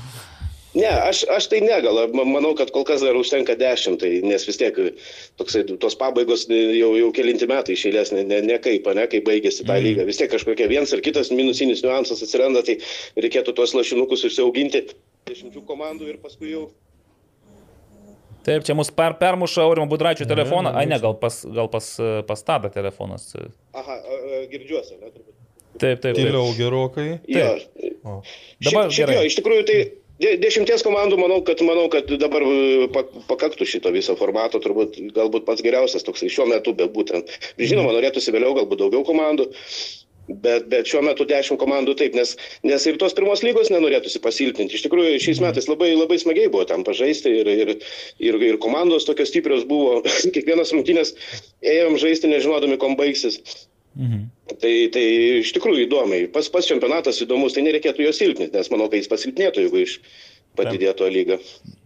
[0.74, 4.46] Ne, aš, aš tai negal, Ma- manau, kad kol kas dar užtenka dešimt, tai, nes
[4.48, 4.78] vis tiek
[5.38, 9.68] toksai, tos pabaigos jau, jau kelinti metai išėlės, ne, ne, ne kaip, ne kaip baigėsi
[9.68, 10.08] tą lygą.
[10.10, 12.80] Vis tiek kažkokia vienas ar kitas minusinis niuansas atsiranda, tai
[13.22, 14.88] reikėtų tuos lašinukus užsiauginti
[15.30, 16.72] dešimčių komandų ir paskui jau
[18.44, 20.74] Taip, čia mus per, permuša Aurimo Budraičio telefoną.
[20.76, 23.30] Ai, ne, gal pas, gal pas, e, pas tada telefonas.
[23.72, 25.32] Aha, a, a, girdžiuosi, ne, turbūt.
[25.80, 26.18] Taip, taip, taip.
[26.20, 27.08] Tyliau gerokai.
[27.32, 27.46] Jo.
[28.04, 28.18] O.
[28.60, 29.78] Dabar šiaip, šiaip jo, iš tikrųjų tai
[30.42, 35.48] dešimties komandų manau, kad, manau, kad dabar e, pak- pakaktų šito viso formato, turbūt galbūt
[35.48, 37.30] pats geriausias toksai šiuo metu, bet būtent.
[37.60, 39.50] Žinoma, norėtųsi vėliau galbūt daugiau komandų.
[40.24, 42.30] Bet, bet šiuo metu 10 komandų taip, nes,
[42.64, 44.78] nes ir tos pirmos lygos nenorėtųsi pasilpninti.
[44.78, 47.74] Iš tikrųjų, šiais metais labai, labai smagiai buvo tam pažaisti ir, ir,
[48.24, 50.00] ir, ir komandos tokios stiprios buvo.
[50.36, 51.12] Kiekvienas rungtynės
[51.60, 53.42] ėjom žaisti nežinodami, kom baigsis.
[53.96, 54.24] Mhm.
[54.60, 55.04] Tai, tai
[55.42, 56.28] iš tikrųjų įdomiai.
[56.34, 60.00] Pas, pas čempionatas įdomus, tai nereikėtų jo silpninti, nes manau, kad jis pasilpnėtų, jeigu iš
[60.58, 61.38] padidėtų lyga.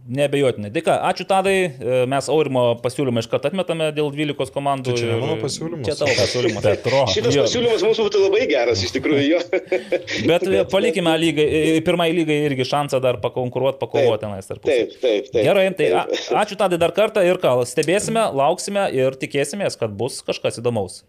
[0.08, 0.68] Nebejotinai.
[0.84, 4.92] Ką, ačiū Tadai, E, mes Aurimo pasiūlymą iš karto atmetame dėl 12 komandų.
[4.92, 5.84] Tai čia ne ir- mano pasiūlymas.
[5.88, 6.62] Čia tavo pasiūlymas.
[6.64, 7.00] Petro.
[7.12, 7.44] Šitas Jo.
[7.44, 9.40] pasiūlymas mums būtų labai geras, iš tikrųjų, jo.
[10.28, 11.46] Bet e, palikime lygai,
[11.76, 15.44] e, pirmai lygai irgi šansą dar pakonkuruoti, pakovoti tenais tarp Taip, taip, taip.
[15.44, 16.06] Gerai, tai a,
[16.44, 21.04] ačiū Tadai dar kartą ir ką, stebėsime, lauksime ir tikėsimės, kad bus kažkas įdomaus.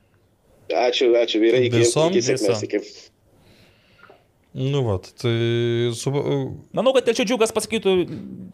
[0.70, 2.62] Ačiū, ačiū vyrai, iki, Visom, iki sėkmės.
[2.62, 2.68] visom.
[2.70, 2.80] Iki.
[4.52, 6.10] Nu, vat, tai su...
[6.74, 7.92] Manau, kad Telčio džiugas pasakytų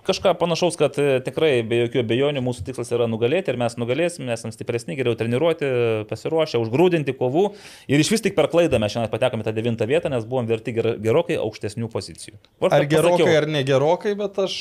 [0.03, 4.25] kažką panašaus, kad e, tikrai be jokių abejonių mūsų tikslas yra nugalėti ir mes nugalėsim,
[4.27, 5.69] mes esame stipresni, geriau treniruoti,
[6.09, 7.45] pasiruošę, užgrūdinti kovų.
[7.87, 10.75] Ir iš vis tik per klaidą mes šiandien patekome tą devintą vietą, nes buvom verti
[10.75, 12.35] ger- gerokai aukštesnių pozicijų.
[12.59, 13.39] Vos Ar gerokai, pasakiau.
[13.39, 14.59] ar negerokai, bet aš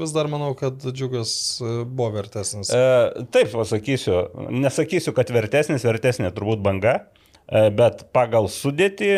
[0.00, 2.72] vis dar manau, kad džiugas e, buvo vertesnis.
[2.72, 4.24] E, taip, pasakysiu.
[4.64, 7.02] Nesakysiu, kad vertesnis, vertesnė turbūt banga,
[7.44, 9.12] e, bet pagal sudėtį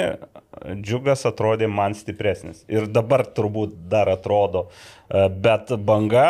[0.61, 2.63] džiugas atrodė man stipresnis.
[2.71, 4.67] Ir dabar turbūt dar atrodo.
[5.09, 6.27] E, bet banga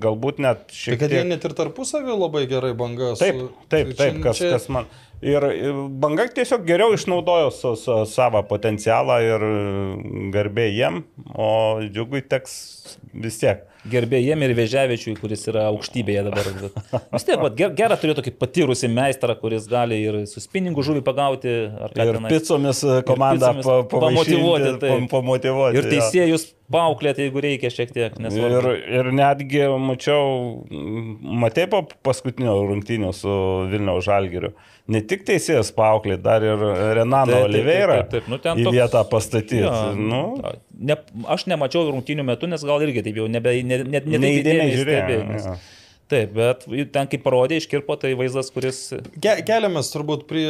[0.00, 1.30] galbūt net Tai šiek kad jie tiek...
[1.30, 3.14] net ir tarpusavį labai gerai banga.
[3.20, 4.88] Taip, taip, tai taip, kas, kas man.
[5.20, 9.44] Ir ir banga tiesiog geriau išnaudojo su, su savo potencialą ir
[10.32, 11.02] garbė jiem,
[11.36, 11.50] o
[11.84, 12.54] džiugui teks
[13.12, 13.66] vis tiek.
[13.88, 16.50] Gerbėjiem ir Veževičiui, kuris yra aukštybėje dabar.
[17.14, 21.54] Vis tiek, ger, gerą turiu tokį patyrusi meistrą, kuris gali ir su spinningu žuvį pagauti.
[21.96, 24.90] Ir picomis komandą picomis pa- pavaišinti, pamotyvuoti, taip.
[24.92, 25.80] pam- pamotyvuoti.
[25.80, 25.92] Ir jo.
[25.96, 28.14] teisėjus paauklėti, jeigu reikia šiek tiek.
[28.16, 28.72] Ir, Nesvarbu.
[28.98, 30.26] ir netgi mačiau,
[31.42, 33.32] matė po paskutinio rungtynio su
[33.72, 34.52] Vilniaus Žalgiriu.
[34.90, 36.62] Ne tik teisėjas paauklė, dar ir
[36.98, 38.30] Renano Oliveira taip, taip, taip.
[38.32, 39.60] Nu, ten į toks- vietą pastatyti.
[39.62, 40.22] Jo, Nu,
[40.78, 40.96] ne,
[41.30, 45.20] aš nemačiau rungtynių metu, nes gal irgi taip jau nebe, ne, ne, ne, Neįdėmiai žiūrėjau,
[45.30, 45.54] Nes, jo.
[46.10, 48.80] taip, bet ten kaip parodė, iškirpo tai vaizdas, kuris...
[49.22, 50.48] Ke, keliamės turbūt prie,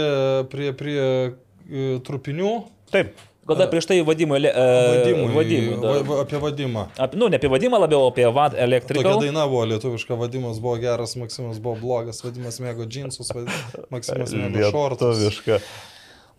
[0.53, 2.55] prie, prie e, trupinių.
[2.95, 3.17] taip.
[3.51, 4.39] Kada prieš tai vadimui...
[4.47, 4.65] e,
[4.95, 5.77] Vadimui, vadimui
[6.09, 6.87] va, apie vadimą.
[6.99, 9.15] Ap, nu, ne apie vadimą, labiau apie vad Tokia elektriką.
[9.21, 13.51] daina buvo lietuviška, vadimas buvo geras, Maksimas buvo blogas, vadimas mėgo džinsus, vad-
[13.91, 15.19] Maksimas mėgo šortus.
[15.19, 15.61] Lietuviška.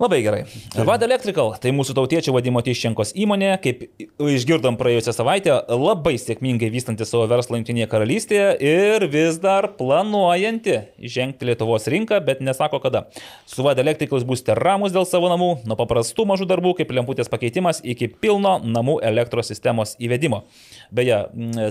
[0.01, 0.45] Labai gerai.
[0.81, 7.05] Vad Electrical, tai mūsų tautiečio vadimo Tyščenkos įmonė, kaip išgirdom praėjusią savaitę, labai sėkmingai vystanti
[7.05, 13.03] savo verslą Junktinėje karalystėje ir vis dar planuojanti žengti Lietuvos rinką, bet nesako kada.
[13.45, 17.83] Su Vad Electrical būsite ramus dėl savo namų, nuo paprastų mažų darbų kaip lemputės pakeitimas
[17.85, 20.41] iki pilno namų elektros sistemos įvedimo.
[20.89, 21.21] Beje,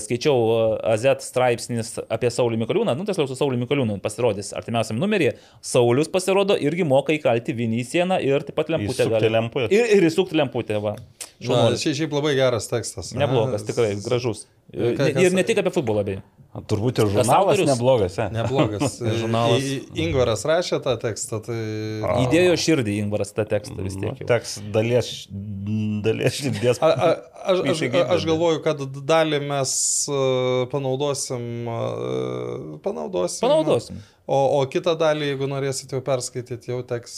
[0.07, 0.63] skaičiau e,
[0.95, 5.35] AZ straipsnis apie Saulį Mikoliūną, nu tiesiog su Saulį Mikoliūnu pasirodys artimiausiam numerį.
[5.67, 9.07] Saulis pasirodo irgi moka įkalti vinį į sieną ir taip pat lemputę.
[9.07, 9.69] Įsukti lemputę.
[9.75, 10.97] Ir, ir įsukti lemputę, va.
[11.41, 11.81] Šaunuolis.
[11.81, 13.15] šiaip, šiaip labai geras tekstas.
[13.15, 13.23] ne?
[13.25, 14.45] Neblogas, tikrai, gražus.
[14.77, 16.21] Ir kas- ir ne tik apie futbolą, beje.
[16.71, 18.17] Turbūt ir žurnalas neblogas.
[18.19, 18.27] e.
[18.35, 18.97] Neblogas.
[19.23, 19.63] Žurnalas.
[19.63, 21.57] I- I- Ingvaras rašė tą tekstą, tai...
[22.27, 24.19] Įdėjo širdį Ingvaras tą tekstą vis tiek.
[24.21, 24.27] jau.
[24.29, 25.11] Teks dalies,
[26.05, 26.81] dalies širdies.
[26.83, 27.11] A, a,
[27.55, 27.83] aš, aš,
[28.17, 29.73] aš galvoju, kad dalį mes
[30.11, 31.47] uh, panaudosim.
[31.71, 33.47] Uh, panaudosim.
[33.47, 34.03] Panaudosim.
[34.31, 37.15] O, o kitą dalį, jeigu norėsite jau perskaityti, jau teks.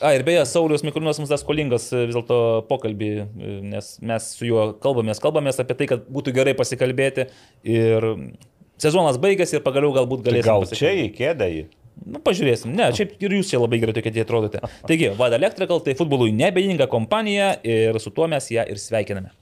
[0.00, 2.38] A, ir beje, Saulis Mikoliūnas mums dar skolingas e, vis dėlto
[2.68, 7.28] pokalbį, e, nes mes su juo kalbamės, kalbamės apie tai, kad būtų gerai pasikalbėti
[7.64, 8.06] ir
[8.82, 10.50] sezonas baigėsi ir pagaliau galbūt Tai galėsime.
[10.52, 11.64] gal čia į kėdę jį.
[12.04, 12.74] Nu, pažiūrėsim.
[12.76, 14.60] Ne, šiaip ir jūs čia labai gerai tokie atrodote.
[14.84, 19.32] Taigi, Vada Electrical tai futbolui nebejinga kompanija ir su tuo mes ją ir sveikiname.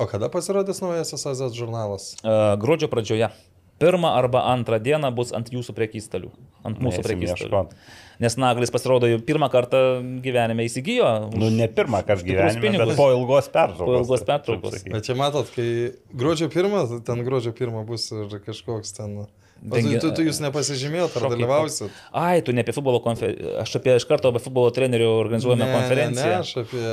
[0.00, 2.12] O kada pasirodys naujasis AZ žurnalas?
[2.20, 3.30] Uh, gruodžio pradžioje.
[3.80, 6.28] Pirmą arba antrą dieną bus ant jūsų prekystalių.
[6.68, 7.48] Ant mūsų prekystalių.
[7.48, 7.72] ieškot.
[8.20, 9.78] Nes Naglis pasirodo jau pirmą kartą
[10.20, 11.08] gyvenime įsigijo.
[11.32, 12.90] Nu, ne pirmą kartą gyvenime, pinigus.
[12.92, 13.86] bet po ilgos pertraukos.
[13.88, 14.82] Po ilgos pertraukos.
[14.92, 15.68] Bet čia matot, kai
[16.12, 19.22] gruodžio pirmą, ten gruodžio pirmą bus ir kažkoks ten...
[19.60, 21.90] O tu, Dengia- tu, tu jūs nepasižymėjot, ar dalyvausit?
[22.16, 23.58] Ai, tu ne apie futbolo konferenciją.
[23.60, 26.30] Aš apie iš karto apie futbolo trenerių organizuojame Ne, ne, konferenciją.
[26.30, 26.84] ne, aš apie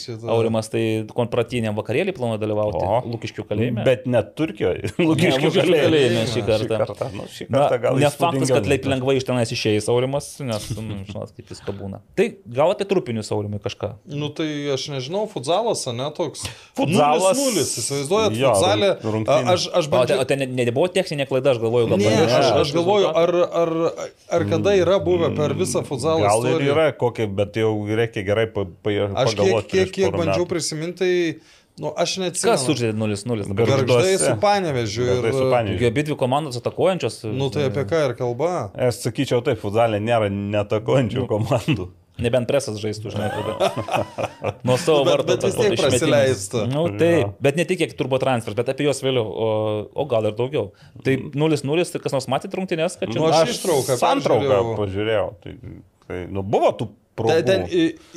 [0.00, 0.26] šitą.
[0.34, 0.82] Aurimas tai
[1.14, 2.82] konpratiniam vakarėlį planuoja dalyvauti.
[2.82, 2.98] O.
[3.14, 3.84] Lūkiškių kalėjime.
[3.86, 4.90] Bet net Turkijoje.
[4.98, 6.66] Ne, Lūkiškių kalėjime kalėjime šį kartą.
[6.66, 10.26] Šį kartą, nu, šį kartą gal ne faktas, kad taip lengvai iš tenais išėjęs Aurimas,
[10.42, 12.02] nes, nu, žinot, kaip visko būna.
[12.18, 12.26] Tai
[12.58, 13.92] gal apie trupinius Aurimai kažką.
[14.10, 16.42] Nu tai aš nežinau, futzalas, ne toks.
[16.74, 18.90] Futzalas- 0-0, įsivaizduojat, Jo, futzalė.
[18.98, 19.46] rung- rungtynės.
[19.46, 20.26] a- Aš, aš O, te- o bandžiau.
[20.26, 23.72] ten ne- nebuvo techninė klaida, aš galvoju, gal Ne, pamiršo aš, aš galvoju, ar, ar,
[24.38, 26.72] ar kada yra buvę per visą futzalą Gal ir istoriją.
[26.74, 29.70] yra kokie, bet jau reikia gerai pa, pa, Aš kiek, pagalvoti.
[29.74, 30.48] kiek, kiek bandžiau metų.
[30.50, 31.12] prisiminti, tai,
[31.78, 32.52] nu, aš neatsimenu.
[32.52, 33.52] Kas sužaidė 0-0?
[33.54, 35.04] Gar- Garždai su Panevežiu.
[35.04, 35.76] Su Ir, Panevėžiu.
[35.76, 37.20] Taigi abi dvi komandos atakuojančios.
[37.36, 38.70] nu tai apie ką ir kalba.
[38.74, 41.88] Aš sakyčiau, taip, futzalė nėra netakojančių komandų.
[42.16, 44.54] Nebent presas žaistų, žinai, tada.
[44.64, 45.26] Nuo savo Bet- vardo.
[45.34, 46.62] bet vis tas tiek prasileistų.
[46.72, 49.48] Nu, taip, bet ne tik kiek turbo transfer, bet apie juos vėliau, o,
[49.92, 50.70] o gal ir daugiau.
[51.04, 53.20] Tai 0-0, tai kas nors matė rungtynės, kad čia...
[53.20, 55.26] Nu, aš ištrauką Santrauką pažiūrėjau.
[55.44, 55.56] Tai,
[56.08, 56.88] tai, nu, buvo tų.
[57.16, 57.62] Ten, ten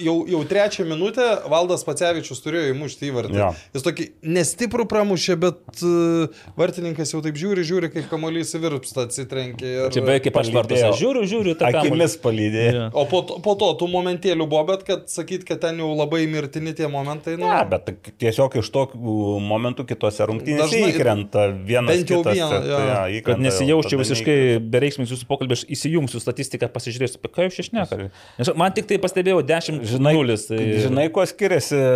[0.04, 3.38] jau, jau trečią minutę Valdas Pacevičius turėjo įmušti įvartį.
[3.40, 3.50] Jo.
[3.78, 9.70] Jis tokį nestiprų pramušė, bet uh, vartininkas jau taip žiūri, žiūri, kaip kamuolys įvirpsta, atsitrenkė.
[9.86, 9.94] Ir...
[9.96, 10.90] Čia beveik kaip aš palydėjo.
[11.00, 11.94] Žiūriu, žiūriu, tą kamuolį.
[11.94, 12.74] Akimis palydėjo.
[12.76, 12.90] Jo.
[13.00, 16.26] O po, to- po to tų momentėlių buvo, bet kad sakyt, kad ten jau labai
[16.28, 17.88] mirtini tie momentai, nu, Ne, bet
[18.22, 19.16] tiesiog iš tokių
[19.48, 22.36] momentų kitose rungtynėse Dažnai- įkrenta vienas Bent jau kitas.
[22.36, 24.38] vieną, tai- tai jo, Kad tada visiškai
[24.76, 28.10] bereikšmis jūsų pokalbį, aš įsijungsiu statistiką, pasižiūrėsiu, apie ką jūs čia šnekate.
[28.40, 30.38] Nes man tik tik tai pastebėjau 10 Žinai, 0.
[30.50, 30.60] Tai...
[30.84, 31.88] žinai, kuo skiriasi e,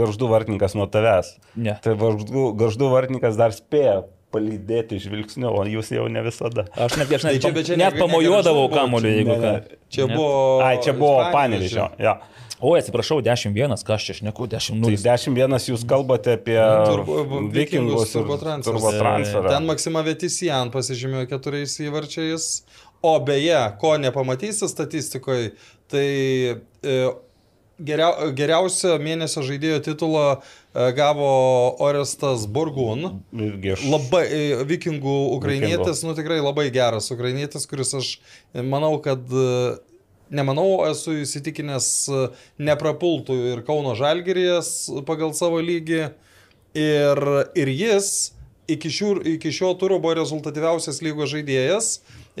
[0.00, 1.34] garždų vartininkas nuo tavęs?
[1.60, 1.76] Ne.
[1.84, 4.00] Tai garždų, garždų vartininkas dar spėja
[4.34, 6.64] palydėti žvilgsniu, o jūs jau ne visada.
[6.74, 9.52] Aš net, aš net, Tai čia- bet čia net ne- ne pamojuodavau kamuolį, jeigu ką.
[9.94, 10.16] Čia Ne.
[10.16, 10.38] buvo...
[10.66, 11.84] Ai, čia buvo iš panevižio.
[12.02, 12.16] Ja.
[12.64, 14.88] O, atsiprašau, 10-1, ką aš čia šneku, 10-0.
[14.88, 16.56] Tai 10-1 jūs kalbate apie
[16.88, 18.78] Turbo- vikingus ir turbotransferą.
[18.80, 19.48] turbotransferą.
[19.54, 22.48] Ten Maksima Vetisijan pasižymėjo keturiais įvarčiais.
[23.04, 25.50] O beje, ko nepamatysi statistikoje,
[25.92, 26.08] tai
[26.82, 26.98] e,
[27.78, 31.30] geriau, geriausio mėnesio žaidėjo titulą e, gavo
[31.84, 33.20] Orestas Borgun.
[33.34, 33.86] Irgi aš.
[33.92, 38.14] Labai e, vikingų ukrainietis, nu tikrai labai geras ukrainietis, kuris aš
[38.54, 39.26] manau, kad
[40.34, 41.86] Nemanau, esu įsitikinęs,
[42.56, 44.70] neprapultų ir Kauno Žalgirijas
[45.06, 46.06] pagal savo lygį.
[46.74, 47.20] Ir,
[47.54, 48.08] ir jis
[48.70, 51.90] iki, šių, iki šio turo buvo rezultatyviausias lygos žaidėjas.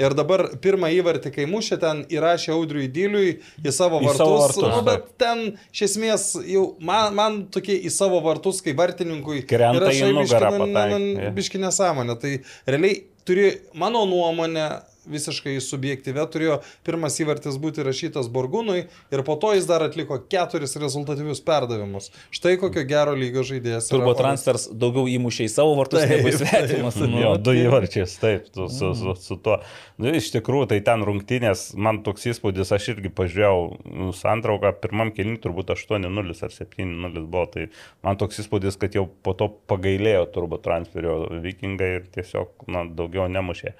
[0.00, 4.18] Ir dabar pirmą įvartį, kai mušė, ten įrašė Audriui Dyliui į savo Į vartus.
[4.18, 8.80] savo vartus, nu, bet ten, iš esmės, jau man, man tokie į savo vartus, kaip
[8.80, 9.44] vartininkui.
[9.50, 12.18] Krenta į nugarą nu, nu, Biški nesąmonė.
[12.18, 12.32] Tai
[12.66, 13.46] realiai turi,
[13.78, 14.66] mano nuomonė,
[15.10, 20.76] visiškai subjektyvė, turėjo pirmas įvartis būti rašytas Borgūnui ir po to jis dar atliko keturis
[20.80, 22.10] rezultatyvius perdavimus.
[22.34, 23.90] Štai kokio gero lygio žaidėjas.
[23.92, 27.00] Turbo transfers daugiau įmušė į savo vartus Taip, negu į svetimus.
[27.04, 29.58] Nu, Jo, du įvarčiais, taip, su, su, su, su tuo.
[30.00, 35.12] Nu, iš tikrųjų, tai ten rungtynės, man toks įspūdis, aš irgi pažiūrėjau nu, santrauką, pirmam
[35.14, 37.68] kelniui turbūt 8-0 ar 7-0 buvo, tai
[38.06, 43.28] man toks įspūdis, kad jau po to pagailėjo turbo transferio vikingai ir tiesiog na, daugiau
[43.30, 43.74] nemušė.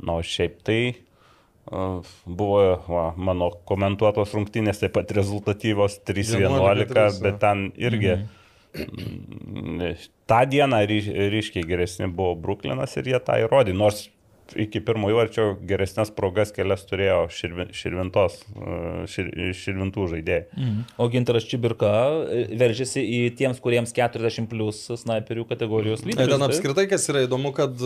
[0.00, 0.80] Na, o šiaip tai
[2.26, 6.48] buvo va, mano komentuotos rungtynės taip pat rezultatyvos 3-11,
[6.90, 9.84] 11-3, bet ten irgi mm,
[10.30, 14.08] tą dieną ryš, ryškiai geresni buvo Bruklinas ir jie tą įrodė, nors
[14.58, 20.44] iki pirmo įvarčio geresnės progas kelias turėjo širvi, širvintos, uh, šir, širvintų žaidėjai.
[20.56, 20.80] Mhm.
[20.98, 21.90] O Gintaras Čibirka
[22.30, 26.34] e, veržiasi į tiems, kuriems 40 plus snaiperių kategorijos Tai lyderius.
[26.34, 27.76] ten apskritai, kas yra įdomu, kad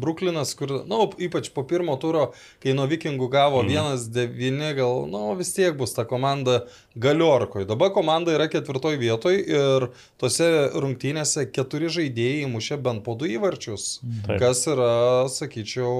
[0.00, 2.28] Bruklinas, kur, na, nu, ypač po pirmo turo,
[2.62, 3.72] kai nuo vikingų gavo Mhm.
[3.74, 6.64] 1-9, gal, na, nu, vis tiek bus ta komanda
[6.96, 7.66] galiorkoje.
[7.66, 9.88] Dabar komanda yra ketvirtoj vietoj ir
[10.20, 13.98] tose rungtynėse keturi žaidėjai mušė bent po du įvarčius.
[14.26, 14.38] Taip.
[14.42, 14.90] Kas yra,
[15.32, 15.93] sakyčiau,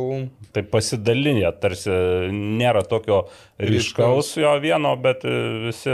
[0.55, 1.91] Tai pasidalinė, tarsi
[2.35, 3.25] nėra tokio
[3.59, 5.35] ryškaus jo vieno, bet e,
[5.67, 5.91] visi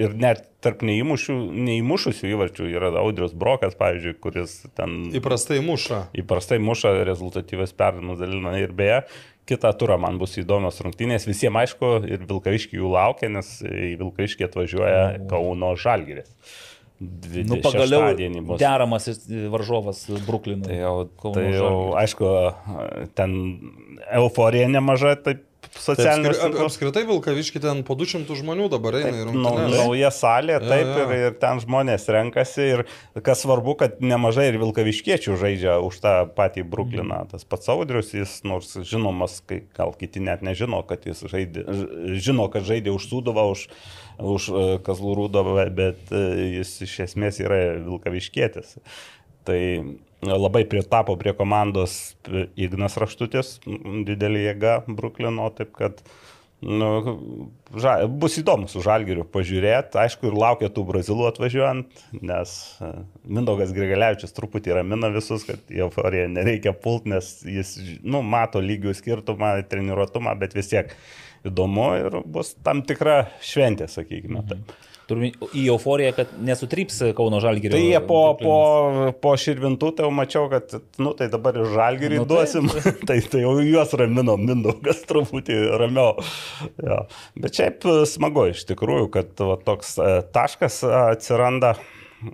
[0.00, 1.36] ir net tarp neįmušių,
[1.68, 6.02] neįmušusių įvarčių yra Audrius Brokas, pavyzdžiui, kuris ten įprastai muša.
[6.20, 8.56] įprastai muša rezultatyvės perdavimus dalina.
[8.60, 9.02] Ir beje,
[9.48, 11.28] kitą turą man bus įdomios rungtynės.
[11.30, 16.34] Visiems aišku, ir Vilkaviškiai jų laukia, nes į Vilkaviškį atvažiuoja Kauno Žalgirės.
[17.00, 18.58] Nu, pagaliau Šeštadienį bus.
[18.60, 19.06] deramas
[19.52, 20.66] varžovas Bruklinui.
[20.68, 21.94] Tai jau, Kauno tai jau Žalgiris.
[22.02, 22.32] aišku,
[23.16, 23.36] ten
[24.20, 29.34] euforija nemaža, taip Tai socialiniuose apskri, apskritai Vilkaviški ten po 200 žmonių dabar eina į
[29.34, 31.04] Nau, nauja salė, taip, jo.
[31.04, 32.66] ir, ir ten žmonės renkasi.
[32.74, 32.82] Ir
[33.26, 37.22] kas svarbu, kad nemažai ir Vilkaviškiečių žaidžia už tą patį Brukliną.
[37.30, 41.66] Tas pats Audrius, jis nors žinomas, kai gal kiti net nežino, kad jis žaidė,
[42.18, 43.66] žino, kad žaidė už Sūduvą, už,
[44.36, 46.26] už e, Kazlų Rūdovą, bet e,
[46.60, 48.78] jis iš esmės yra Vilkaviškietis.
[49.48, 49.60] Tai
[50.26, 52.16] labai pritapo prie komandos
[52.56, 56.02] Ignas Raštutis, m, didelė jėga Bruklino, taip kad
[56.60, 56.88] nu,
[57.80, 59.96] ža, bus įdomu su Žalgiriu pažiūrėti.
[60.02, 62.52] Aišku, ir laukia tų brazilų atvažiuojant, nes
[62.84, 62.90] e,
[63.24, 68.92] Mindaugas Grigalevičius truputį ramina visus, kad į euforiją nereikia pult, nes jis nu, mato lygių
[68.98, 70.92] skirtumą, treniruotumą, bet vis tiek
[71.48, 74.44] įdomu ir bus tam tikra šventė, sakykime.
[74.50, 74.76] Taip.
[75.10, 77.74] Turime į euforiją, kad nesutryps Kauno Žalgirio.
[77.74, 78.56] Tai jie po, po,
[79.20, 80.72] po širvintų, tai jau mačiau, kad,
[81.02, 82.32] nu, tai dabar ir žalgirį Nu, taip.
[82.36, 82.70] duosim.
[83.10, 86.14] tai, tai jau juos ramino, Mindaugas truputį ramiau.
[86.80, 87.00] Jo.
[87.42, 91.74] Bet šiaip e, smagu iš tikrųjų, kad va, toks e, taškas atsiranda,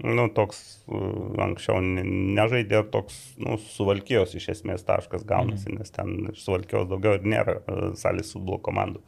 [0.03, 0.59] nu, toks
[0.90, 1.01] e,
[1.47, 2.05] anksčiau ne-
[2.36, 5.78] nežaidė toks, nu, suvalkijos iš esmės taškas gaunasi, Mhm.
[5.81, 7.59] nes ten iš suvalkijos daugiau ir nėra
[7.98, 9.01] salės futbolo komandų.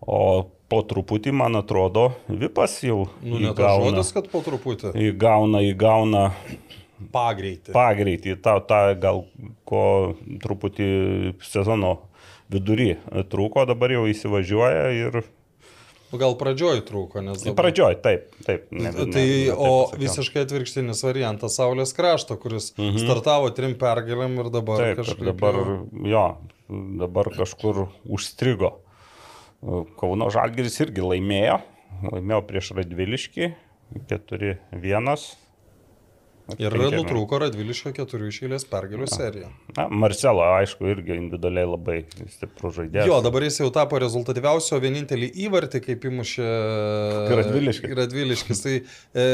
[0.00, 4.94] O po truputį, man atrodo, Vipas jau Nu, ne tas žodis, kad po truputį.
[5.10, 6.30] įgauna, įgauna
[7.12, 7.72] Pagreitį.
[7.72, 9.24] pagreitį, tą, tą gal
[9.68, 11.96] ko truputį sezono
[12.52, 12.94] vidury
[13.32, 15.22] trūko, dabar jau įsivažiuoja ir
[16.10, 17.54] Nu, Gal pradžioj trūko, nes dabar...
[17.60, 18.64] pradžioj, taip, taip.
[18.74, 20.00] Ne, Tai, ne, ne, o taip pasakiau.
[20.02, 22.98] visiškai atvirkštinis variantas Saulės krašto, kuris mhm.
[22.98, 25.22] startavo trim pergalėm ir dabar Taip, kažkaip...
[25.30, 26.24] dabar, jau- jo,
[26.98, 28.72] dabar kažkur užstrigo.
[29.60, 31.60] Kauno Žalgiris irgi laimėjo,
[32.06, 33.52] laimėjo prieš Radviliškį
[34.08, 35.22] 4-1.
[36.58, 39.50] Ir nutrūko Radviliškio keturių išėlės pergalių serija.
[39.76, 41.98] Na, Marcelo, aišku, irgi individualiai labai
[42.32, 43.06] stiprus žaidėjas.
[43.06, 46.48] Jo, dabar jis jau tapo rezultatyviausio, vienintelį įvartį, kaip įmušė
[47.38, 47.94] Radviliškis.
[48.00, 48.64] Radviliškis.
[48.64, 49.28] Tai e,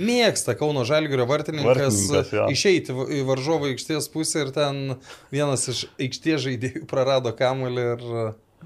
[0.00, 2.48] mėgsta Kauno Žalgirio vartininkas, Vartininkas, jo.
[2.56, 4.96] išeiti į varžovo aikštės pusę ir ten
[5.34, 8.10] vienas iš aikštės žaidėjų prarado kamuolį ir...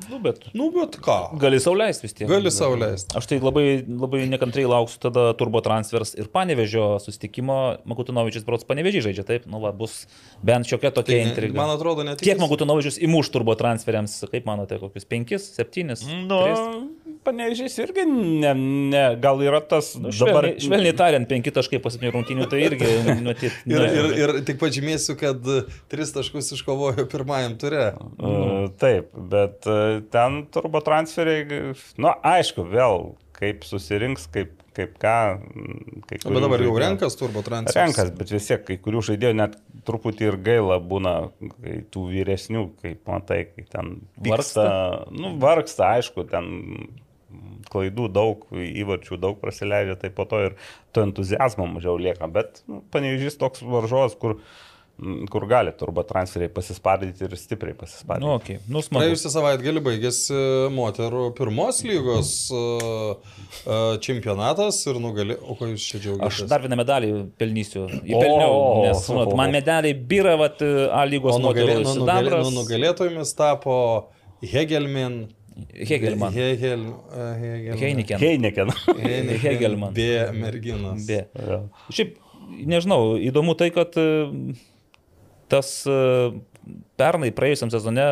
[0.09, 0.45] Nu, bet.
[0.55, 1.17] Nu, bet ką.
[1.41, 2.29] Gali sauliaisti vis tiek.
[2.31, 3.13] Gali sauliaisti.
[3.19, 7.59] Aš tai labai, labai nekantriai lauksiu tada turbo transfers ir panevežio susitikimo.
[7.91, 10.05] Makutinovičius brots panevežį žaidžia, taip, nu, va, bus
[10.47, 11.59] bent šiokia tokia tai, intriga.
[11.59, 12.23] Man atrodo, net.
[12.23, 15.99] Kiek Makutinovičius įmuš turbo transferiams, kaip manote, kokius 5, 7?
[16.31, 16.65] Nu, 3?
[17.27, 18.53] panežys irgi ne,
[18.93, 19.93] ne, gal yra tas.
[20.01, 20.65] Nu, švelniai, dabar...
[20.67, 22.93] švelniai tariant, 5 taškai po 7 rungtynių, tai irgi
[23.25, 23.57] matyt.
[23.71, 25.51] ir, ir, ir tik pažymėsiu, kad
[25.93, 27.91] 3 taškus iškovojo pirmajam turė.
[28.17, 34.97] Uh, e, taip, bet e, ten turbo transferiai, nu aišku, vėl kaip susirinks, kaip kaip
[35.03, 35.17] ką.
[36.07, 37.77] Bet dabar jau žaidėjų, renkas turbo transferas.
[37.77, 39.57] Renkas, bet vis tiek kai kurių žaidėjų net
[39.89, 41.15] truputį ir gaila būna,
[41.59, 44.67] kai tų vyresnių, kaip matai, kai ten vargsta.
[44.67, 44.67] Vyksta,
[45.17, 46.51] nu, vargsta, aišku, ten
[47.71, 50.59] klaidų daug, įvarčių daug prasileidžia, tai po to ir
[50.95, 52.29] to entuzijazmo mažiau lieka.
[52.33, 54.39] Bet nu, panevežys toks varžovas, kur,
[55.33, 58.27] kur gali turbo transferiai pasispardyti ir stipriai pasispardyti.
[58.27, 58.59] Nu, okay.
[58.69, 58.83] nu.
[58.93, 60.37] Praėjusią savaitę gali baigėsi
[60.75, 63.33] moterų pirmos lygos uh,
[64.05, 65.39] čempionatas ir nugali.
[65.41, 66.45] O ko jūs čia džiaugiatės?
[66.45, 67.87] Aš dar vieną medalį pelnysiu.
[68.03, 69.37] Įpelniau, nes o, o.
[69.39, 72.49] man medaliai byra, vat, A lygos nugalė, moterų nu, nugalė, sidabras.
[72.49, 73.77] nu, nugalėtojomis tapo
[74.43, 75.23] Hegelmin.
[75.69, 76.35] Hegelman.
[76.35, 77.83] Hegel, uh, Hegelman.
[77.83, 78.23] Heiniken.
[78.23, 78.73] Heineken.
[78.99, 79.41] Heineken.
[79.45, 79.95] Hegelman.
[79.95, 81.07] B merginas.
[81.07, 81.23] B.
[81.37, 81.63] Jo.
[81.93, 82.17] Šiaip,
[82.71, 84.07] nežinau, įdomu tai, kad e,
[85.51, 85.99] tas e,
[87.01, 88.05] pernai praėjusiam sezone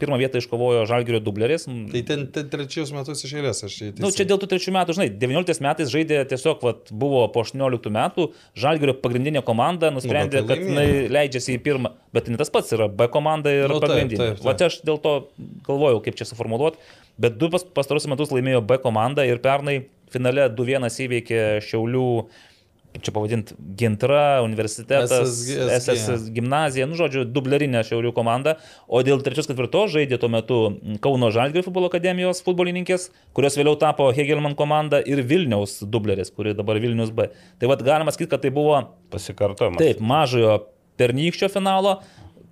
[0.00, 1.66] pirmą vietą iškovojo Žalgirio dubleris.
[1.66, 4.74] Tai ten, ten trečius metus iš eilės aš čia Na, nu, čia dėl tų trečių
[4.76, 8.28] metų, žinai, 19 metais žaidė tiesiog, vat, buvo po 18 metų,
[8.58, 12.72] Žalgirio pagrindinė komanda nusprendė, Nu, tai kad jinai leidžiasi į pirmą, bet ne tas pats
[12.76, 14.32] yra B komanda ir Nu, pagrindinė.
[14.46, 15.16] Va čia aš dėl to
[15.66, 16.80] galvojau, kaip čia suformuoluoti,
[17.22, 19.80] bet du pas, pastarosius metus laimėjo B komanda ir pernai
[20.12, 22.10] finale 2-1 įveikė Šiaulių
[22.96, 25.28] kaip čia pavadinti, Gintra, universitetas.
[25.76, 28.56] SSS gimnazija, nu, žodžiu, dublerinė Šiaulių komanda,
[28.88, 30.60] o dėl trečios ketvirtos žaidė tuo metu
[31.04, 36.80] Kauno Žalgirio futbolo akademijos futbolininkės, kurios vėliau tapo Hegelman komanda ir Vilniaus dubleris, kuri dabar
[36.80, 37.28] Vilnius B.
[37.60, 38.80] Tai vad galima sakyti, kad tai buvo
[39.12, 39.82] Pasikartojimas.
[39.82, 40.62] taip, mažojo
[40.96, 41.98] pernykščio finalo,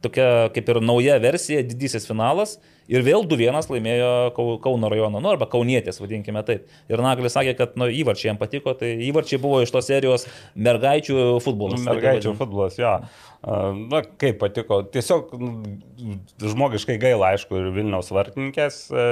[0.04, 2.58] tokia kaip ir nauja versija, didysis finalas.
[2.84, 6.66] Ir vėl 2-1 laimėjo Kau- Kauno rajono, nu arba Kaunietės, vadinkime taip.
[6.92, 11.38] Ir Naglis sakė, kad nu, įvarčiai jam patiko, tai įvarčiai buvo iš tos serijos mergaičių
[11.40, 11.80] futbolas.
[11.80, 12.90] Nu, Mergaičių futbolas, jo.
[12.92, 14.82] A, Na, kaip patiko.
[14.88, 15.50] Tiesiog nu,
[16.40, 19.04] žmogiškai gaila, aišku, ir Vilniaus vartininkės e,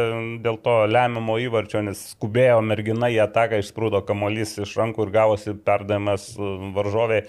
[0.45, 5.57] dėl to lemiamo įvarčio, nes skubėjo mergina į ataką, išsprūdo kamolys iš rankų ir gavosi
[5.65, 7.27] perdavimas e, varžoviai.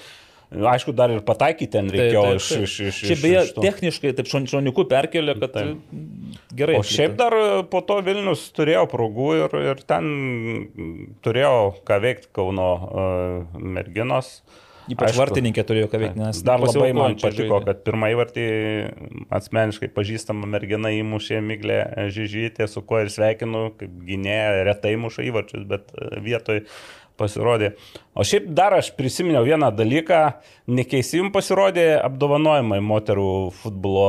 [0.53, 2.63] Aišku, dar ir pataikyti ten reikėjo taip, iš, taip.
[2.67, 3.63] iš, iš, Šiaip iš, beje, iš tų.
[3.67, 5.93] techniškai taip šon- šoniuku perkelė, kad Taip.
[6.55, 6.75] gerai.
[6.77, 7.33] O šiaip dar
[7.71, 10.11] po to Vilnius turėjo progų ir, ir ten
[11.25, 11.55] turėjo
[11.87, 14.41] ką veikti Kauno uh, merginos.
[14.91, 17.67] Ypač Aišku, vartininkė turėjo ką veikti, nes Dar labai man patiko, žaidė.
[17.69, 18.47] kad pirmą įvartį
[19.31, 21.77] asmeniškai pažįstama mergina įmušė Miglė
[22.11, 26.65] Žyžytė, su kuo ir sveikinu, kaip gynėja, retai muša įvarčius, bet e, vietoj
[27.19, 27.73] pasirodė.
[28.17, 30.21] O šiaip dar aš prisiminiau vieną dalyką,
[30.67, 33.29] nekeisi jums pasirodė apdovanojimai moterų
[33.61, 34.07] futbolo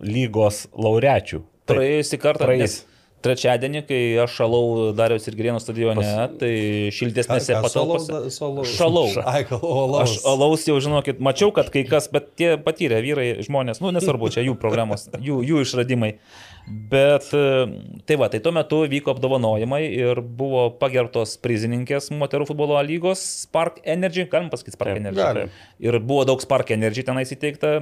[0.00, 1.42] lygos laureačių.
[1.70, 2.80] Praėjusį kartą, praėjus.
[2.82, 2.92] nes
[3.22, 4.62] trečiadienį, kai aš šalau
[4.98, 6.04] Dariaus ir Grieno stadione,
[6.40, 6.52] tai
[6.94, 8.22] šiltesnėse patalpose.
[8.72, 9.06] Šalau.
[9.32, 10.26] Ai, o Aš alaus.
[10.32, 14.44] alaus jau žinokit, mačiau, kad kai kas, bet tie patyrę vyrai, žmonės, nu nesvarbu, čia
[14.46, 16.16] jų problemos, jų, jų išradimai.
[16.66, 17.44] Bet e,
[18.06, 23.80] tai va, tai tuo metu vyko apdovanojimai ir buvo pagertos prizininkės moterų futbolo lygos Spark
[23.82, 25.18] Energy, galim pasakyti Spark Taip, Energy.
[25.18, 25.52] galim.
[25.82, 27.74] Ir buvo daug Spark Energy tenais įteikta.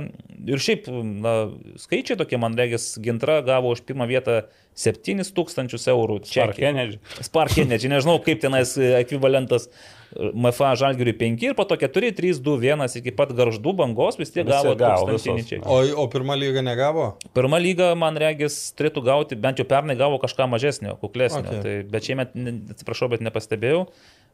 [0.48, 0.89] Ir šiaip,
[1.20, 1.35] na,
[1.82, 4.40] skaičiai tokie, man regis, Gintra gavo už pirmą vietą
[4.81, 6.23] 7000 eurų.
[6.31, 6.61] Spark.
[6.73, 7.01] Energy.
[7.20, 9.69] Spark Energy, nežinau kaip tenais e, ekvivalentas
[10.16, 14.32] MFA Žalgiriui 5 ir po to 4, 3, 2, 1 iki pat garždų bangos vis
[14.34, 15.62] tiek gavo tūkstantinį čekį.
[15.70, 17.12] O, o pirmą lygą negavo?
[17.36, 21.44] Pirma lyga, man regis, turėtų gauti, bent jau pernai gavo kažką mažesnio, kuklesnio.
[21.46, 21.62] Okay.
[21.62, 22.34] Tai, bet šiemet,
[22.74, 23.86] atsiprašau, bet nepastebėjau,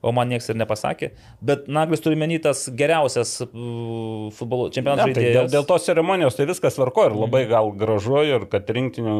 [0.02, 1.10] o man niekas ir nepasakė.
[1.44, 5.55] Bet Naglis turi menį tas geriausias uh, futbolo čempionato Ne, tai dėl, žaidėjas.
[5.55, 9.16] dėl tos ceremonijos tai viskas varko ir labai gal gražu ir kad rinktinių,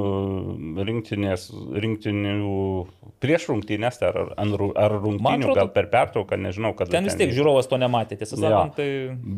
[0.86, 1.48] rinktinės,
[1.86, 2.61] rinktinių
[3.23, 7.70] prieš rungtynės ar, ar, rungtynių atrodo, gal per pertrauką, nežinau, kad Ten vis tiek žiūrovas
[7.70, 8.77] to nematė, tiesą sakant.
[8.77, 8.89] Tai...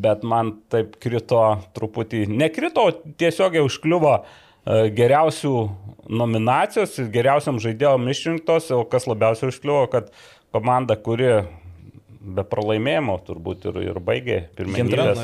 [0.08, 1.42] Bet man taip krito
[1.78, 5.54] truputį, nekrito, o tiesiog jau užkliuvo e, geriausių
[6.08, 10.10] nominacijos ir geriausiam žaidėjom išrinktos, o kas labiausiai užkliuvo, kad
[10.54, 11.32] komanda, kuri
[12.28, 14.38] be pralaimėjimo turbūt ir, ir baigė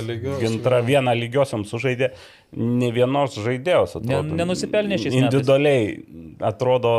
[0.09, 2.12] lygios, Gintra vieną lygiosiam sužaidė,
[2.56, 4.22] ne vienos žaidėjos atrodo.
[4.22, 5.18] Ne- nenusipelnė metais.
[5.18, 5.98] Individualiai
[6.52, 6.94] atrodo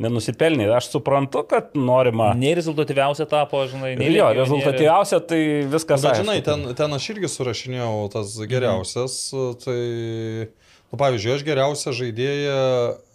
[0.00, 0.68] nenusipelnė.
[0.76, 2.32] Aš suprantu, kad norima.
[2.38, 5.40] Nei rezultatyviausia tapo, žinai, nei Jo, rezultatyviausia tai
[5.70, 6.02] viskas.
[6.02, 6.24] Bet aišku.
[6.24, 9.18] žinai, ten, ten aš irgi surašinėjau tas geriausias.
[9.64, 9.80] Tai,
[10.90, 12.62] nu, pavyzdžiui, aš geriausią žaidėją,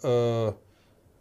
[0.05, 0.53] uh,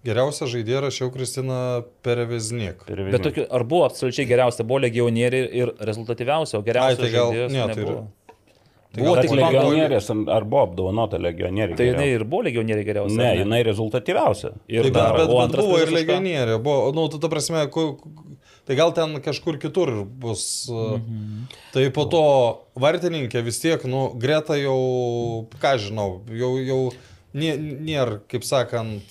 [0.04, 2.84] geriausią žaidėją rašiau Kristiną Pereveznik.
[2.86, 7.10] Per Bet tokiu, ar buvo absoliučiai geriausia, buvo legionieriai ir rezultatyviausia, o geriausia Ai, tai
[7.14, 7.96] gal- ne, tai nebuvo.
[7.96, 8.10] yra-
[8.94, 11.74] Buvo tik legionierės, ar buvo apdovanota legionieriai?
[11.76, 13.16] Tai jinai ir buvo legionieriai geriausia.
[13.18, 14.52] Ne, jinai rezultatyviausia.
[14.70, 17.98] Ir Tai, dar, bet, o bet buvo ir legionierė, buvo, nu, tu, ta prasme, ku,
[18.64, 20.68] tai gal ten kažkur kitur bus.
[20.70, 21.48] Mhm.
[21.74, 22.22] Tai po to
[22.78, 26.92] vartininkė vis tiek, nu, greta jau, ką žinau, jau, jau
[27.34, 29.02] nė- nėra, kaip sakant,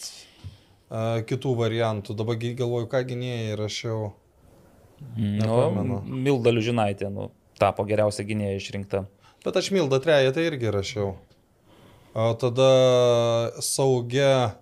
[1.29, 2.15] kitų variantų.
[2.17, 4.13] Dabar galvoju, ką gynėjai rašiau.
[5.17, 9.05] Nu, Milda Liužinaitė, nu, tapo geriausia gynėja išrinkta.
[9.43, 11.15] Bet aš Mildą treją tai irgi rašiau.
[12.13, 12.69] O tada
[13.65, 14.59] saugia.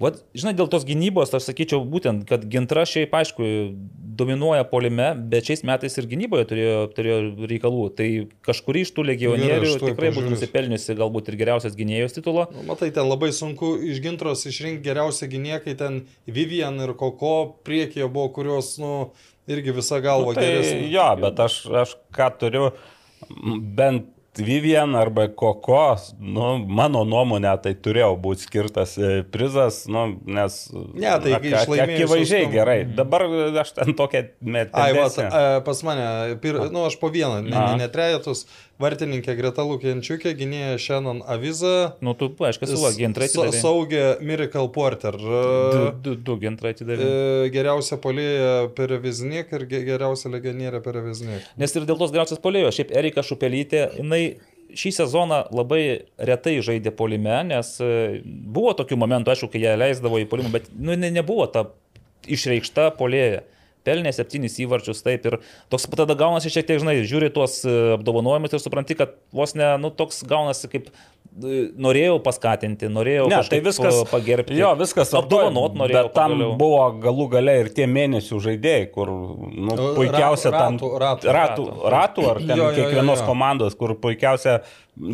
[0.00, 3.46] Vat, žinai, dėl tos gynybos, aš sakyčiau būtent, kad gintra šiaip, aišku,
[4.16, 7.18] dominuoja polime, bet šiais metais ir gynyboje turėjo, turėjo
[7.50, 7.84] reikalų.
[7.98, 8.08] Tai
[8.48, 12.48] kažkuri iš tų legionierių Gerai, tikrai būtų nusipelniusi galbūt ir geriausias gynėjos titulo.
[12.54, 17.36] Nu, matai, ten labai sunku iš gintros išrinkti geriausią gynėją, kai ten Vivian ir Koko
[17.66, 18.92] priekyje buvo, kurios, nu,
[19.50, 20.90] irgi visa galva Nu, tai geresnė.
[20.94, 22.70] jo, bet aš, aš ką turiu,
[23.76, 24.08] bent
[24.38, 30.58] Vivian arba Koko, nu, mano nuomonė, tai turėjo būti skirtas e, prizas, nu, nes...
[30.94, 32.76] Ne, tai ak- ak- Akivaizdžiai kom- gerai.
[32.98, 33.24] Dabar
[33.62, 34.24] aš ten tokią
[34.76, 36.06] Ai, va, a, pas mane,
[36.42, 38.44] pir, nu, aš po vieną, ne, ne, ne trejetus,
[38.82, 43.60] vartininkė Greta Lukiančiukė, gynėja Shannon Aviza, Nu, tu, aišku, su gintrai sa- atidavė.
[43.62, 47.06] saugė Miracle Porter, Du, du, du gintrai atidavė.
[47.46, 51.42] e, geriausia polėja Pereviznik ir ge- geriausia legionierė Pereviznik.
[51.56, 54.36] Nes ir dėl tos geriausios polėjos, šiaip Erika Šupelytė, jinai
[54.76, 60.20] šį sezoną labai retai žaidė polime, nes e, buvo tokių momentų, aišku, kai ją leisdavo
[60.20, 61.68] į polimą, bet nu, ne, nebuvo ta
[62.26, 63.42] išreikšta polėja.
[63.86, 65.38] Pelnė septynis įvarčius, taip ir
[65.72, 69.68] toks tada gaunasi šiek tiek, žinai, žiūri tuos e, apdovanojimus ir supranti, kad vos ne,
[69.82, 74.56] nu, toks gaunasi kaip e, norėjau paskatinti, norėjau Ne, tai viskas e, pagerbti.
[74.58, 76.08] Jo, viskas apdovanot norėjau.
[76.08, 76.56] Bet tam pagaliau.
[76.60, 82.26] buvo galų gale ir tie mėnesių žaidėjai, kur nu, puikiausia ten ratų- ratų- ratų, ratų
[82.32, 83.28] ar ten Jo, jo, jo, kiekvienos jo.
[83.30, 84.58] komandos, kur puikiausia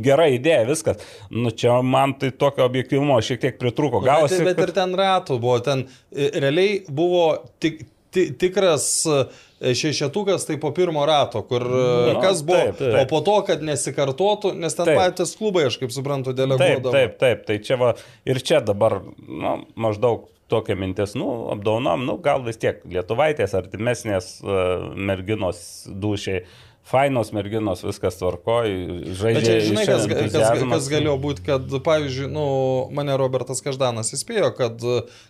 [0.05, 1.01] gera idėja, viskas.
[1.31, 3.99] Nu, čia man tai tokio objektyvumo šiek tiek pritruko.
[4.05, 7.25] Gavosi, Bet, bet ir ten ratų buvo, ten realiai buvo
[7.63, 12.81] tik, ti, tikras e, šešetukas, tai po pirmo rato, kur e, Nu, kas buvo, taip,
[12.81, 12.99] taip.
[13.01, 14.99] o po to, kad nesikartotų, nes ten Taip.
[15.01, 16.93] patys klubai, aš kaip suprantu, Taip, deleguodavo.
[16.95, 17.47] taip, taip.
[17.49, 17.93] Tai čia va
[18.29, 24.27] ir čia dabar nu, maždaug tokia mintis, nu, apdaunom, nu, gal vis tiek lietuvaitės, artimesnės
[24.45, 26.43] uh, merginos dušiai.
[26.83, 28.73] Fainos merginos, viskas tvarkoj,
[29.15, 29.43] žaidžia.
[29.47, 32.47] Čia, žinai, kas, kas, kas galėjo būti, kad, pavyzdžiui, nu,
[32.91, 34.83] mane Robertas Každanas įspėjo, kad,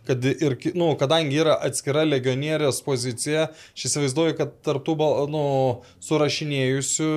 [0.08, 4.96] kad ir, nu, kadangi yra atskira legionierės pozicija, aš įsivaizduoju, kad tarptų,
[5.32, 5.44] nu,
[6.08, 7.12] surašinėjusių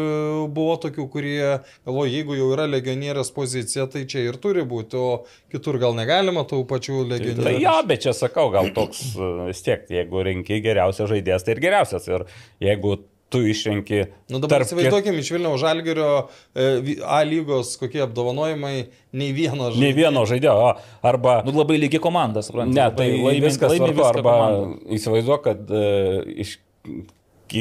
[0.59, 1.39] buvo tokių, kurie,
[1.87, 5.23] galvoju, jeigu jau yra legionierės pozicija, tai čia ir turi būti, o
[5.55, 7.57] kitur gal negalima tų pačių Tai legionierių.
[7.63, 9.15] jo, bet čia sakau, gal toks
[9.47, 12.11] vis tiek, jeigu renki geriausias žaidėjas, tai ir geriausias.
[12.11, 12.27] Ir
[12.67, 12.99] jeigu
[13.35, 14.01] tu išrenki...
[14.31, 16.09] Nu dabar tarp įsivaizduokime iš Vilniaus Žalgerio
[16.55, 18.75] e, A lygos kokie apdovanojimai,
[19.15, 20.71] nei vieno Ne vieno žaidėjo, o,
[21.05, 21.41] arba...
[21.45, 22.79] Nu, labai lygi komanda, suprantate.
[22.79, 24.95] Ne, tai laimi, viskas laimi svarbu, viską arba komanda.
[24.97, 26.57] įsivaizduok, kad uh, iš,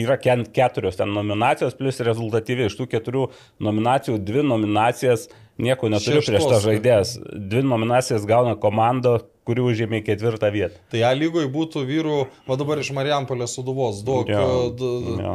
[0.00, 0.18] yra
[0.54, 3.28] keturios ten nominacijos, plus rezultatyviai iš tų keturių
[3.64, 5.28] nominacijų, dvi nominacijas,
[5.60, 6.32] nieko neturiu Šeštos.
[6.32, 7.14] prieš tą žaidėjas.
[7.34, 10.80] Dvi nominacijas gauna komanda, kuri užėmė ketvirtą vietą.
[10.92, 14.24] Tai A lygoje būtų vyrų, o dabar iš Marijampolės suduvos daug.
[14.24, 15.34] D- jo,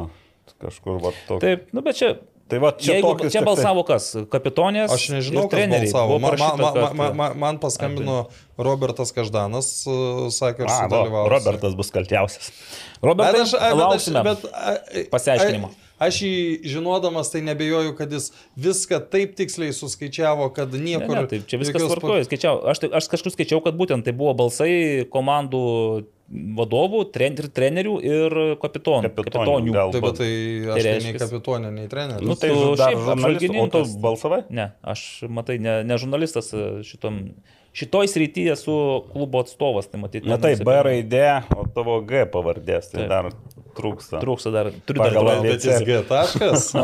[0.62, 1.42] kažkur va toks.
[1.44, 2.14] Taip, nu bet čia.
[2.50, 4.08] Tai va čia Jeigu, čia balsavo kas?
[4.34, 4.90] Kapitonės?
[4.90, 6.16] Aš nežinau, kas balsavo.
[6.18, 8.24] Man, man, man, man, man, man paskambino
[8.58, 11.30] Robertas Každanas, uh, sakė, aš sudalyvausiu.
[11.36, 11.92] Robertas bus.
[11.94, 12.10] Bet
[13.22, 14.26] bet aš, lauksime.
[14.26, 14.74] bet, a,
[15.14, 15.70] pasiaiškinimo.
[16.00, 16.36] Aš jį
[16.74, 21.12] žinodamas, tai nebejoju, kad jis viską taip tiksliai suskaičiavo, kad Ne, niekur...
[21.12, 22.28] ne, tai čia viskas jokios tvarkoja.
[22.30, 25.64] Skaičiau, aš, tai- aš kažkur skaičiau, kad būtent tai buvo balsai komandų
[26.30, 29.12] vadovų, tren, ir trenerių ir kapitonų.
[29.18, 29.76] Kapitonių.
[29.94, 30.32] Taip, bet tai
[30.76, 32.26] aš tai nei kapitonė, nei treneris.
[32.28, 33.96] Nu, tai tu dar šiaip žurnalistas, o tu apžvalgininkas.
[34.04, 34.42] balsavai?
[34.54, 35.06] Ne, aš,
[35.40, 37.22] matai, ne, ne žurnalistas e, šitom,
[37.80, 38.76] šitoj srityje esu
[39.10, 40.30] klubo atstovas, tai matyti.
[40.30, 41.26] Na tai B raidė,
[41.58, 42.92] o tavo G pavardės.
[42.94, 43.10] Tai Taip.
[43.10, 43.32] dar
[43.80, 44.20] trūksta.
[44.22, 44.70] Trūksta dar.
[44.88, 46.70] Turiu dar jis G taškas.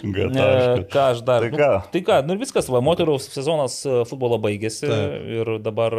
[0.00, 0.84] Ne, Gataškas.
[0.92, 1.44] ką aš dar.
[1.44, 1.68] Tai ką?
[1.70, 5.28] Nu, tai ką, nu viskas, va, moterų sezonas e, futbolo baigėsi Taip.
[5.36, 5.96] ir dabar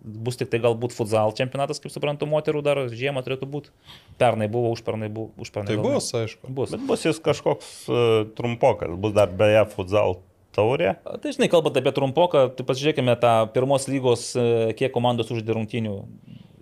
[0.00, 3.74] bus tik tai galbūt futsal čempionatas, kaip suprantu, moterų dar žiemą turėtų būti.
[4.20, 5.72] Pernai buvo, užpernai buvo, užpernai.
[5.72, 5.98] Tai gal ne.
[5.98, 6.52] bus, aišku.
[6.56, 6.72] Bus.
[6.74, 10.18] Bet bus jis kažkoks uh, trumpokas, bus dar beje futsal
[10.56, 10.96] taurė.
[11.04, 15.96] Tai žinai, kalbant apie trumpoką, tai pasižiūrėkime tą pirmos lygos, e, kiek komandos uždė rungtynių.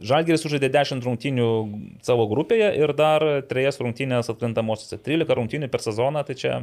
[0.03, 1.49] Žalgeris užžaidė 10 rungtynių
[2.07, 4.99] savo grupėje ir dar 3 rungtynės atkrintamosiose.
[4.99, 6.57] 13 rungtynių per sezoną, tai čia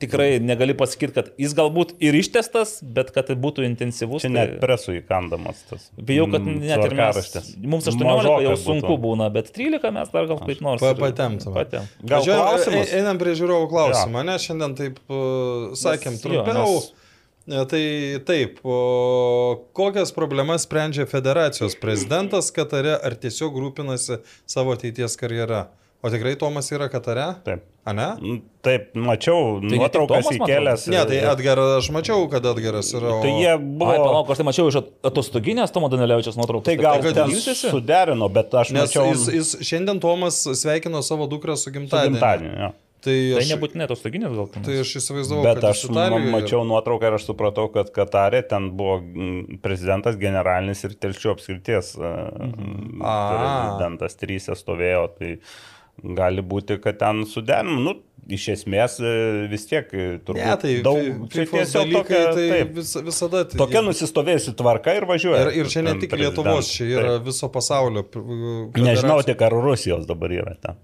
[0.00, 4.24] tikrai negali pasakyti, kad jis galbūt ir ištestas, bet kad tai būtų intensyvus.
[4.24, 4.36] Čia tai...
[4.36, 5.90] net presų įkandamas tas.
[5.96, 7.28] Bijau, kad mm, net ir mes,
[7.60, 8.62] mums 18 Mažokas jau būtų.
[8.64, 10.82] sunku būna, bet 13 mes dar gal kaip nors.
[10.82, 11.54] Pa- ir- patemptume.
[11.58, 11.92] Patem.
[12.14, 12.88] Gal klausimus?
[12.88, 14.24] e- Einam prie žiūrovų klausimą.
[14.28, 16.80] Ne, šiandien taip uh, sakėm trumpiau.
[16.80, 17.01] E,
[17.46, 17.82] Tai
[18.26, 18.76] taip, o
[19.74, 25.64] kokias problemas sprendžia federacijos prezidentas Katare ar tiesiog rūpinasi savo ateities karjera?
[26.02, 27.28] O tikrai Tomas yra Katare?
[27.46, 27.64] Taip.
[27.82, 28.06] A ne?
[28.22, 30.84] Mm, Taip, mačiau tik nuotraukas įkelęs.
[30.90, 33.10] Ne, tai Edgaras, aš mačiau, kad Edgaras yra.
[33.16, 33.90] o- Tai jie Ai, buvo.
[33.90, 36.66] palauk, aš tai mačiau iš atostoginės Tomo Danelevičios nuotraukos.
[36.70, 41.26] Tai gal kad ten suderino, bet aš Nes mačiau jis, jis šiandien Tomas sveikino savo
[41.26, 42.18] dukrą su su gimtadieniu.
[42.18, 42.54] gimtadieniu.
[42.62, 42.70] jo.
[43.02, 44.46] Tai Tai aš, nebūtinai atostoginės gal.
[44.62, 46.06] tai aš įsivaizdavau, Bet kad aš ma-
[46.36, 49.00] mačiau nuotrauką ir aš supratau, kad Katarė ten buvo
[49.64, 53.02] prezidentas, generalinis ir telšių apskrities mhm.
[53.02, 53.16] A.
[53.34, 55.04] prezidentas trysė stovėjo.
[55.18, 55.34] Tai
[56.22, 57.82] gali būti, kad ten suderim.
[57.84, 57.96] Nu,
[58.32, 59.12] iš esmės e,
[59.50, 61.24] vis tiek e, turbūt Ne, tai daug.
[61.32, 63.42] FIFOs tiesiog dalykai, tokia, tai taip, vis, visada.
[63.50, 65.40] tai- tokia nusistovėjusi tvarka ir važiuoja.
[65.50, 67.26] Ir, ir čia ne tik Lietuvos, čia yra Taip.
[67.26, 68.06] viso pasaulio.
[68.78, 70.78] Nežinau tik, ar Rusijos dabar yra ten.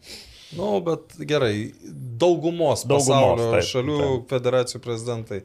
[0.57, 1.73] Nu, bet gerai,
[2.21, 3.99] daugumos, Daugumos, pasaulio taip, šalių
[4.31, 5.43] federacijų prezidentai.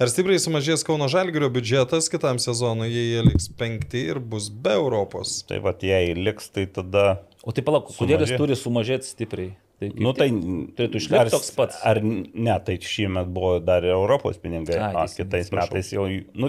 [0.00, 4.74] Ar stipriai sumažės Kauno Žalgirio biudžetas kitam sezonui, jei jie liks penkti ir bus be
[4.76, 5.38] Europos?
[5.48, 7.06] Tai va, jei liks, tai tada...
[7.46, 9.54] O tai palauk, kodėl jis turi sumažėti stipriai?
[9.80, 10.30] Tai Nu, tai,
[10.76, 11.80] turėtų išlikti toks pats.
[11.84, 15.76] Ar ne, tai šiemet buvo dar ir Europos pinigai, Ai, o kitais atsiprašau.
[15.76, 16.06] metais jau...
[16.36, 16.48] Nu,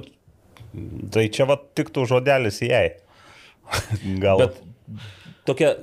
[1.11, 2.85] tai čia va tiktų žodelis jai.
[4.23, 4.45] Gal.
[4.45, 4.61] Bet
[5.47, 5.73] tokia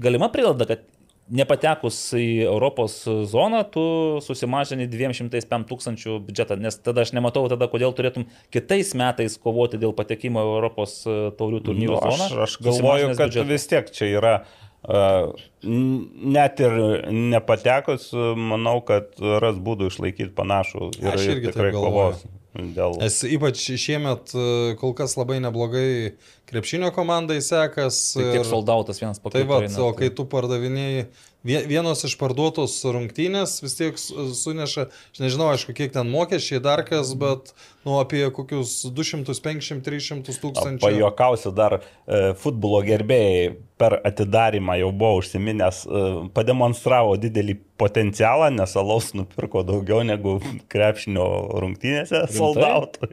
[0.00, 0.84] galima prielaida, kad
[1.30, 3.84] nepatekus į Europos zoną, tu
[4.24, 9.94] susimažini 205 tūkstančių biudžetą, nes tada aš nematau, tada kodėl turėtum kitais metais kovoti dėl
[9.96, 12.26] patekimo į Europos e, taurių turnyrų nu, zoną.
[12.26, 13.48] aš, aš galvoju, kad biudžetą.
[13.54, 14.34] vis tiek čia yra.
[14.80, 16.72] Uh, net ir
[17.12, 22.22] nepatekus, manau, kad ras būdų išlaikyti panašų ir, Aš ir irgi tikrai kovos.
[22.50, 22.96] Dėl...
[22.98, 24.44] Nes ypač šiemet e,
[24.80, 26.16] kol kas labai neblogai
[26.50, 27.98] krepšinio komandai sekas.
[28.16, 31.04] Tai tiek ir- soldautas vienas po Tai va, eina, o tai- kai tu pardavinėjai,
[31.46, 36.82] vie- vienos išparduotos rungtynės vis tiek su- suneša, aš nežinau, aišku, kiek ten mokesčiai dar
[36.82, 37.54] kas, bet,
[37.86, 40.84] nu, apie kokius 250-300 tūkstančių.
[40.84, 48.74] Pajokausiu dar e, futbolo gerbėjai per atidarimą jau buvo užsiminęs, e, pademonstravo didelį potencialą, nes
[48.76, 50.34] alaus nupirko daugiau negu
[50.72, 51.24] krepšinio
[51.62, 53.08] rungtynėse soldautų.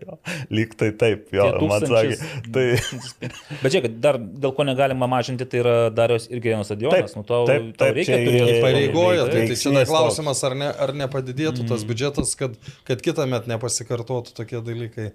[0.52, 2.18] Lyg tai taip, jo, man sakė.
[2.52, 2.65] Tai,
[3.64, 7.14] Bet žiūrėk, dar dėl ko negalima mažinti, tai yra Darius ir Gerėno stadionas.
[7.14, 10.53] Taip, Nu, tau, taip, tau taip, reikia čia turėti Pareigoja, tai, tai čia klausimas, ar,
[10.60, 15.11] ne, ar nepadidėtų tas biudžetas, kad, kad kitą metą nepasikartotų tokie dalykai.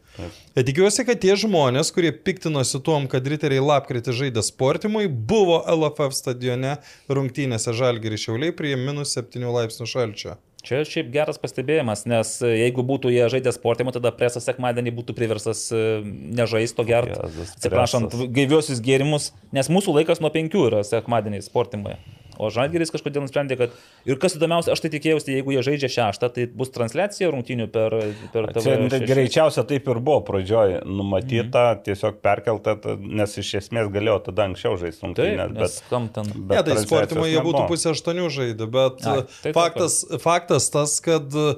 [0.57, 6.17] Ir tikiuosi, kad tie žmonės, kurie piktinosi tuom, kad riteriai lapkritį žaidė sportimui, buvo LFF
[6.19, 6.79] stadione
[7.11, 10.39] rungtynėse Žalgirį Šiauliai prie minus 7 laipsnių šalčio.
[10.63, 15.17] Čia šiaip geras pastebėjimas, nes e, jeigu būtų jie žaidę sportimą, tada presas sekmadienį būtų
[15.19, 21.97] priversas e, nežaisto gerti, atsiprašant, gaiviosius gėrimus, nes mūsų laikas nuo penkių yra sekmadieniai sportimai.
[22.41, 23.75] O Žalgeris kažkodėl nusprendė, kad
[24.09, 27.97] ir kas įdomiausia, aš tai tikėjausi, jeigu jie žaidžia šeštą, tai bus transliacija rungtynių per,
[28.33, 29.01] per TV.
[29.11, 31.83] greičiausia taip ir buvo pradžioj numatyta, mm.
[31.89, 36.33] tiesiog perkelta, ta- nes iš esmės galėjo tada anksčiau žaisti rungtynės, nes bet, kam ten.
[36.33, 40.01] Ne, bet tai transliacijos sportimui jie būtų pusę aštuonių žaidę, bet Ai, Ai, tai faktas,
[40.23, 41.55] faktas tas, kad e,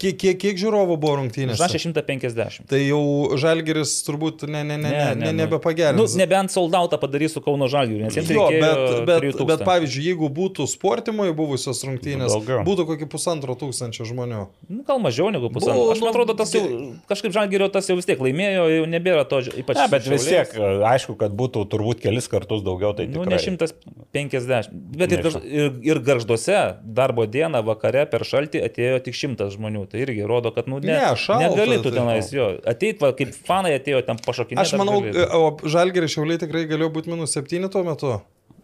[0.00, 1.58] kiek, kiek, kiek žiūrovų buvo rungtynėse.
[1.58, 2.64] Užrašė 150.
[2.70, 3.00] Tai jau
[3.40, 5.98] Žalgeris turbūt ne, ne, ne, ne, ne, ne, nebepagerins.
[6.00, 9.46] Nu, nebent soldautą padarys su Kauno Žalgiriu, nes jiems Jo, bet, bet, 3000.
[9.52, 12.64] bet pavyzdžiui, jeigu būtų sportimoje buvusios rungtynės, Daugiau.
[12.66, 14.40] būtų kokį pusantro tūkstančio žmonių.
[14.70, 15.76] Nu, gal mažiau negu pusantro.
[15.82, 18.64] Buvo, Aš nu, man atrodo, tas jau ge- kažkaip Žalgirio tas jau vis tiek laimėjo,
[18.78, 19.76] jau nebėra to, ypač.
[19.82, 20.56] Ne, bet vis tiek,
[20.90, 23.36] aišku, kad būtų turbūt kelis kartus daugiau, tai Nu, tikrai.
[23.36, 23.58] ne
[24.14, 24.70] 150.
[24.96, 29.86] Bet ir, ir, ir garžduose darbo dieną vakare per šaltį atėjo tik 100 žmonių.
[29.90, 32.48] Tai irgi rodo, kad nu, ne, Ne, šalta, negali tu tai- tenais jo.
[32.64, 34.62] Ateit, va, kaip fanai atėjo ten pašokinėti.
[34.62, 38.20] Aš manau, e, o Žalgeris šiauliai tikrai galėjo būti minus 7 tuo metu.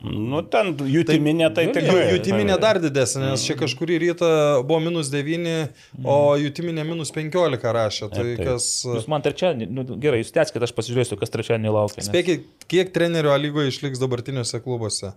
[0.07, 1.75] Nu, ten jutiminė tai galėjo.
[1.81, 2.03] tikrai.
[2.13, 4.29] Jutiminė dar didesnė, nes čia kažkurį rytą
[4.69, 5.71] buvo minus 9,
[6.05, 8.11] o jutiminė minus 15 rašė.
[8.13, 8.45] Tai Taip, taip.
[8.47, 8.67] kas...
[8.85, 12.03] Jūs man trečiadienį, nu, gerai, jūs tęskite, aš pasižiūrėsiu, kas trečiadienį laukia.
[12.05, 15.15] nes- Spėkit, kiek trenerių A lygoje išliks dabartiniuose klubuose?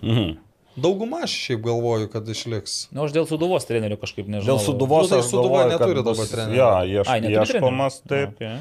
[0.00, 0.38] Mhm.
[0.76, 2.88] Dauguma aš šiaip galvoju, kad išliks.
[2.92, 4.54] Na, Nu, aš dėl suduvos trenerių kažkaip nežinau.
[4.56, 6.60] Dėl suduvos Nu, tai galvoju, neturi dabar trenerio.
[6.62, 8.08] Jo, ieš, Ai, ieškomas, trenerių?
[8.08, 8.40] taip.
[8.40, 8.56] Okay.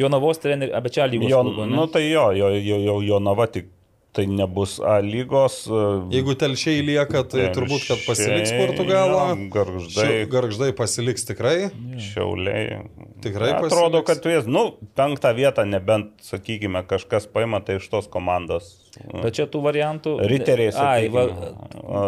[0.00, 1.30] Jonavos trenerių, bet čia lygos.
[1.30, 3.70] Jo, klubo, nu tai jo, jo, jo, jo, jo nava tik
[4.14, 5.66] tai nebus A lygos.
[5.70, 5.82] e,
[6.14, 9.24] Jeigu telšiai lieka, tai turbūt, kad pasiliks Telšiai, Portugalą.
[9.54, 11.70] Garždai, Šiau- Garždai pasiliks tikrai.
[11.98, 12.82] Šiauliai.
[13.22, 14.06] Tikrai Atrodo, pasiliks?
[14.08, 14.64] kad turės, nu,
[14.98, 18.76] penktą vietą, nebent, sakykime, kažkas paima tai iš tos komandos.
[19.22, 20.16] Bet čia tų variantų.
[20.26, 21.22] Riteriai, Ai, va.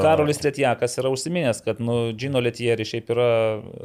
[0.02, 3.26] Karolis Tretjakas yra užsiminęs, kad, nu, Džino Letieri šiaip yra.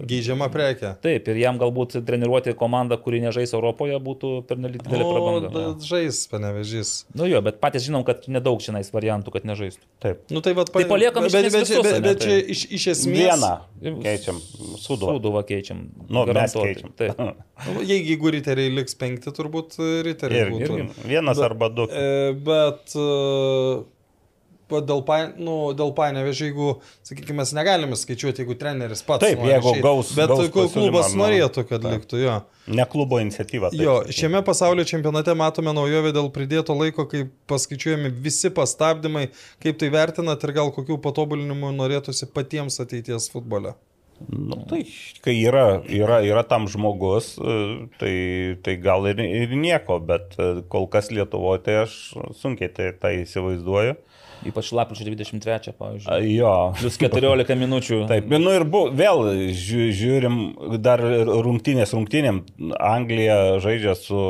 [0.10, 0.96] Geidžiama prekė.
[1.04, 5.52] Taip, ir jam galbūt treniruoti komandą, kuri nežais Europoje, būtų pernelyg didelė O, prabanga.
[5.54, 7.06] da- žais, panevežys.
[7.14, 9.86] Nu jo, bet patys žinom, kad nedaug čia variantų, kad nežaistų.
[10.02, 10.26] Taip.
[10.34, 13.18] Nu tai vad, Tai paliekam bet, bet, bet, bet, bet čia tai- iš, iš esmės.
[13.30, 14.38] Vieną keičiam.
[14.82, 15.16] Suduvą.
[15.18, 15.84] Sūduvą keičiam.
[16.10, 16.74] Nu, mes garantuotai.
[16.74, 16.94] keičiam.
[16.98, 17.20] Taip.
[17.74, 20.76] Nu, Jeigu, jeigu riteriai liks penkti, turbūt riteriai Irgi, būtų.
[20.78, 21.08] irgi.
[21.10, 21.88] Vienas arba du.
[21.90, 23.88] E, bet e, va,
[24.70, 26.70] dėl, pa, nu, dėl panevežė, jeigu,
[27.08, 29.24] sakykime, mes negalime skaičiuoti, jeigu treneris pats.
[29.24, 29.84] Taip, jeigu išeit.
[29.86, 31.96] gaus- Bet gaus klubas nu, norėtų, kad taip.
[32.02, 32.36] liktų jo.
[32.68, 33.70] Ne klubo iniciatyva.
[33.72, 39.30] taip Jo, šiame pasaulio čempionate matome naujovę dėl pridėto laiko, kai paskaičiuojami visi pastabdymai,
[39.64, 43.74] kaip tai vertinat ir gal kokių patobulinimų norėtųsi patiems ateities futbole.
[44.34, 44.80] Nu, tai
[45.22, 48.14] kai yra, yra, yra tam žmogus, e, tai,
[48.66, 51.94] tai gal ir, ir nieko, bet e, kol kas Lietuvoje tai aš
[52.42, 53.94] sunkiai tai, tai įsivaizduoju.
[54.46, 56.34] Ypač lapkričio 23, A, pavyzdžiui.
[56.36, 56.54] Jo.
[56.78, 58.02] Plius 14 minučių.
[58.12, 59.24] Taip, nu ir bu, vėl
[59.58, 60.40] žiū, žiūrim
[60.84, 62.44] dar ir rungtynės rungtynėm.
[62.78, 64.22] Anglija žaidžia su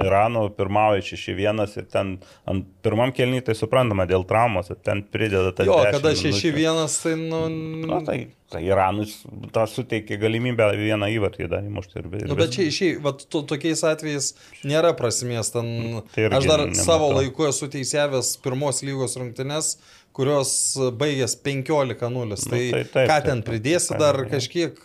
[0.00, 2.16] Iranu, pirmauja 6-1 ir ten
[2.48, 5.66] ant pirmam kelnyje tai suprantama dėl traumos, ten prideda tą...
[5.68, 7.42] Jo, kada 6-1, tai nu...
[7.90, 8.20] Na, tai,
[8.50, 9.14] tai Iranus
[9.54, 12.00] tą suteikė galimybę vieną įvartį dar įmušti.
[12.00, 14.32] Ir, ir Nu, bet čia išėjai, to, tokiais atvejais
[14.66, 15.52] nėra prasmės.
[15.54, 16.84] Ten, Tai aš dar nematau.
[16.84, 19.76] savo laiku esu teisėjęs pirmos lygos rungtynes,
[20.20, 20.52] kurios
[21.00, 21.96] baigės 15-0.
[21.96, 24.30] Tai, Nu, tai tai taip, ką ten pridėsi dar taip.
[24.34, 24.80] kažkiek,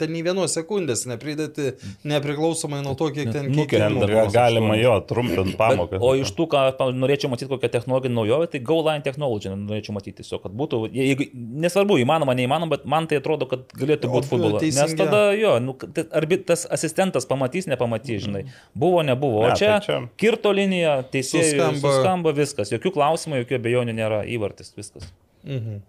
[0.00, 1.72] ten nei vienos sekundės nepridėti,
[2.08, 4.32] nepriklausomai nuo to, kiek ten bus.
[4.34, 6.00] galima jo trumpinti pamoką.
[6.02, 6.62] O iš tų, ką
[6.98, 11.28] norėčiau matyti, kokią technologinę naujovę, tai Go Line Technology norėčiau matyti tiesiog, kad būtų, jeigu,
[11.62, 14.62] nesvarbu, įmanoma, neįmanoma, bet man tai atrodo, kad galėtų būti futbolas.
[14.82, 18.44] Nes tada, jo, nu, tai arbi tas asistentas pamatys, nepamatys, žinai.
[18.74, 19.44] Buvo, nebuvo.
[19.44, 21.80] O Ne, čia, tai čia- kirto linija, teisėjai suskamba.
[21.96, 25.08] suskamba viskas, jokių klausimų, jokių abejonių nėra, įvartis, viskas.
[25.44, 25.82] Mhm.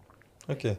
[0.51, 0.77] Okay.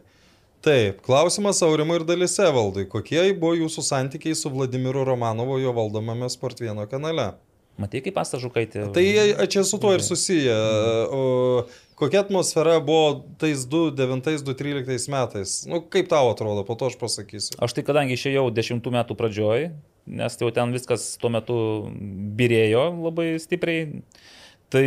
[0.65, 2.87] Taip, klausimas Aurimui ir dalis Evaldai.
[2.89, 7.35] Kokie buvo jūsų santykiai su Vladimiru Romanovu jo valdomame Sport 1 kanale?
[7.77, 8.87] Matai, kaip pastažukaitė.
[8.95, 9.03] Tai
[9.35, 10.55] a, čia su tuo ir susiję.
[11.13, 11.23] O,
[11.99, 15.57] kokia atmosfera buvo tais 2009-2013 metais?
[15.69, 17.59] Nu, kaip tau atrodo, po to aš pasakysiu.
[17.59, 19.67] Aš tai kadangi išėjau dešimtų metų pradžioj,
[20.07, 21.59] nes tai jau ten viskas tuo metu
[22.39, 24.05] birėjo labai stipriai,
[24.71, 24.85] tai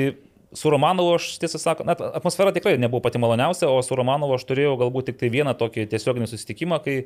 [0.55, 4.45] su Romanovu aš tiesą sakant, net atmosfera tikrai nebuvo pati maloniausia, o su Romanovu aš
[4.47, 6.97] turėjau galbūt tik tai vieną tokį tiesioginį susitikimą, kai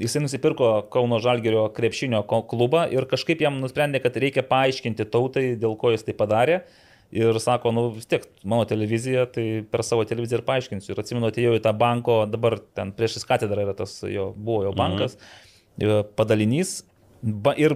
[0.00, 5.76] jisai nusipirko Kauno Žalgerio krepšinio klubą ir kažkaip jam nusprendė, kad reikia paaiškinti tautai, dėl
[5.80, 6.62] ko jis tai padarė.
[7.10, 10.92] Ir sako, nu vis tiek, mano televizija, tai per savo televiziją ir paaiškinsiu.
[10.94, 14.74] Ir atsimenu, atėjau į tą banko, dabar ten priešais katedrą yra tas jo, buvo jo
[14.78, 15.16] bankas,
[15.80, 16.12] mhm.
[16.14, 16.84] padalinys.
[17.20, 17.74] Ba, ir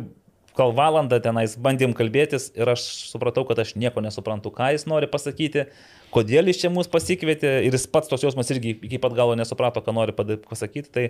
[0.55, 5.09] kol valandą tenais bandėm kalbėtis ir aš supratau, kad aš nieko nesuprantu, ką jis nori
[5.10, 5.64] pasakyti,
[6.14, 9.82] kodėl jis čia mus pasikvietė ir jis pats tos jausmas irgi iki pat galo nesuprato,
[9.82, 10.93] ką nori pasakyti.
[10.94, 11.05] Tai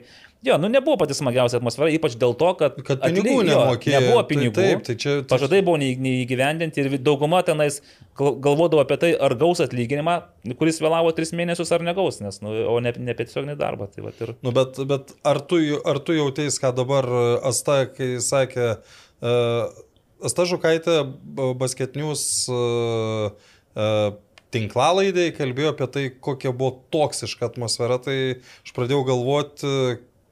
[0.49, 4.01] jo, nu nebuvo pati smagiausia atmosfera, ypač dėl to, kad, Kad pinigų jo, nemokėjo.
[4.01, 4.55] Nebuvo Tai pinigų.
[4.57, 7.83] taip, tai čia- tai- Pažadai buvo neįgyvendinti ir dauguma tenais
[8.17, 10.17] gal- galvodavo apie tai, ar gaus atlyginimą,
[10.57, 13.93] kuris vėlavo tris mėnesius ar negaus, nes, nu, o ne, ne apie tiesioginį darbą.
[13.93, 14.35] Tai vat ir...
[14.41, 19.04] Nu, bet, bet ar tu, ar tu jautės, ką dabar e, Asta, kai sakė, uh,
[19.25, 20.99] Asta Žukaitė
[21.59, 22.25] basketinius
[24.55, 28.17] tinklalaidai kalbėjo apie tai, kokia buvo toksiška atmosfera, tai
[28.63, 29.73] aš pradėjau galvoti,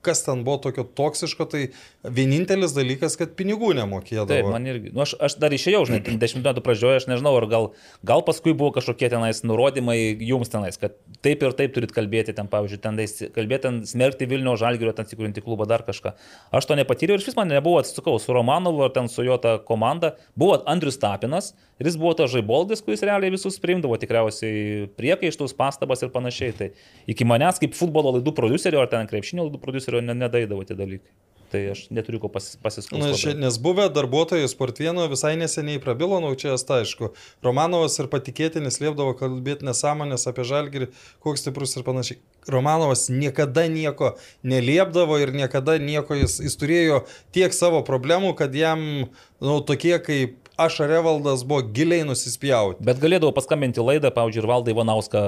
[0.06, 1.62] kas ten buvo tokio toksiško, tai
[2.02, 4.26] vienintelis dalykas, kad pinigų nemokėdavo.
[4.30, 4.90] Taip, man irgi.
[4.94, 7.68] Nu, aš, aš dar išėjau, žinai, ten dešimt metų pradžioje, aš nežinau, ar gal,
[8.06, 9.96] gal paskui buvo kažkokie tenais nurodymai
[10.26, 14.26] jums tenais, kad taip ir taip turit kalbėti, ten, pavyzdžiui, ten dais, kalbėti, ten smerkti
[14.30, 16.14] Vilnių žalgirio, ten įsikūrinti klubą, dar kažką.
[16.50, 19.58] Aš to nepatyriau ir vis man nebuvo, atsisukau, su Romanovu ar ten su jo ta
[19.62, 20.16] komanda.
[20.34, 26.02] Buvo Andrius Tapinas ir jis buvo tas žaiboldis, kuris realiai visus priimdavo tikriausiai priekaištus, pastabas
[26.02, 26.54] ir panašiai.
[26.58, 26.70] Tai
[27.10, 31.10] iki manęs kaip futbolo laidų producerio ar ten krepšinio laidų producerio ne- nedaidavo tie dalykai.
[31.52, 32.96] Tai aš neturiu ko pas, pasiskųsti.
[33.02, 37.10] Na, šia- nes buvę darbuotojai Sportvieno visai neseniai prabilo, na, čia asta aišku.
[37.44, 40.88] Romanovas ir patikėtinis liepdavo kalbėti nesąmonės apie žalgirį,
[41.20, 42.22] koks stiprus ir panašiai.
[42.48, 47.02] Romanovas niekada nieko neliepdavo ir niekada nieko, jis, jis turėjo
[47.36, 52.84] tiek savo problemų, kad jam, na, nu, tokie kaip aš ar Evaldas buvo giliai nusispjauti.
[52.86, 55.22] Bet galėdavau paskambinti laidą, pavyzdžiui, ir Valdą Ivanauską,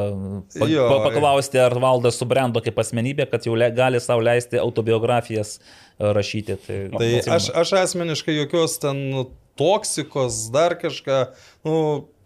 [0.57, 4.61] pa, Jo, pa, paklausti, ar Valdas subrendo kaip asmenybė, kad jau le, gali savo leisti
[4.63, 5.65] autobiografijas e,
[6.17, 6.59] rašyti.
[6.67, 9.03] Tai, Tai aš, aš asmeniškai jokios ten
[9.61, 11.21] toksikos, dar kažką,
[11.69, 11.77] nu,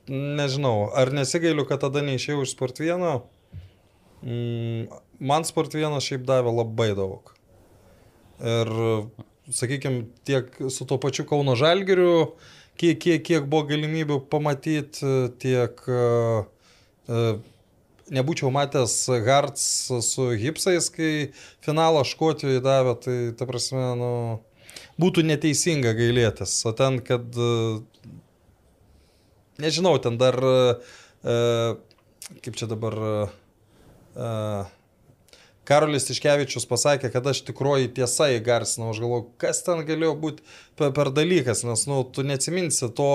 [0.09, 3.17] nežinau, ar nesigailiu, kad tada neišėjau iš sport vieno.
[4.25, 4.89] Mm,
[5.21, 7.35] man sport vienas šiaip davė labai daug.
[8.39, 8.71] Ir,
[9.51, 12.35] sakykime, tiek su tuo pačiu Kauno Žalgiriu,
[12.79, 16.49] kiek, kiek, kiek buvo galimybių pamatyti, tiek uh,
[17.11, 17.39] uh,
[18.15, 18.95] nebūčiau matęs
[19.27, 19.65] Harts
[20.05, 21.31] su Hipsais, kai
[21.65, 24.13] finalą Škotijoje davė, tai ta prasme, nu,
[25.01, 26.55] būtų neteisinga gailėtis.
[26.69, 28.09] O ten, kad, e,
[29.63, 31.37] nežinau, ten dar, e,
[32.45, 32.99] kaip čia dabar,
[34.17, 34.27] e,
[35.69, 38.95] Karolis Tiškevičius pasakė, kad aš tikroji tiesa įgarsinau.
[38.95, 40.47] Aš galvoju, kas ten galėjo būti
[40.79, 43.11] per, per dalykas, nes, nu, tu neatsiminsi to,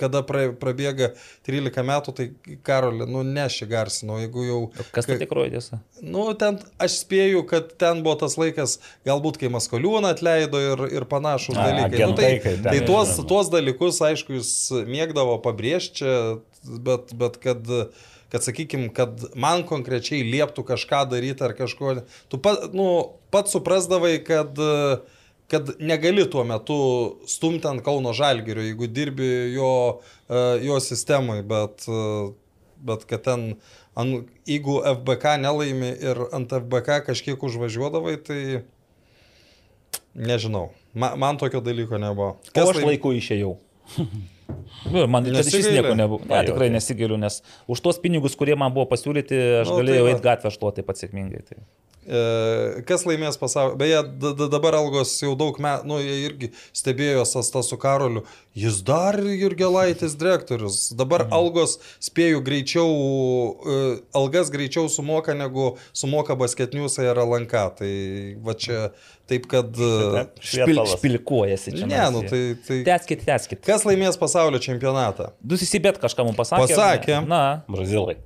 [0.00, 1.10] kada pra, prabėga
[1.46, 4.60] 13 metų, tai Karolį, nu, neši garsinau, jeigu jau...
[4.94, 5.80] Kas tai tikroji tiesa?
[6.00, 11.06] Nu, ten aš spėju, kad ten buvo tas laikas, galbūt kai Maskoliūną atleido ir, ir
[11.10, 12.02] panašus A, dalykai.
[12.02, 14.52] Nu, tai ten tai tuos, tuos dalykus, aišku, jis
[14.88, 16.08] mėgdavo pabrėžti,
[16.64, 17.74] bet, bet kad,
[18.32, 22.00] kad sakykime, kad man konkrečiai lieptų kažką daryti ar kažko,
[22.32, 22.88] tu pat, nu,
[23.34, 24.58] pats suprasdavai, kad
[25.46, 26.76] kad negali tuo metu
[27.26, 30.00] stumti ant Kauno Žalgirio, jeigu dirbi jo,
[30.62, 31.86] jo sistemai, bet,
[32.82, 33.44] bet kad ten,
[33.94, 38.40] ant, jeigu FBK nelaimi ir ant FBK kažkiek užvažiuodavai, tai
[40.14, 40.72] nežinau.
[40.94, 42.36] Man, man tokio dalyko nebuvo.
[42.56, 43.54] O aš laiku išėjau.
[44.92, 46.22] Nu, Man iš vis nieko nebuvo.
[46.28, 46.76] Ne, jau tikrai tai.
[46.76, 47.40] nesigailiu, nes
[47.70, 50.12] už tos pinigus, kurie man buvo pasiūlyti, aš Nu, tai galėjau va.
[50.14, 51.42] eiti gatvę šluoti taip pat sėkmingai.
[51.48, 51.58] Tai.
[52.06, 53.74] E, Kas laimės pasaulio?
[53.80, 54.00] Beje,
[54.46, 58.22] dabar algos jau daug metų, nu, jie irgi stebėjo Sasta su Karoliu.
[58.56, 60.78] Jis dar Jurgelaitis direktorius.
[60.96, 61.34] Dabar mhm.
[61.36, 63.80] algos spėjų greičiau, e,
[64.16, 67.64] algas greičiau sumoka negu sumoka basketniusai ar LNK.
[67.80, 67.92] Tai
[68.46, 68.82] va čia
[69.26, 69.74] taip, kad...
[69.74, 70.94] e, Špil, Švietalas.
[71.00, 71.88] špilikuojasi čia.
[71.90, 72.44] Ne, nu tai...
[72.68, 72.82] tai...
[72.86, 73.64] Teskit, teskit.
[73.66, 75.32] Kas laimės pasaulio čempionatą?
[75.42, 76.70] Dusisibėt kažką mums pasakė.
[76.70, 77.18] Pasakė.
[77.26, 78.20] Na, Brazilai.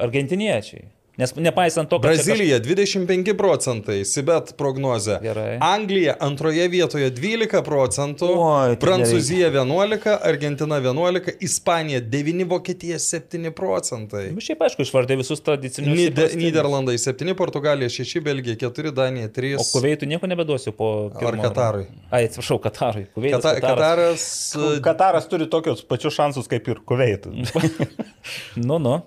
[0.00, 0.90] argentiniečiai.
[1.20, 2.08] Nes nepaisant to, kad...
[2.08, 5.18] Brazilija 25 procentai, Sibet prognozė.
[5.20, 5.58] Gerai.
[5.60, 13.50] Anglija antroje vietoje 12 procentų, Oi, tai Prancūzija 11, Argentina 11, Ispanija 9, Vokietija 7
[13.52, 14.22] procentai.
[14.30, 15.92] kažkaip- Nu, Šiaip aišku, išvardė visus tradicinius.
[16.00, 16.46] Nide, įprastinius.
[16.48, 19.54] Niderlandai 7, Portugalija 6, Belgija 4, Danija 3.
[19.60, 21.10] O Kuveitų nieko nebeduosiu po...
[21.14, 21.86] Ar pirmo- Katarui?
[22.10, 23.04] Ai, atsiprašau, Katarui.
[23.14, 24.26] Kuveitas, Kata, Kataras.
[24.56, 24.80] Kataras.
[24.88, 27.52] Kataras turi tokius pačius šansus kaip ir Kuveitas.
[28.56, 29.02] Nu, nu.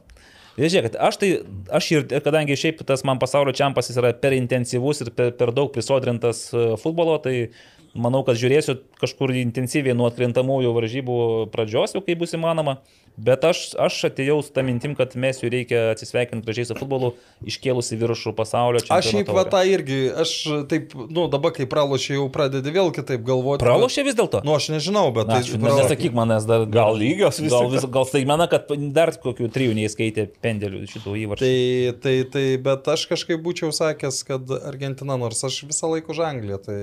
[0.56, 1.30] Žiūrėkit, aš tai,
[1.76, 5.52] aš ir, kadangi šiaip tas man pasaulio čempas jis yra per intensyvus ir per, per
[5.56, 7.50] daug prisodrintas e, futbolo, tai
[7.96, 11.18] manau, kad žiūrėsiu kažkur intensyviai nuo atkrintamųjų varžybų
[11.54, 12.80] pradžios, jau kai bus įmanoma.
[13.16, 17.14] Bet aš, aš atėjau su tą mintim, kad mesiu reikia atsisveikinti gražiai su futbolu,
[17.48, 19.00] iškėlusi viršų pasaulio čempionato.
[19.00, 20.34] Aš šiaip va tą irgi, aš
[20.72, 23.64] taip, nu dabar kai pralošiai jau pradedi vėl kitaip galvoti.
[23.64, 24.44] Pralošė vis dėlto?
[24.44, 25.48] Nu aš nežinau, bet Na, tai...
[25.48, 26.68] tai ne, nesakyk manęs dar.
[26.76, 27.78] Gal lygios vis Gal, tik?
[27.78, 31.48] vis, gal staigmena, kad dar kokių trijų neįskaitė pendelių šitų įvarčių.
[31.48, 36.26] Tai, tai, tai, bet aš kažkaip būčiau sakęs, kad Argentina, nors aš visą laiką už
[36.34, 36.80] Angliją, tai...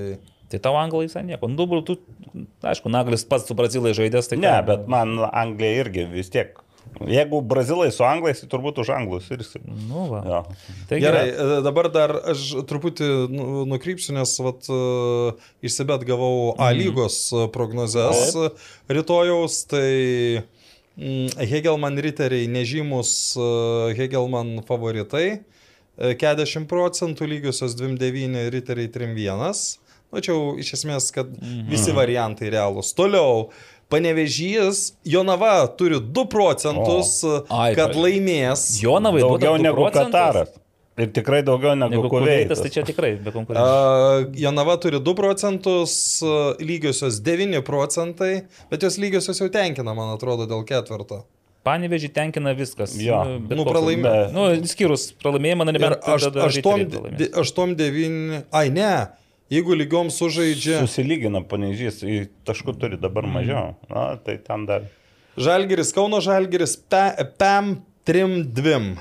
[0.53, 1.49] Tai tau anglai visai nieko.
[1.49, 1.97] Nu, dabar tu,
[2.62, 4.66] aišku, Naglis pats su brazilai žaidęs, tai Ne, ką?
[4.69, 6.59] bet man Anglija irgi vis tiek.
[7.09, 9.55] Jeigu brazilai su anglais, tai turbūt už anglus ir jis.
[9.65, 10.19] Nu, va.
[10.29, 10.41] Jo.
[10.91, 11.59] Tai Gerai, gerai.
[11.59, 15.33] e, dabar dar aš truputį nu- nukrypsiu, nes vat, e,
[15.65, 18.51] išsibet gavau A lygos e, prognozes e,
[18.93, 20.43] rytojaus, tai
[20.99, 23.15] mm, Hegelman riteriai nežymus
[23.97, 25.41] Hegelman favoritai,
[25.97, 29.79] e, 40 procentų lygiosios 29 riteriai 31.
[30.13, 31.31] Nu, čia jau iš esmės, kad
[31.71, 32.93] visi variantai realūs.
[32.95, 33.49] Toliau,
[33.93, 37.19] Panevežys, Jonava turi 2 procentus,
[37.53, 38.79] Ai, kad laimės.
[38.83, 39.85] Jonavai Daugiau negu.
[39.93, 40.53] Kataras.
[41.01, 44.27] Ir tikrai daugiau negu, Negu Kuveitas, tai čia tikrai be konkurencijos.
[44.29, 45.95] Uh, Jonava turi 2 procentus,
[46.61, 51.23] lygiosios 9 procentai, bet jos lygiosios jau tenkina, man atrodo, dėl ketvirto.
[51.65, 52.93] Panevežį tenkina viskas.
[53.01, 53.23] Jo.
[53.49, 57.19] bet Nu, pralaimė- Nu, skyrus pralaimėjimą, na, nebent aš- tada aštuom riteriai pralaimės.
[57.19, 58.91] de- aštuom devyni, ai ne,
[59.53, 62.01] jeigu lygiom sužaidžia Susilygina panežys,
[62.49, 63.35] taškų turi dabar Mhm.
[63.37, 63.74] mažiau.
[63.93, 64.89] Na, tai ten dar.
[65.37, 68.97] Žalgeris, Kauno Žalgeris, PEM 3-2.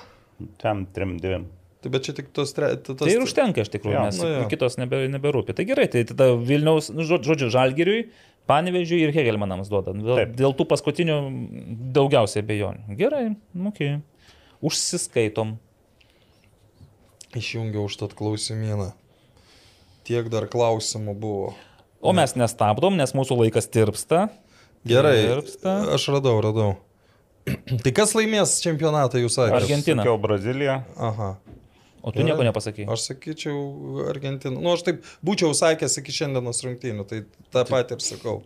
[0.62, 1.44] Ten trim dviem.
[1.82, 2.52] Tai bet čia tik tos...
[2.54, 4.04] Tre, tos Tai ir užtenka iš tikrųjų, Jo.
[4.06, 4.44] nes Nu, jo.
[4.50, 5.54] kitos nebe, neberūpi.
[5.58, 8.04] Tai gerai, tai tada Vilniaus, nu, žod- žodžiu, Žalgiriui,
[8.50, 9.94] Panevežiui ir Hegelmanams duoda.
[9.94, 10.32] Dėl, Taip.
[10.38, 11.18] dėl tų paskutinių
[11.94, 12.96] daugiausiai abejonių.
[12.98, 14.00] Gerai, nu, okay.
[14.62, 15.56] užsiskaitom.
[17.38, 18.92] Išjungiau už tad klausimyną.
[20.12, 21.52] Tiek dar klausimų buvo.
[22.04, 24.26] O mes nestabdom, nes mūsų laikas tirpsta.
[24.84, 25.76] Gerai, Tirpsta.
[25.96, 26.72] aš radau, radau.
[27.86, 29.60] Tai kas laimės čempionatą, jūs sakėte?
[29.62, 30.04] Argentina.
[30.04, 30.82] Sakiau Brazilija.
[31.00, 31.30] Aha.
[32.02, 32.88] O tu nieko nepasakei.
[32.90, 34.58] Aš sakyčiau Argentina.
[34.58, 37.22] Nu, aš taip būčiau sakęs iki šiandienos rungtynių, tai
[37.54, 38.40] tą patį ir sakau.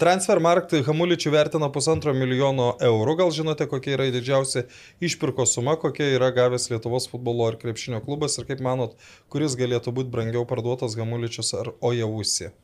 [0.00, 3.16] Transfermarkt Hamuličių vertina pusantro milijono eurų.
[3.20, 4.64] Gal žinote, kokia yra didžiausia
[5.04, 8.96] išpirko suma, kokia yra gavęs Lietuvos futbolo ir krepšinio klubas ir kaip manot,
[9.32, 12.54] kuris galėtų būti brangiau parduotas Hamuličius ar Ojavusi?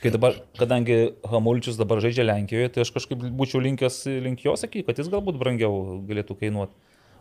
[0.00, 4.86] Kai dabar, kadangi Hamulčius dabar žaidžia Lenkijoje, tai aš kažkaip būčiau linkęs link jo sakyti,
[4.86, 6.72] kad jis galbūt brangiau galėtų kainuoti.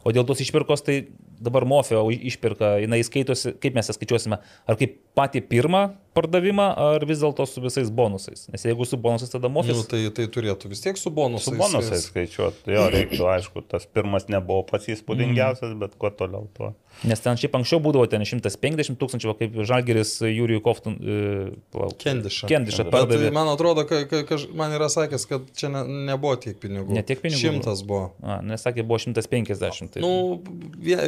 [0.08, 0.96] O dėl tos išpirkos, tai
[1.44, 5.90] dabar Mofio išpirka, jinai skaitosi, kaip mes ją skaičiuosime, ar kaip patį pirmą
[6.20, 8.48] pardavimą, ar vis dėlto su visais bonusais.
[8.52, 9.78] Nes jeigu su bonusais, tada Mofis...
[9.78, 11.52] Nu, tai, tai turėtų vis tiek su bonusais.
[11.52, 12.74] Su bonusais skaičiuoti.
[12.74, 16.74] Jo, reiktų, aišku, tas pirmas nebuvo pats įspūdingiausias, bet kuo toliau tuo.
[17.08, 20.98] Nes ten šiaip anksčiau būdavo ten 150 tūkstančių, kaip Žalgeris Jūrijų Koftun...
[21.00, 22.50] Uh, Kendišą.
[22.50, 23.30] Kendišą Bet pardavė.
[23.36, 26.92] man atrodo, ka, ka, ka, man yra sakęs, kad čia ne, nebuvo tiek pinigų.
[26.98, 28.10] Ne tiek pinigų Šimtas buvo.
[28.20, 29.94] A, nesakė, buvo 150.
[29.94, 30.04] Tai...
[30.04, 30.42] Nu,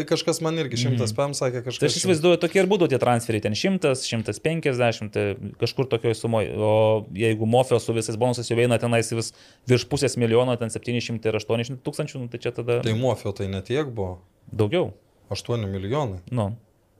[0.07, 1.89] kažkas man irgi šimtas PM sakė Tai kažkas.
[1.89, 5.25] aš įsivaizduoju, tokie ir būdavo tie transferiai, ten 100, 150, tai
[5.61, 6.51] kažkur tokioje sumoje.
[6.57, 9.31] O jeigu Mofio su visais bonusais jau eina tenais vis
[9.69, 13.47] virš pusės milijono, ten 700 ir 800 tūkstančių, nu, tai čia tada Tai Mofio tai
[13.51, 14.19] netiek buvo.
[14.51, 14.91] daugiau.
[15.31, 16.19] 8 milijonai.
[16.31, 16.49] Nu,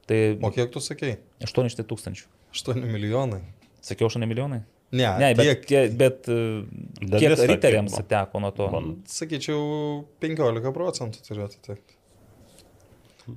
[0.08, 1.18] tai O kiek tu sakei?
[1.44, 2.28] 800 tūkstančių.
[2.56, 3.42] 8 milijonai.
[3.84, 4.62] Sakiau, 8 milijonai.
[4.92, 8.68] Ne, Ne, bet, tiek, bet Dalis kiek riteriams teko nuo to?
[8.68, 11.96] Bon, sakyčiau, 15 procentų turėtų tekti.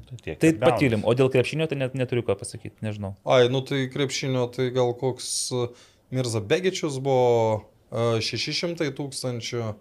[0.08, 3.14] Tai tiek Tai patylim, o dėl krepšinio tai net neturiu ką pasakyti, nežinau.
[3.24, 9.72] Ai, nu tai krepšinio, tai gal koks uh, Mirza Begičius buvo uh, 600 tūkstančių.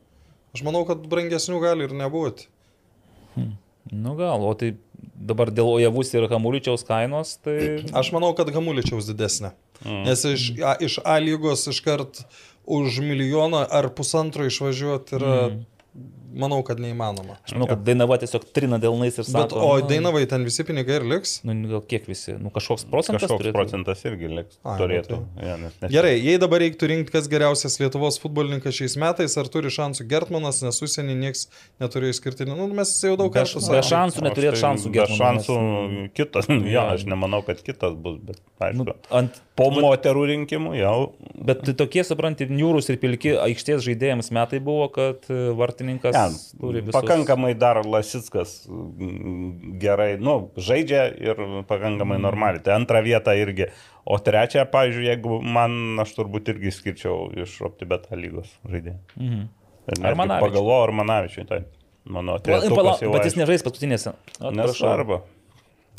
[0.53, 2.49] Aš manau, kad brangesnių gali ir nebūti.
[3.91, 4.75] Nu gal, o tai
[5.13, 7.57] dabar dėl Ojavus ir Hamuličiaus kainos, tai...
[7.99, 9.53] Aš manau, kad Gamuličiaus didesnė.
[9.83, 10.01] Mm.
[10.07, 12.23] Nes iš A, iš A lygos iškart
[12.63, 15.63] už milijoną ar pusantro išvažiuoti yra, mm.
[16.33, 17.35] Manau, kad neįmanoma.
[17.45, 19.59] Aš manau, kad Dainava tiesiog trina dėlnais ir Bet, sako...
[19.61, 21.35] o nu, Dainavai ten visi pinigai ir liks?
[21.45, 23.53] Nu, gal kiek visi, nu kažkoks procentas Kažkoks turėtų.
[23.59, 24.57] procentas irgi liks.
[24.65, 25.19] Ai, nu Turėtų.
[25.37, 29.37] tai- Ja, nes, nes Gerai, jei dabar reiktų rinkti, kas geriausias Lietuvos futbolininkas šiais metais,
[29.37, 31.45] ar turi šansų Gertmanas, nes užsienį niekas
[31.83, 32.57] neturėjo išskirtinį.
[32.57, 33.85] Nu, mes jau daug Be, kartų be sakėme.
[33.93, 35.45] šansų neturėt Aš tai šansų Be Gertmanas.
[35.45, 36.49] šansų kitas.
[36.73, 38.81] Ja, aš nemanau, kad kitas bus, bet aišku.
[38.89, 41.13] Nu, ant, Po moterų rinkimų jau.
[41.45, 45.51] bet tokie, supranti, niūrus ir pilki aikštės žaidėjams metai buvo, kad e,
[45.83, 46.29] vartininkas Ja,
[46.59, 46.93] turi visus...
[46.95, 51.35] pakankamai dar Lasitskas mm, gerai, nu, žaidžia ir
[51.67, 52.21] pakankamai Mhm.
[52.23, 52.63] normaliai.
[52.63, 53.67] Tai antrą vietą irgi.
[54.05, 58.97] O trečią, pavyzdžiui, jeigu man, aš turbūt irgi skirčiau iš Optibeta lygos žaidėjų.
[59.17, 59.45] Mhm.
[59.87, 60.47] Netgi Armanavičių.
[60.47, 61.63] Pagalvoju, ar Manavičiui, tai
[62.05, 62.69] mano trečias
[63.11, 64.13] bet jis nežais paskutinėse.
[64.39, 65.21] Nesvarbu,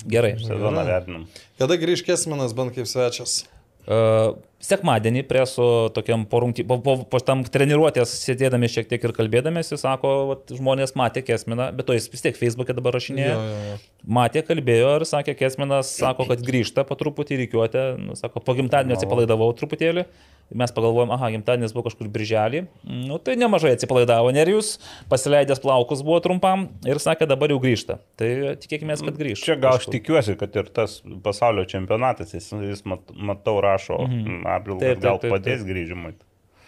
[0.09, 0.35] Gerai.
[0.40, 1.27] sezoną vertinam.
[1.59, 3.44] Kada grįž Kesminas bent kaip svečias?
[3.85, 9.12] Uh, sekmadienį preso tokiam po, rungty, po, po, po tam treniruotės sėdėdami šiek tiek ir
[9.16, 13.35] kalbėdamėsi, sako, vat, žmonės matė Kesminą, bet to jis vis tiek Facebook'e dabar rašinėja.
[13.35, 13.77] Jo, jo, jo.
[14.19, 18.97] Matė, kalbėjo ir sakė, Kesminas sako, kad grįžta po truputį reikiuotę, nu, sako, po gimtadienio
[18.97, 20.06] atsipalaidavau truputėlį.
[20.53, 22.65] Mes pagalvojom, aha, gimtadienis buvo kažkur birželį.
[22.85, 24.75] Nu, tai nemažai atsipalaidavo Nerijus,
[25.11, 27.97] pasileidęs plaukus buvo trumpam ir sakė, dabar jau grįžta.
[28.21, 28.29] Tai
[28.61, 29.49] tikėkime, kad grįžta.
[29.49, 34.45] Čia gal aš tikiuosi, kad ir tas pasaulio čempionatas, jis, jis mat, matau, rašo, mhm.
[34.85, 36.15] Taip, gal padės grįžimui.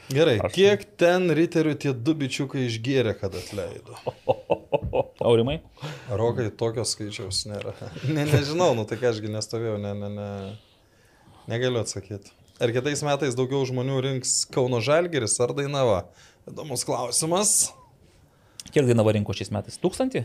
[0.07, 3.97] Gerai, Aš- kiek ten riterių tie du bičiukai išgėrė, kad atleido?
[5.27, 5.59] Aurimai?
[6.11, 7.75] Rokai tokio skaičiaus nėra.
[8.15, 10.29] Ne, nežinau, nu tai ką ašgi nestovėjau, ne, ne, ne.
[11.51, 12.36] Negaliu atsakyti.
[12.57, 16.07] Ar kitais metais daugiau žmonių rinks Kauno Žalgeris ar Dainava?
[16.49, 17.59] Įdomus klausimas.
[18.73, 19.77] Kiek dainavo rinko šiais metais?
[19.83, 20.23] Tūkstantį?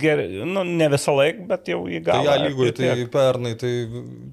[0.00, 3.10] Gerai, nu, ne visą laiką, bet jau į Tai lygoje, apie tai tiek.
[3.12, 3.72] pernai tai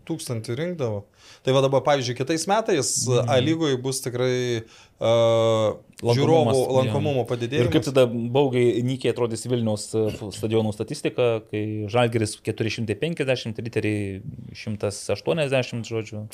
[0.07, 1.01] tūkstantį rinkdavo.
[1.45, 3.31] Tai va dabar, pavyzdžiui, kitais metais mm.
[3.31, 7.25] A lygoje bus tikrai uh, žiūrovų lankomumo jo.
[7.25, 7.71] Ir padidėjimas.
[7.73, 10.05] kaip tada baugiai nykiai atrodys Vilniaus e,
[10.35, 14.19] stadionų statistika, kai Žalgeris 450, Riteriai
[14.57, 16.27] 180, žodžiu.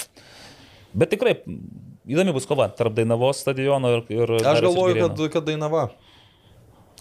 [0.95, 1.35] Bet tikrai
[2.07, 4.03] įdomi bus kova tarp Dainavos stadiono ir...
[4.15, 5.89] ir Aš galvoju, kad, kad Dainava.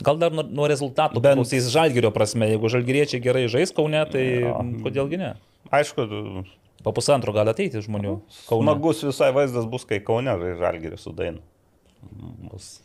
[0.03, 2.49] Gal dar nuo, nuo rezultatų Bent- priklausys Žalgerio prasme.
[2.51, 4.59] Jeigu Žalgeriečiai gerai žais Kaune, tai Jo.
[4.83, 5.33] kodėlgi ne?
[5.71, 6.09] Aišku,
[6.85, 8.19] Po pusantro gali ateiti žmonių.
[8.45, 8.67] Kaune.
[8.67, 11.41] smagus visai vaizdas bus, kai Kaune žais žalgerį su Dainu.
[12.51, 12.83] Bus.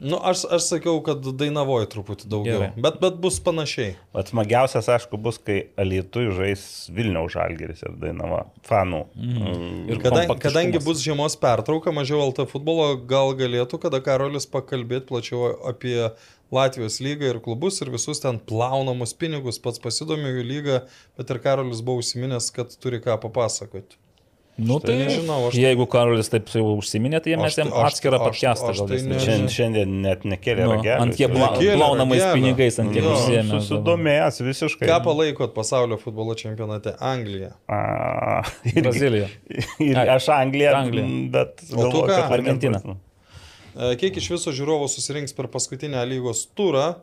[0.00, 2.62] Nu, aš, aš sakiau, kad Dainavoje truputį daugiau.
[2.62, 2.70] Gerai.
[2.80, 3.92] Bet, bet bus panašiai.
[4.16, 6.62] Bet smagiausias, aišku, bus, kai Alietui žais
[6.96, 9.02] Vilniaus žalgeris ir Dainava fanų.
[9.12, 9.44] Mm.
[9.92, 10.42] Ir Kadan, kompaktiškumas.
[10.46, 16.08] kadangi bus žiemos pertrauka, mažiau LT futbolo, gal galėtų, kada Karolis pakalbėti plačiau apie
[16.50, 20.84] Latvijos lygą ir klubus ir visus ten plaunamus pinigus, pats pasidomiu jų lygą,
[21.20, 24.00] bet ir Karolis buvo užsiminęs, kad turi ką papasakoti.
[24.60, 28.74] Nu, tai nežinau, aš- jeigu Karolis taip jau užsiminė, tai mes tai- jam atskirą podcastą
[28.76, 28.98] gal tai.
[28.98, 31.00] Šiandien, šiandien net nekėlė Nu, ragelio.
[31.06, 33.60] ant kiek plaunamais pinigais, ant kiek užsiemė.
[33.60, 34.88] Susidomėjęs visiškai.
[34.90, 36.92] Ką palaikot pasaulio futbolo čempionate?
[37.00, 37.52] Anglija.
[37.68, 39.28] A, irgi- Brazilija.
[39.80, 41.06] Ir aš Angliją, Anglija.
[41.30, 42.82] bet galvoju, kad Argentina.
[43.78, 46.96] E, Kiek iš viso žiūrovų susirinks per paskutinę lygos turą?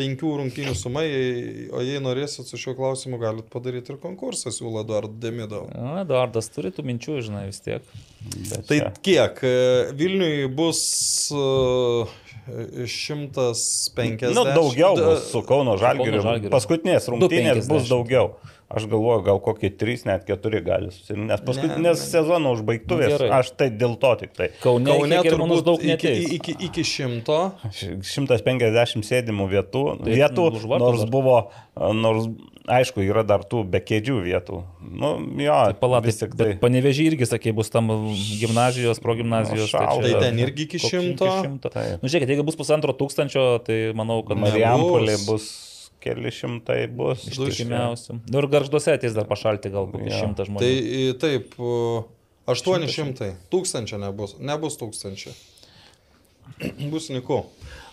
[0.00, 1.04] Penkių rungtynių sumai,
[1.76, 5.66] o jei norėsit su šiuo klausimu, galit padaryti ir konkursą, siūlo Eduardo Demidau.
[6.00, 7.84] Eduardas turi tų minčių, žinai, vis tiek.
[8.70, 9.42] Tai kiek?
[9.44, 9.52] E,
[10.00, 10.80] Vilniui bus
[11.36, 12.08] e,
[12.88, 14.32] 150.
[14.34, 16.22] Nu, daugiau Da- bus su Kauno Žalgiriu.
[16.24, 16.50] Žalgiriu.
[16.54, 17.68] Paskutinės rungtynės 2,50.
[17.74, 18.32] bus daugiau.
[18.70, 21.26] Aš galvoju, gal kokie 3, net 4 gali susirinkti.
[21.26, 22.06] Nes paskutinės ne.
[22.06, 24.46] sezono užbaigtuvės, Nu, aš tai dėl to tik tai.
[24.62, 26.28] Kaune, Kaune turbūt daug iki, neteis.
[26.38, 27.38] iki, iki šimto.
[27.74, 31.36] 150 sėdimų vietų, Tai vietų už vartų nors buvo,
[31.98, 32.28] nors
[32.70, 34.60] aišku, yra dar tų be kėdžių vietų.
[35.02, 35.10] Nu,
[35.42, 36.52] jo, Palatai, vis tik tai.
[36.62, 39.66] Panevežiai irgi, sakė, bus tam gimnazijos, progymnazijos.
[39.66, 40.04] Nu, šalta.
[40.04, 40.20] Tai Jo.
[40.22, 41.26] ten irgi iki šimto.
[41.42, 41.72] šimto.
[41.74, 41.98] Taip.
[42.04, 45.26] Nu, žiūrėkit, jeigu bus pusantro tūkstančio, tai manau, kad Marijampolė Nebus.
[45.26, 45.48] bus
[46.02, 47.26] keli šimtai, bus.
[47.30, 48.18] Ištikimiausių.
[48.32, 50.18] Nu ir garžduose ateis dar pašalti gal kokį Jo.
[50.24, 50.64] šimtą žmonių.
[50.64, 52.04] Tai i, taip, o,
[52.50, 53.30] 800.
[53.52, 54.34] Tūkstančio nebus.
[54.42, 55.32] Nebus tūkstančio.
[56.90, 57.44] Bus niku.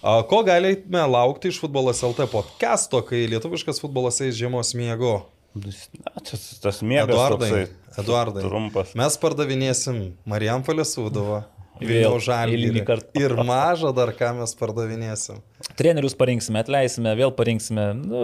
[0.02, 5.20] Ko galime laukti iš futbolas LT podcast'o, kai lietuviškas futbolas eis žiemos miego?
[5.58, 5.72] Na,
[6.26, 8.44] čia tas mėgas Eduardai, toksai Eduardai.
[8.46, 8.92] trumpas.
[8.98, 10.96] Mes pardavinėsim Marijampolės.
[10.98, 11.30] Vėl
[11.82, 12.82] Vilniaus žalį.
[13.22, 15.42] Ir mažą dar ką mes pardavinėsim.
[15.78, 17.84] Trenerius parinksime, atleisime, vėl parinksime.
[17.98, 18.20] Nu,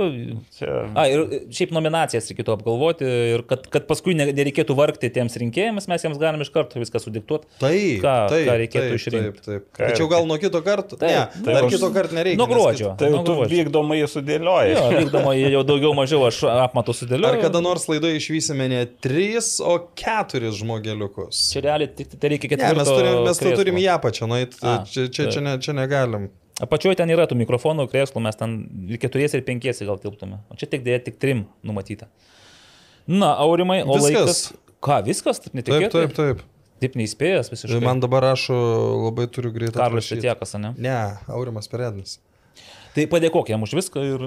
[0.53, 1.23] Čia A, ir
[1.53, 6.19] šiaip nominacijas reikėtų apgalvoti ir kad, kad paskui ne- nereikėtų vargti tiems rinkėjams, mes jiems
[6.21, 7.49] galim iš karto viską sudiktuoti.
[7.57, 9.23] Taip, Ką- taip, ką reikėtų taip, išrinkti?
[9.23, 9.65] Taip, taip.
[9.79, 10.99] Ką- Tačiau gal nuo kito karto?
[11.01, 12.37] Taip, ne, taip, dar aš- kito karto nereikia.
[12.37, 12.91] Nuo nes gruodžio.
[13.01, 14.75] Tai jau Nu, tu vykdomai jį sudėlioji.
[14.77, 17.33] Jo, vykdama jie jau daugiau mažiau aš apmatų kit- sudėliojau.
[17.33, 21.49] Ar kada nors laidoje išvysime ne tris, o keturis žmogeliukus?
[21.49, 22.77] Čia realiai tik tai reikia Ne, ketvirto.
[22.77, 26.29] mes turim, mes turim į apačią, nueit, A, čia, čia, čia, ne, čia negalim.
[26.61, 30.43] Apačioje ten yra tų mikrofonų, krėslų, mes ten ir keturiesi, ir penkiesi gal tilptume.
[30.53, 32.11] O čia tik dėja tik trim numatyta.
[33.09, 34.05] Na, aurimai, o Viskas.
[34.05, 34.41] laikas.
[34.83, 35.39] Ką, viskas?
[35.41, 36.03] Taip Taip, netikėtai?
[36.03, 36.43] taip, taip.
[36.83, 37.79] Taip neįspėjęs visiškai.
[37.83, 38.55] Man dabar rašo,
[39.07, 39.79] labai turiu greitai.
[39.79, 40.19] Karlas atrašyt.
[40.19, 40.73] Šetiekas, ne?
[40.83, 40.97] Ne,
[41.31, 42.17] Aurimas Perednis.
[42.93, 44.25] Tai padėkok jam už viską ir...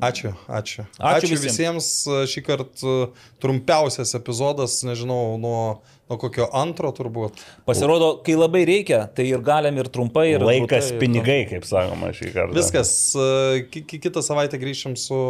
[0.00, 0.84] Ačiū, ačiū.
[0.98, 1.46] Ačiū Ačiū visiems.
[1.46, 1.88] visiems.
[2.32, 2.94] Šį kartą
[3.40, 5.80] trumpiausias epizodas, nežinau, nuo,
[6.10, 7.40] nuo kokio antro turbūt.
[7.68, 10.44] Pasirodo, kai labai reikia, tai ir galim ir trumpai, ir...
[10.44, 12.56] Laikas ir- pinigai, kaip sakoma šį kartą.
[12.58, 12.92] Viskas.
[13.16, 15.20] e, ki- ki- Kitą savaitę grįšim su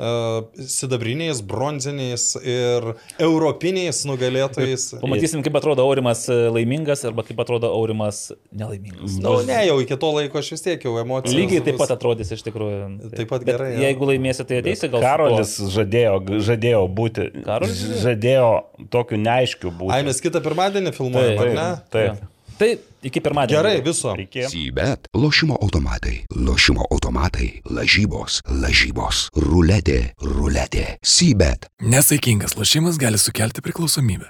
[0.00, 2.86] sidabriniais, bronziniais ir
[3.20, 4.86] europiniais nugalėtojais.
[5.04, 9.18] Pamatysim, kaip atrodo aurimas e, laimingas arba kaip atrodo aurimas nelaimingas.
[9.20, 11.36] Na, nu, ne, jau iki to laiko aš vis tiek jau emocijų.
[11.36, 12.80] Lygiai taip pat atrodys iš tikrųjų.
[13.12, 13.84] Taip pat Bet gerai, jo.
[13.84, 15.04] Jeigu laimėsi, tai ateisi gal.
[15.04, 16.16] Karolis žadėjo,
[16.48, 17.30] žadėjo būti.
[17.44, 17.84] Karolis?
[18.04, 18.50] Žadėjo
[18.92, 19.94] tokiu neaiškiu būti.
[19.96, 21.70] Ai, mes kitą pirmadienį filmuojame, Taip, ar ne?
[21.80, 21.96] tuo.
[21.96, 22.28] Taip.
[22.60, 23.62] Tai iki pirmadienio.
[23.62, 24.14] Gerai, viso.
[24.18, 24.42] Iki.
[24.52, 25.08] Sybet.
[25.16, 26.26] Lošimo automatai.
[26.36, 27.48] Lošimo automatai.
[27.64, 28.42] Lažybos.
[28.52, 29.22] Lažybos.
[29.46, 30.00] Ruletė.
[30.20, 30.84] Ruletė.
[31.00, 31.70] Sybet.
[31.80, 34.28] Nesaikingas lošimas gali sukelti priklausomybę.